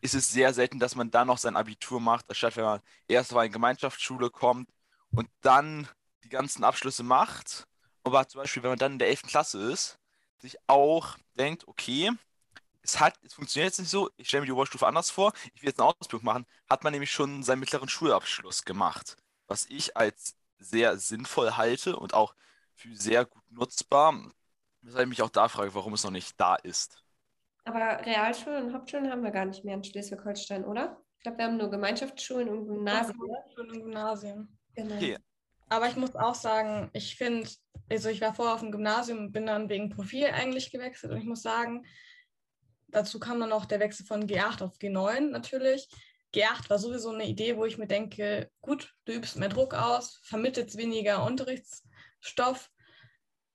ist 0.00 0.14
es 0.14 0.30
sehr 0.30 0.52
selten, 0.54 0.78
dass 0.78 0.94
man 0.94 1.10
dann 1.10 1.28
noch 1.28 1.38
sein 1.38 1.56
Abitur 1.56 2.00
macht, 2.00 2.28
anstatt 2.28 2.56
wenn 2.56 2.64
man 2.64 2.80
erst 3.08 3.32
auf 3.32 3.38
eine 3.38 3.50
Gemeinschaftsschule 3.50 4.30
kommt 4.30 4.68
und 5.14 5.28
dann 5.40 5.88
die 6.24 6.28
ganzen 6.28 6.64
Abschlüsse 6.64 7.02
macht, 7.02 7.66
aber 8.02 8.26
zum 8.28 8.40
Beispiel, 8.40 8.62
wenn 8.62 8.70
man 8.70 8.78
dann 8.78 8.92
in 8.92 8.98
der 8.98 9.08
11. 9.08 9.22
Klasse 9.22 9.70
ist, 9.70 9.98
sich 10.38 10.56
auch 10.66 11.16
denkt, 11.36 11.66
okay, 11.66 12.10
es 12.82 13.00
hat, 13.00 13.18
es 13.22 13.34
funktioniert 13.34 13.72
jetzt 13.72 13.78
nicht 13.78 13.90
so, 13.90 14.10
ich 14.16 14.28
stelle 14.28 14.42
mir 14.42 14.46
die 14.46 14.52
Oberstufe 14.52 14.86
anders 14.86 15.10
vor, 15.10 15.32
ich 15.54 15.62
will 15.62 15.70
jetzt 15.70 15.80
eine 15.80 15.88
Ausbildung 15.88 16.24
machen, 16.24 16.46
hat 16.68 16.84
man 16.84 16.92
nämlich 16.92 17.10
schon 17.10 17.42
seinen 17.42 17.60
mittleren 17.60 17.88
Schulabschluss 17.88 18.64
gemacht. 18.64 19.16
Was 19.46 19.66
ich 19.66 19.96
als 19.96 20.36
sehr 20.58 20.98
sinnvoll 20.98 21.52
halte 21.52 21.96
und 21.96 22.14
auch 22.14 22.34
für 22.74 22.94
sehr 22.94 23.24
gut 23.24 23.42
nutzbar, 23.50 24.14
weshalb 24.82 25.04
ich 25.04 25.08
mich 25.08 25.22
auch 25.22 25.30
da 25.30 25.48
frage, 25.48 25.74
warum 25.74 25.94
es 25.94 26.04
noch 26.04 26.10
nicht 26.10 26.38
da 26.38 26.56
ist. 26.56 27.02
Aber 27.64 28.04
Realschulen 28.04 28.66
und 28.66 28.74
Hauptschulen 28.74 29.10
haben 29.10 29.22
wir 29.22 29.30
gar 29.30 29.46
nicht 29.46 29.64
mehr 29.64 29.74
in 29.74 29.84
Schleswig-Holstein, 29.84 30.64
oder? 30.64 31.00
Ich 31.16 31.22
glaube, 31.22 31.38
wir 31.38 31.44
haben 31.46 31.56
nur 31.56 31.70
Gemeinschaftsschulen 31.70 32.50
und 32.50 32.66
Gymnasien. 32.66 33.16
Schulen 33.54 33.70
und 33.70 33.82
Gymnasien. 33.82 34.58
Genau. 34.74 34.94
Okay. 34.96 35.16
Aber 35.68 35.88
ich 35.88 35.96
muss 35.96 36.14
auch 36.14 36.34
sagen, 36.34 36.90
ich 36.92 37.16
finde, 37.16 37.48
also 37.90 38.08
ich 38.08 38.20
war 38.20 38.34
vorher 38.34 38.54
auf 38.54 38.60
dem 38.60 38.72
Gymnasium 38.72 39.18
und 39.18 39.32
bin 39.32 39.46
dann 39.46 39.68
wegen 39.68 39.90
Profil 39.90 40.26
eigentlich 40.26 40.70
gewechselt 40.70 41.12
und 41.12 41.18
ich 41.18 41.24
muss 41.24 41.42
sagen, 41.42 41.84
dazu 42.88 43.18
kam 43.18 43.40
dann 43.40 43.52
auch 43.52 43.64
der 43.64 43.80
Wechsel 43.80 44.06
von 44.06 44.26
G8 44.26 44.62
auf 44.62 44.76
G9 44.78 45.30
natürlich. 45.30 45.88
G8 46.34 46.68
war 46.68 46.78
sowieso 46.78 47.10
eine 47.10 47.26
Idee, 47.26 47.56
wo 47.56 47.64
ich 47.64 47.78
mir 47.78 47.86
denke, 47.86 48.50
gut, 48.60 48.94
du 49.04 49.12
übst 49.12 49.36
mehr 49.36 49.48
Druck 49.48 49.74
aus, 49.74 50.20
vermittelst 50.24 50.76
weniger 50.76 51.24
Unterrichtsstoff 51.24 52.70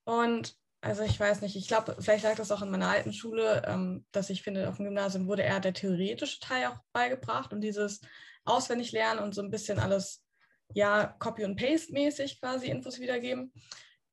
und 0.06 0.56
also 0.82 1.04
ich 1.04 1.20
weiß 1.20 1.42
nicht, 1.42 1.58
ich 1.58 1.68
glaube, 1.68 1.98
vielleicht 2.00 2.24
lag 2.24 2.36
das 2.36 2.52
auch 2.52 2.62
in 2.62 2.72
meiner 2.72 2.88
alten 2.88 3.12
Schule, 3.12 3.64
ähm, 3.68 4.06
dass 4.12 4.30
ich 4.30 4.44
finde, 4.44 4.70
auf 4.70 4.78
dem 4.78 4.86
Gymnasium 4.86 5.28
wurde 5.28 5.44
eher 5.44 5.60
der 5.60 5.74
theoretische 5.74 6.40
Teil 6.40 6.68
auch 6.68 6.78
beigebracht 6.94 7.52
und 7.52 7.62
dieses 7.62 8.00
auswendig 8.46 8.94
lernen 8.94 9.20
und 9.20 9.36
so 9.36 9.42
ein 9.42 9.52
bisschen 9.52 9.78
alles 9.78 10.24
ja, 10.74 11.16
Copy- 11.20 11.46
und 11.46 11.56
Paste-mäßig 11.56 12.40
quasi 12.40 12.68
Infos 12.68 13.00
wiedergeben. 13.00 13.52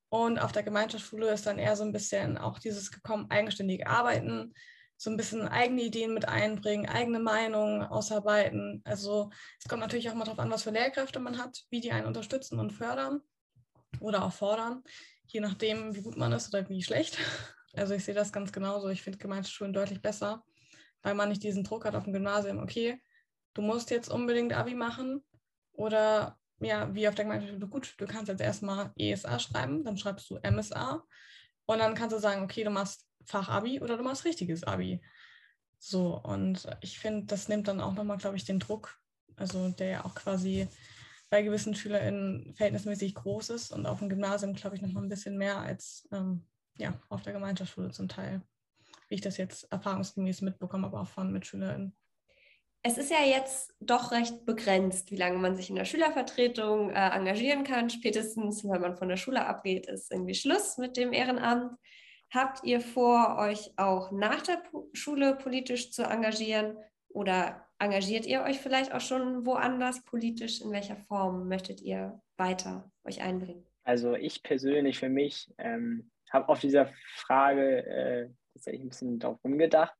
Und 0.09 0.39
auf 0.39 0.51
der 0.51 0.63
Gemeinschaftsschule 0.63 1.31
ist 1.31 1.45
dann 1.45 1.59
eher 1.59 1.75
so 1.75 1.83
ein 1.83 1.91
bisschen 1.91 2.37
auch 2.37 2.59
dieses 2.59 2.91
gekommen, 2.91 3.27
eigenständig 3.29 3.87
arbeiten, 3.87 4.53
so 4.95 5.11
ein 5.11 5.17
bisschen 5.17 5.47
eigene 5.47 5.83
Ideen 5.83 6.13
mit 6.13 6.27
einbringen, 6.27 6.87
eigene 6.87 7.19
Meinungen 7.19 7.83
ausarbeiten. 7.83 8.81
Also 8.83 9.29
es 9.59 9.69
kommt 9.69 9.81
natürlich 9.81 10.09
auch 10.09 10.15
mal 10.15 10.23
darauf 10.23 10.39
an, 10.39 10.49
was 10.49 10.63
für 10.63 10.71
Lehrkräfte 10.71 11.19
man 11.19 11.37
hat, 11.37 11.65
wie 11.69 11.81
die 11.81 11.91
einen 11.91 12.07
unterstützen 12.07 12.59
und 12.59 12.71
fördern 12.71 13.21
oder 13.99 14.23
auch 14.23 14.33
fordern, 14.33 14.83
je 15.27 15.39
nachdem, 15.39 15.95
wie 15.95 16.01
gut 16.01 16.17
man 16.17 16.31
ist 16.31 16.53
oder 16.53 16.67
wie 16.69 16.83
schlecht. 16.83 17.17
Also 17.73 17.93
ich 17.93 18.03
sehe 18.03 18.15
das 18.15 18.31
ganz 18.33 18.51
genauso. 18.51 18.87
Ich 18.87 19.03
finde 19.03 19.19
Gemeinschaftsschulen 19.19 19.71
deutlich 19.71 20.01
besser, 20.01 20.43
weil 21.03 21.13
man 21.13 21.29
nicht 21.29 21.43
diesen 21.43 21.63
Druck 21.63 21.85
hat 21.85 21.93
auf 21.93 22.05
dem 22.05 22.13
Gymnasium, 22.13 22.57
okay, 22.57 22.99
du 23.53 23.61
musst 23.61 23.91
jetzt 23.91 24.09
unbedingt 24.09 24.51
Abi 24.51 24.73
machen 24.73 25.23
oder 25.73 26.39
ja, 26.59 26.93
wie 26.93 27.07
auf 27.07 27.15
der 27.15 27.25
Gemeinschaftsschule, 27.25 27.67
gut, 27.67 27.95
du 27.97 28.05
kannst 28.05 28.29
jetzt 28.29 28.41
erstmal 28.41 28.91
ESA 28.95 29.39
schreiben, 29.39 29.83
dann 29.83 29.97
schreibst 29.97 30.29
du 30.29 30.39
MSA 30.41 31.03
und 31.65 31.79
dann 31.79 31.95
kannst 31.95 32.15
du 32.15 32.19
sagen, 32.19 32.43
okay, 32.43 32.63
du 32.63 32.69
machst 32.69 33.07
Fachabi 33.25 33.81
oder 33.81 33.97
du 33.97 34.03
machst 34.03 34.25
richtiges 34.25 34.63
Abi. 34.63 35.01
So, 35.79 36.17
und 36.17 36.67
ich 36.81 36.99
finde, 36.99 37.25
das 37.27 37.49
nimmt 37.49 37.67
dann 37.67 37.81
auch 37.81 37.93
nochmal, 37.93 38.17
glaube 38.17 38.37
ich, 38.37 38.45
den 38.45 38.59
Druck, 38.59 38.97
also 39.35 39.69
der 39.69 39.87
ja 39.87 40.05
auch 40.05 40.15
quasi 40.15 40.67
bei 41.29 41.41
gewissen 41.41 41.75
SchülerInnen 41.75 42.53
verhältnismäßig 42.55 43.13
groß 43.15 43.49
ist 43.49 43.71
und 43.71 43.85
auf 43.85 43.99
dem 43.99 44.09
Gymnasium, 44.09 44.53
glaube 44.53 44.75
ich, 44.75 44.81
nochmal 44.81 45.03
ein 45.03 45.09
bisschen 45.09 45.37
mehr 45.37 45.57
als 45.57 46.07
ähm, 46.11 46.47
ja, 46.77 46.99
auf 47.09 47.21
der 47.21 47.33
Gemeinschaftsschule 47.33 47.91
zum 47.91 48.07
Teil, 48.07 48.41
wie 49.09 49.15
ich 49.15 49.21
das 49.21 49.37
jetzt 49.37 49.71
erfahrungsgemäß 49.71 50.41
mitbekomme, 50.41 50.87
aber 50.87 51.01
auch 51.01 51.07
von 51.07 51.31
MitschülerInnen. 51.31 51.95
Es 52.83 52.97
ist 52.97 53.11
ja 53.11 53.25
jetzt 53.25 53.73
doch 53.79 54.11
recht 54.11 54.45
begrenzt, 54.45 55.11
wie 55.11 55.17
lange 55.17 55.37
man 55.37 55.55
sich 55.55 55.69
in 55.69 55.75
der 55.75 55.85
Schülervertretung 55.85 56.91
äh, 56.91 57.09
engagieren 57.09 57.63
kann. 57.63 57.89
Spätestens, 57.89 58.63
wenn 58.63 58.81
man 58.81 58.95
von 58.95 59.09
der 59.09 59.17
Schule 59.17 59.45
abgeht, 59.45 59.87
ist 59.87 60.11
irgendwie 60.11 60.35
Schluss 60.35 60.77
mit 60.77 60.95
dem 60.95 61.11
Ehrenamt. 61.11 61.77
Habt 62.33 62.63
ihr 62.63 62.81
vor, 62.81 63.37
euch 63.39 63.71
auch 63.77 64.11
nach 64.11 64.41
der 64.41 64.61
Schule 64.93 65.35
politisch 65.35 65.91
zu 65.91 66.03
engagieren 66.03 66.77
oder 67.09 67.65
engagiert 67.79 68.25
ihr 68.25 68.41
euch 68.43 68.59
vielleicht 68.59 68.93
auch 68.93 69.01
schon 69.01 69.45
woanders 69.45 70.03
politisch? 70.03 70.61
In 70.61 70.71
welcher 70.71 70.97
Form 70.97 71.47
möchtet 71.47 71.81
ihr 71.81 72.21
weiter 72.37 72.91
euch 73.05 73.21
einbringen? 73.21 73.65
Also 73.83 74.15
ich 74.15 74.43
persönlich 74.43 74.99
für 74.99 75.09
mich 75.09 75.53
ähm, 75.57 76.11
habe 76.29 76.49
auf 76.49 76.59
dieser 76.59 76.91
Frage 77.15 77.85
äh, 77.85 78.29
tatsächlich 78.53 78.81
ein 78.81 78.89
bisschen 78.89 79.19
drauf 79.19 79.37
rumgedacht. 79.43 79.95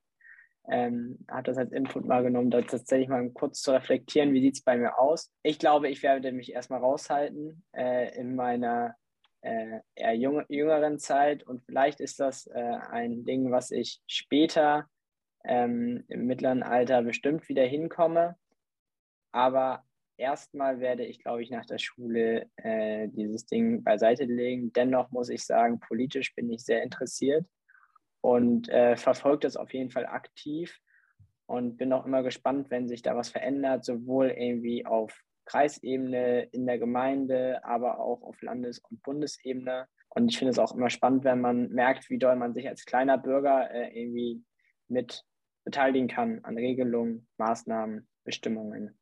Ähm, 0.70 1.20
habe 1.30 1.44
das 1.44 1.58
als 1.58 1.72
Input 1.72 2.06
mal 2.06 2.24
genommen, 2.24 2.52
da 2.52 2.62
tatsächlich 2.62 3.08
mal 3.08 3.30
kurz 3.30 3.62
zu 3.62 3.72
reflektieren, 3.72 4.34
wie 4.34 4.42
sieht 4.42 4.56
es 4.56 4.64
bei 4.64 4.78
mir 4.78 5.00
aus. 5.00 5.32
Ich 5.44 5.60
glaube, 5.60 5.90
ich 5.90 6.04
werde 6.04 6.32
mich 6.34 6.52
erstmal 6.52 6.82
raushalten 6.82 7.64
äh, 7.72 8.14
in 8.18 8.36
meiner 8.36 8.96
äh, 9.42 9.80
eher 9.96 10.14
jung, 10.16 10.44
jüngeren 10.50 11.00
Zeit 11.00 11.44
und 11.44 11.64
vielleicht 11.64 12.02
ist 12.02 12.20
das 12.20 12.48
äh, 12.48 12.78
ein 12.90 13.24
Ding, 13.24 13.50
was 13.50 13.72
ich 13.72 14.02
später 14.08 14.88
ähm, 15.46 16.04
im 16.10 16.26
mittleren 16.26 16.64
Alter 16.64 17.02
bestimmt 17.02 17.48
wieder 17.48 17.64
hinkomme. 17.64 18.36
Aber 19.32 19.84
erstmal 20.18 20.82
werde 20.82 21.06
ich, 21.06 21.20
glaube 21.20 21.44
ich, 21.44 21.50
nach 21.50 21.66
der 21.66 21.78
Schule 21.78 22.50
äh, 22.58 23.08
dieses 23.08 23.46
Ding 23.46 23.84
beiseite 23.84 24.26
legen. 24.26 24.74
Dennoch 24.74 25.12
muss 25.12 25.30
ich 25.30 25.46
sagen, 25.46 25.80
politisch 25.80 26.36
bin 26.36 26.52
ich 26.52 26.66
sehr 26.66 26.84
interessiert 26.84 27.46
und 28.22 28.70
äh, 28.70 28.98
verfolge 28.98 29.42
das 29.42 29.58
auf 29.58 29.74
jeden 29.74 29.92
Fall 29.92 30.06
aktiv 30.06 30.80
und 31.46 31.78
bin 31.78 31.94
auch 31.94 32.06
immer 32.06 32.24
gespannt, 32.24 32.70
wenn 32.70 32.88
sich 32.88 33.02
da 33.02 33.16
was 33.16 33.30
verändert, 33.30 33.86
sowohl 33.86 34.28
irgendwie 34.30 34.86
auf 34.86 35.24
Kreisebene, 35.46 36.44
in 36.52 36.66
der 36.66 36.78
Gemeinde, 36.78 37.64
aber 37.64 38.00
auch 38.00 38.22
auf 38.22 38.42
Landes- 38.42 38.80
und 38.80 39.02
Bundesebene. 39.02 39.88
Und 40.10 40.28
ich 40.28 40.38
finde 40.38 40.52
es 40.52 40.60
auch 40.60 40.76
immer 40.76 40.90
spannend, 40.90 41.24
wenn 41.24 41.40
man 41.40 41.70
merkt, 41.70 42.10
wie 42.10 42.18
doll 42.18 42.36
man 42.36 42.54
sich 42.54 42.68
als 42.68 42.86
kleiner 42.86 43.18
Bürger 43.18 43.72
äh, 43.72 43.98
irgendwie 43.98 44.44
mit 44.90 45.24
beteiligen 45.64 46.08
kann 46.08 46.44
an 46.44 46.58
Regelungen, 46.58 47.28
Maßnahmen, 47.38 48.08
Bestimmungen. 48.24 48.98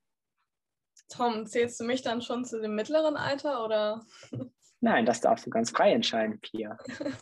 Tom, 1.10 1.46
zählst 1.46 1.80
du 1.80 1.84
mich 1.84 2.02
dann 2.02 2.22
schon 2.22 2.46
zu 2.46 2.62
dem 2.62 2.76
mittleren 2.76 3.18
Alter 3.18 3.64
oder? 3.64 4.04
Nein, 4.82 5.06
das 5.06 5.22
darfst 5.22 5.46
du 5.46 5.50
ganz 5.50 5.72
frei 5.72 5.94
entscheiden, 5.94 6.40
Pia. 6.42 6.78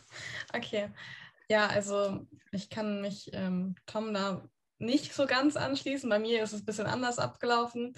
okay. 0.54 0.90
Ja, 1.50 1.68
also 1.68 2.26
ich 2.52 2.70
kann 2.70 3.02
mich 3.02 3.30
ähm, 3.34 3.76
Tom 3.86 4.14
da 4.14 4.48
nicht 4.80 5.14
so 5.14 5.26
ganz 5.26 5.56
anschließen. 5.56 6.10
Bei 6.10 6.20
mir 6.20 6.44
ist 6.44 6.54
es 6.54 6.62
ein 6.62 6.66
bisschen 6.66 6.88
anders 6.88 7.20
abgelaufen. 7.20 7.94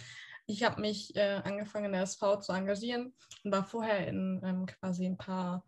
Ich 0.45 0.63
habe 0.63 0.81
mich 0.81 1.15
äh, 1.15 1.41
angefangen 1.43 1.85
in 1.85 1.91
der 1.93 2.03
SV 2.03 2.39
zu 2.39 2.51
engagieren 2.53 3.15
und 3.43 3.51
war 3.51 3.65
vorher 3.65 4.07
in 4.07 4.41
ähm, 4.43 4.65
quasi 4.65 5.05
ein 5.05 5.17
paar 5.17 5.65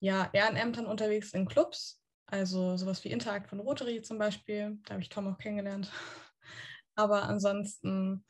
ja, 0.00 0.28
Ehrenämtern 0.32 0.86
unterwegs 0.86 1.32
in 1.32 1.46
Clubs 1.46 2.02
also 2.26 2.76
sowas 2.76 3.04
wie 3.04 3.10
Interact 3.10 3.48
von 3.48 3.60
Rotary 3.60 4.02
zum 4.02 4.18
Beispiel, 4.18 4.78
da 4.84 4.94
habe 4.94 5.02
ich 5.02 5.08
Tom 5.08 5.28
auch 5.28 5.38
kennengelernt. 5.38 5.90
Aber 6.96 7.24
ansonsten 7.24 8.24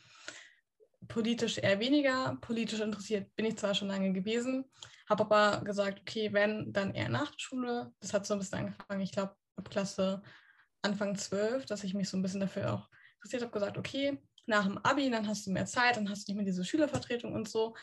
politisch 1.08 1.58
eher 1.58 1.80
weniger. 1.80 2.36
Politisch 2.40 2.80
interessiert 2.80 3.34
bin 3.36 3.46
ich 3.46 3.56
zwar 3.56 3.74
schon 3.74 3.88
lange 3.88 4.12
gewesen, 4.12 4.64
habe 5.08 5.24
aber 5.24 5.64
gesagt, 5.64 6.00
okay, 6.00 6.32
wenn, 6.32 6.72
dann 6.72 6.94
eher 6.94 7.08
nach 7.08 7.30
der 7.30 7.38
Schule. 7.38 7.92
Das 8.00 8.12
hat 8.12 8.26
so 8.26 8.34
ein 8.34 8.40
bisschen 8.40 8.58
angefangen, 8.58 9.00
ich 9.00 9.12
glaube, 9.12 9.34
ab 9.56 9.70
Klasse 9.70 10.22
Anfang 10.82 11.16
12, 11.16 11.66
dass 11.66 11.84
ich 11.84 11.94
mich 11.94 12.08
so 12.08 12.16
ein 12.16 12.22
bisschen 12.22 12.40
dafür 12.40 12.72
auch 12.72 12.88
interessiert 13.16 13.42
habe, 13.42 13.52
gesagt, 13.52 13.78
okay, 13.78 14.18
nach 14.46 14.64
dem 14.64 14.78
Abi, 14.78 15.10
dann 15.10 15.26
hast 15.26 15.46
du 15.46 15.50
mehr 15.50 15.66
Zeit, 15.66 15.96
dann 15.96 16.08
hast 16.08 16.26
du 16.26 16.32
nicht 16.32 16.36
mehr 16.36 16.46
diese 16.46 16.64
Schülervertretung 16.64 17.34
und 17.34 17.48
so 17.48 17.74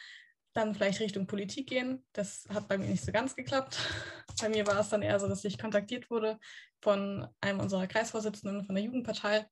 dann 0.53 0.76
vielleicht 0.76 0.99
Richtung 0.99 1.28
Politik 1.28 1.67
gehen. 1.67 2.05
Das 2.13 2.45
hat 2.53 2.67
bei 2.67 2.78
mir 2.78 2.88
nicht 2.88 3.03
so 3.03 3.11
ganz 3.11 3.36
geklappt. 3.36 3.78
Bei 4.41 4.49
mir 4.49 4.65
war 4.65 4.80
es 4.80 4.89
dann 4.89 5.01
eher 5.01 5.19
so, 5.19 5.28
dass 5.28 5.43
ich 5.45 5.57
kontaktiert 5.57 6.09
wurde 6.09 6.39
von 6.82 7.28
einem 7.41 7.59
unserer 7.59 7.88
Kreisvorsitzenden 7.88 8.65
von 8.65 8.76
der 8.76 8.84
Jugendpartei 8.84 9.45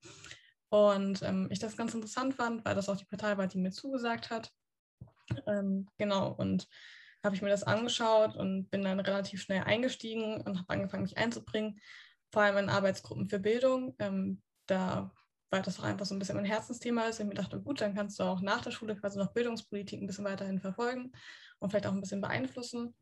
und 0.72 1.22
ähm, 1.22 1.48
ich 1.52 1.60
das 1.60 1.78
ganz 1.78 1.94
interessant 1.94 2.34
fand, 2.34 2.66
weil 2.66 2.76
das 2.76 2.90
auch 2.90 2.98
die 2.98 3.06
Partei 3.06 3.38
war, 3.38 3.48
die 3.48 3.60
mir 3.60 3.72
zugesagt 3.72 4.30
hat. 4.32 4.52
Ähm, 5.46 5.88
genau, 5.98 6.32
und 6.32 6.68
habe 7.24 7.36
ich 7.36 7.44
mir 7.44 7.50
das 7.50 7.64
angeschaut 7.64 8.36
und 8.36 8.70
bin 8.72 8.82
dann 8.82 9.00
relativ 9.00 9.42
schnell 9.42 9.64
eingestiegen 9.64 10.42
und 10.42 10.58
habe 10.58 10.70
angefangen, 10.70 11.04
mich 11.04 11.18
einzubringen, 11.18 11.80
vor 12.32 12.42
allem 12.42 12.58
in 12.58 12.70
Arbeitsgruppen 12.70 13.30
für 13.30 13.40
Bildung. 13.40 13.96
Ähm, 14.00 14.42
da 14.66 15.12
weil 15.52 15.62
das 15.62 15.80
auch 15.80 15.84
einfach 15.84 16.06
so 16.06 16.16
ein 16.16 16.20
bisschen 16.20 16.38
mein 16.38 16.46
Herzensthema 16.46 17.04
ist. 17.04 17.20
Und 17.20 17.26
ich 17.26 17.30
mir 17.30 17.42
dachte, 17.42 17.62
gut, 17.62 17.82
dann 17.82 17.94
kannst 17.94 18.18
du 18.20 18.24
auch 18.24 18.42
nach 18.42 18.62
der 18.62 18.72
Schule 18.72 18.96
quasi 18.96 19.20
noch 19.20 19.34
Bildungspolitik 19.34 20.02
ein 20.02 20.08
bisschen 20.08 20.26
weiterhin 20.26 20.60
verfolgen 20.60 21.12
und 21.60 21.70
vielleicht 21.70 21.88
auch 21.88 21.92
ein 21.92 22.02
bisschen 22.02 22.22
beeinflussen. 22.22 22.96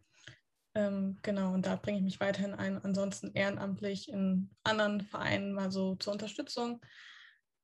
Ähm, 0.74 1.20
genau, 1.22 1.54
und 1.54 1.66
da 1.66 1.76
bringe 1.76 2.00
ich 2.00 2.04
mich 2.04 2.20
weiterhin 2.20 2.54
ein. 2.54 2.84
Ansonsten 2.84 3.32
ehrenamtlich 3.34 4.10
in 4.10 4.50
anderen 4.64 5.02
Vereinen 5.02 5.54
mal 5.54 5.72
so 5.72 5.96
zur 5.96 6.14
Unterstützung. 6.14 6.82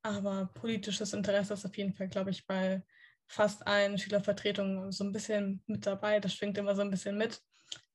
Aber 0.06 0.46
politisches 0.54 1.14
Interesse 1.14 1.56
ist 1.56 1.66
auf 1.66 1.76
jeden 1.78 1.96
Fall, 1.96 2.08
glaube 2.08 2.30
ich, 2.30 2.46
bei 2.46 2.84
fast 3.26 3.66
allen 3.66 3.98
Schülervertretungen 3.98 4.92
so 4.92 5.04
ein 5.04 5.12
bisschen 5.12 5.64
mit 5.66 5.88
dabei. 5.88 6.20
Das 6.20 6.36
schwingt 6.36 6.60
immer 6.60 6.76
so 6.76 6.84
ein 6.84 6.92
bisschen 6.92 7.18
mit. 7.18 7.42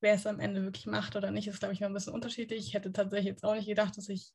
Wer 0.00 0.14
es 0.14 0.26
am 0.26 0.40
Ende 0.40 0.64
wirklich 0.64 0.86
macht 0.86 1.14
oder 1.14 1.30
nicht, 1.30 1.46
ist, 1.46 1.60
glaube 1.60 1.72
ich, 1.72 1.78
mal 1.78 1.86
ein 1.86 1.94
bisschen 1.94 2.12
unterschiedlich. 2.12 2.66
Ich 2.66 2.74
hätte 2.74 2.92
tatsächlich 2.92 3.28
jetzt 3.28 3.44
auch 3.44 3.54
nicht 3.54 3.68
gedacht, 3.68 3.96
dass 3.96 4.08
ich 4.08 4.32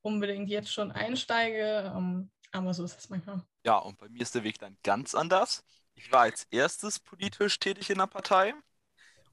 unbedingt 0.00 0.48
jetzt 0.48 0.72
schon 0.72 0.92
einsteige, 0.92 1.92
ähm, 1.92 2.30
aber 2.52 2.72
so 2.72 2.84
ist 2.84 3.00
es 3.00 3.08
manchmal. 3.08 3.42
Ja, 3.64 3.78
und 3.78 3.98
bei 3.98 4.08
mir 4.08 4.22
ist 4.22 4.36
der 4.36 4.44
Weg 4.44 4.60
dann 4.60 4.78
ganz 4.84 5.16
anders. 5.16 5.64
Ich 5.96 6.12
war 6.12 6.20
als 6.20 6.46
erstes 6.52 7.00
politisch 7.00 7.58
tätig 7.58 7.90
in 7.90 7.98
der 7.98 8.06
Partei 8.06 8.54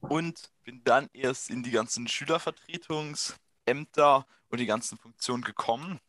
und 0.00 0.50
bin 0.64 0.82
dann 0.82 1.08
erst 1.12 1.50
in 1.50 1.62
die 1.62 1.70
ganzen 1.70 2.08
Schülervertretungsämter 2.08 4.26
und 4.48 4.58
die 4.58 4.66
ganzen 4.66 4.98
Funktionen 4.98 5.44
gekommen. 5.44 6.00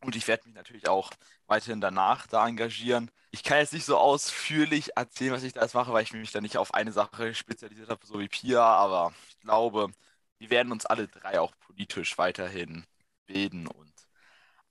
Und 0.00 0.16
ich 0.16 0.28
werde 0.28 0.44
mich 0.46 0.54
natürlich 0.54 0.88
auch 0.88 1.10
weiterhin 1.46 1.80
danach 1.80 2.26
da 2.26 2.46
engagieren. 2.46 3.10
Ich 3.30 3.42
kann 3.42 3.58
jetzt 3.58 3.72
nicht 3.72 3.84
so 3.84 3.96
ausführlich 3.96 4.96
erzählen, 4.96 5.32
was 5.32 5.42
ich 5.42 5.52
da 5.52 5.62
jetzt 5.62 5.74
mache, 5.74 5.92
weil 5.92 6.02
ich 6.02 6.12
mich 6.12 6.32
da 6.32 6.40
nicht 6.40 6.56
auf 6.56 6.74
eine 6.74 6.92
Sache 6.92 7.34
spezialisiert 7.34 7.90
habe, 7.90 8.06
so 8.06 8.18
wie 8.18 8.28
Pia, 8.28 8.62
aber 8.62 9.12
ich 9.28 9.38
glaube, 9.40 9.90
wir 10.38 10.50
werden 10.50 10.72
uns 10.72 10.86
alle 10.86 11.08
drei 11.08 11.40
auch 11.40 11.52
politisch 11.58 12.18
weiterhin 12.18 12.84
bilden 13.26 13.66
und 13.66 13.92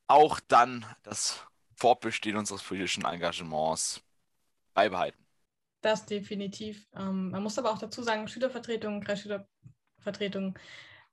auch 0.08 0.40
dann 0.48 0.86
das 1.04 1.46
Fortbestehen 1.76 2.38
unseres 2.38 2.64
politischen 2.64 3.06
Engagements 3.06 4.02
beibehalten. 4.74 5.26
Das 5.82 6.06
definitiv. 6.06 6.88
Ähm, 6.96 7.30
man 7.32 7.44
muss 7.44 7.60
aber 7.60 7.72
auch 7.72 7.78
dazu 7.78 8.02
sagen, 8.02 8.28
Schülervertretung, 8.28 9.02
Kreisschülervertretung 9.02 10.58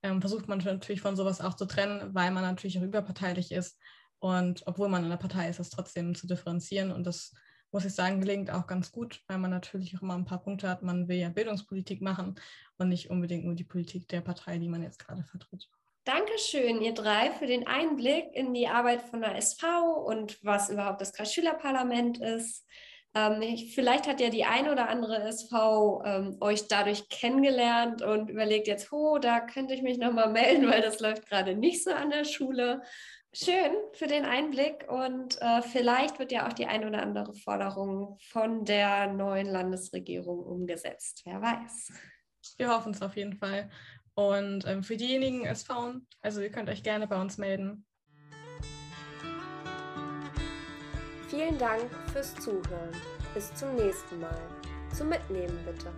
ähm, 0.03 0.21
versucht 0.21 0.49
man 0.49 0.59
natürlich 0.59 1.01
von 1.01 1.17
sowas 1.17 1.41
auch 1.41 1.55
zu 1.55 1.67
trennen, 1.67 2.15
weil 2.15 2.31
man 2.31 2.43
natürlich 2.43 2.79
auch 2.79 2.83
überparteilich 2.83 3.53
ist. 3.53 3.79
Und 4.19 4.63
obwohl 4.67 4.89
man 4.89 5.03
in 5.03 5.11
der 5.11 5.17
Partei 5.17 5.49
ist, 5.49 5.59
das 5.59 5.71
trotzdem 5.71 6.15
zu 6.15 6.27
differenzieren. 6.27 6.93
Und 6.93 7.07
das, 7.07 7.35
muss 7.73 7.85
ich 7.85 7.95
sagen, 7.95 8.21
gelingt 8.21 8.51
auch 8.51 8.67
ganz 8.67 8.93
gut, 8.93 9.23
weil 9.27 9.39
man 9.39 9.51
natürlich 9.51 9.97
auch 9.97 10.03
immer 10.03 10.15
ein 10.15 10.25
paar 10.25 10.43
Punkte 10.43 10.69
hat. 10.69 10.83
Man 10.83 11.09
will 11.09 11.17
ja 11.17 11.29
Bildungspolitik 11.29 12.03
machen 12.03 12.37
und 12.79 12.89
nicht 12.89 13.11
unbedingt 13.11 13.45
nur 13.45 13.55
die 13.55 13.65
Politik 13.65 14.09
der 14.09 14.21
Partei, 14.21 14.59
die 14.59 14.69
man 14.69 14.83
jetzt 14.83 14.99
gerade 14.99 15.25
vertritt. 15.25 15.69
Dankeschön, 16.05 16.83
ihr 16.83 16.95
drei, 16.95 17.31
für 17.31 17.47
den 17.47 17.67
Einblick 17.67 18.27
in 18.35 18.53
die 18.55 18.67
Arbeit 18.67 19.03
von 19.03 19.21
der 19.21 19.37
SV 19.37 20.05
und 20.05 20.45
was 20.45 20.69
überhaupt 20.69 21.01
das 21.01 21.13
Kreisschülerparlament 21.13 22.19
ist. 22.19 22.67
Ähm, 23.15 23.43
ich, 23.43 23.75
vielleicht 23.75 24.07
hat 24.07 24.21
ja 24.21 24.31
die 24.31 24.45
eine 24.45 24.73
oder 24.73 24.89
andere 24.89 25.23
SV 25.23 26.03
ähm, 26.05 26.37
euch 26.41 26.69
dadurch 26.69 27.09
kennengelernt 27.09 28.03
und 28.03 28.31
überlegt 28.31 28.67
jetzt, 28.67 28.93
oh, 28.93 29.19
da 29.19 29.41
könnte 29.41 29.75
ich 29.75 29.83
mich 29.83 29.99
nochmal 29.99 30.31
melden, 30.33 30.69
weil 30.69 30.81
das 30.81 31.01
läuft 31.01 31.27
gerade 31.29 31.55
nicht 31.55 31.85
so 31.85 31.91
an 31.91 32.11
der 32.11 32.25
Schule. 32.25 32.83
Schön 33.35 33.73
für 33.95 34.07
den 34.07 34.27
Einblick 34.27 34.87
und 34.91 35.41
äh, 35.41 35.63
vielleicht 35.63 36.19
wird 36.19 36.33
ja 36.33 36.47
auch 36.47 36.53
die 36.53 36.67
eine 36.67 36.87
oder 36.87 37.03
andere 37.03 37.33
Forderung 37.33 38.19
von 38.31 38.67
der 38.67 39.07
neuen 39.07 39.47
Landesregierung 39.47 40.39
umgesetzt. 40.41 41.23
Wer 41.25 41.41
weiß. 41.41 41.93
Wir 42.59 42.69
hoffen 42.69 42.93
es 42.93 43.01
auf 43.01 43.17
jeden 43.17 43.39
Fall. 43.39 43.71
Und 44.15 44.67
ähm, 44.67 44.83
für 44.83 44.99
diejenigen 44.99 45.55
Faun, 45.57 46.07
also 46.21 46.43
ihr 46.43 46.51
könnt 46.51 46.69
euch 46.69 46.83
gerne 46.83 47.07
bei 47.07 47.19
uns 47.19 47.39
melden. 47.39 47.87
Vielen 51.33 51.57
Dank 51.57 51.85
fürs 52.13 52.35
Zuhören. 52.35 52.91
Bis 53.33 53.55
zum 53.55 53.75
nächsten 53.75 54.21
Mal. 54.21 54.39
Zum 54.95 55.09
Mitnehmen 55.09 55.59
bitte. 55.65 55.91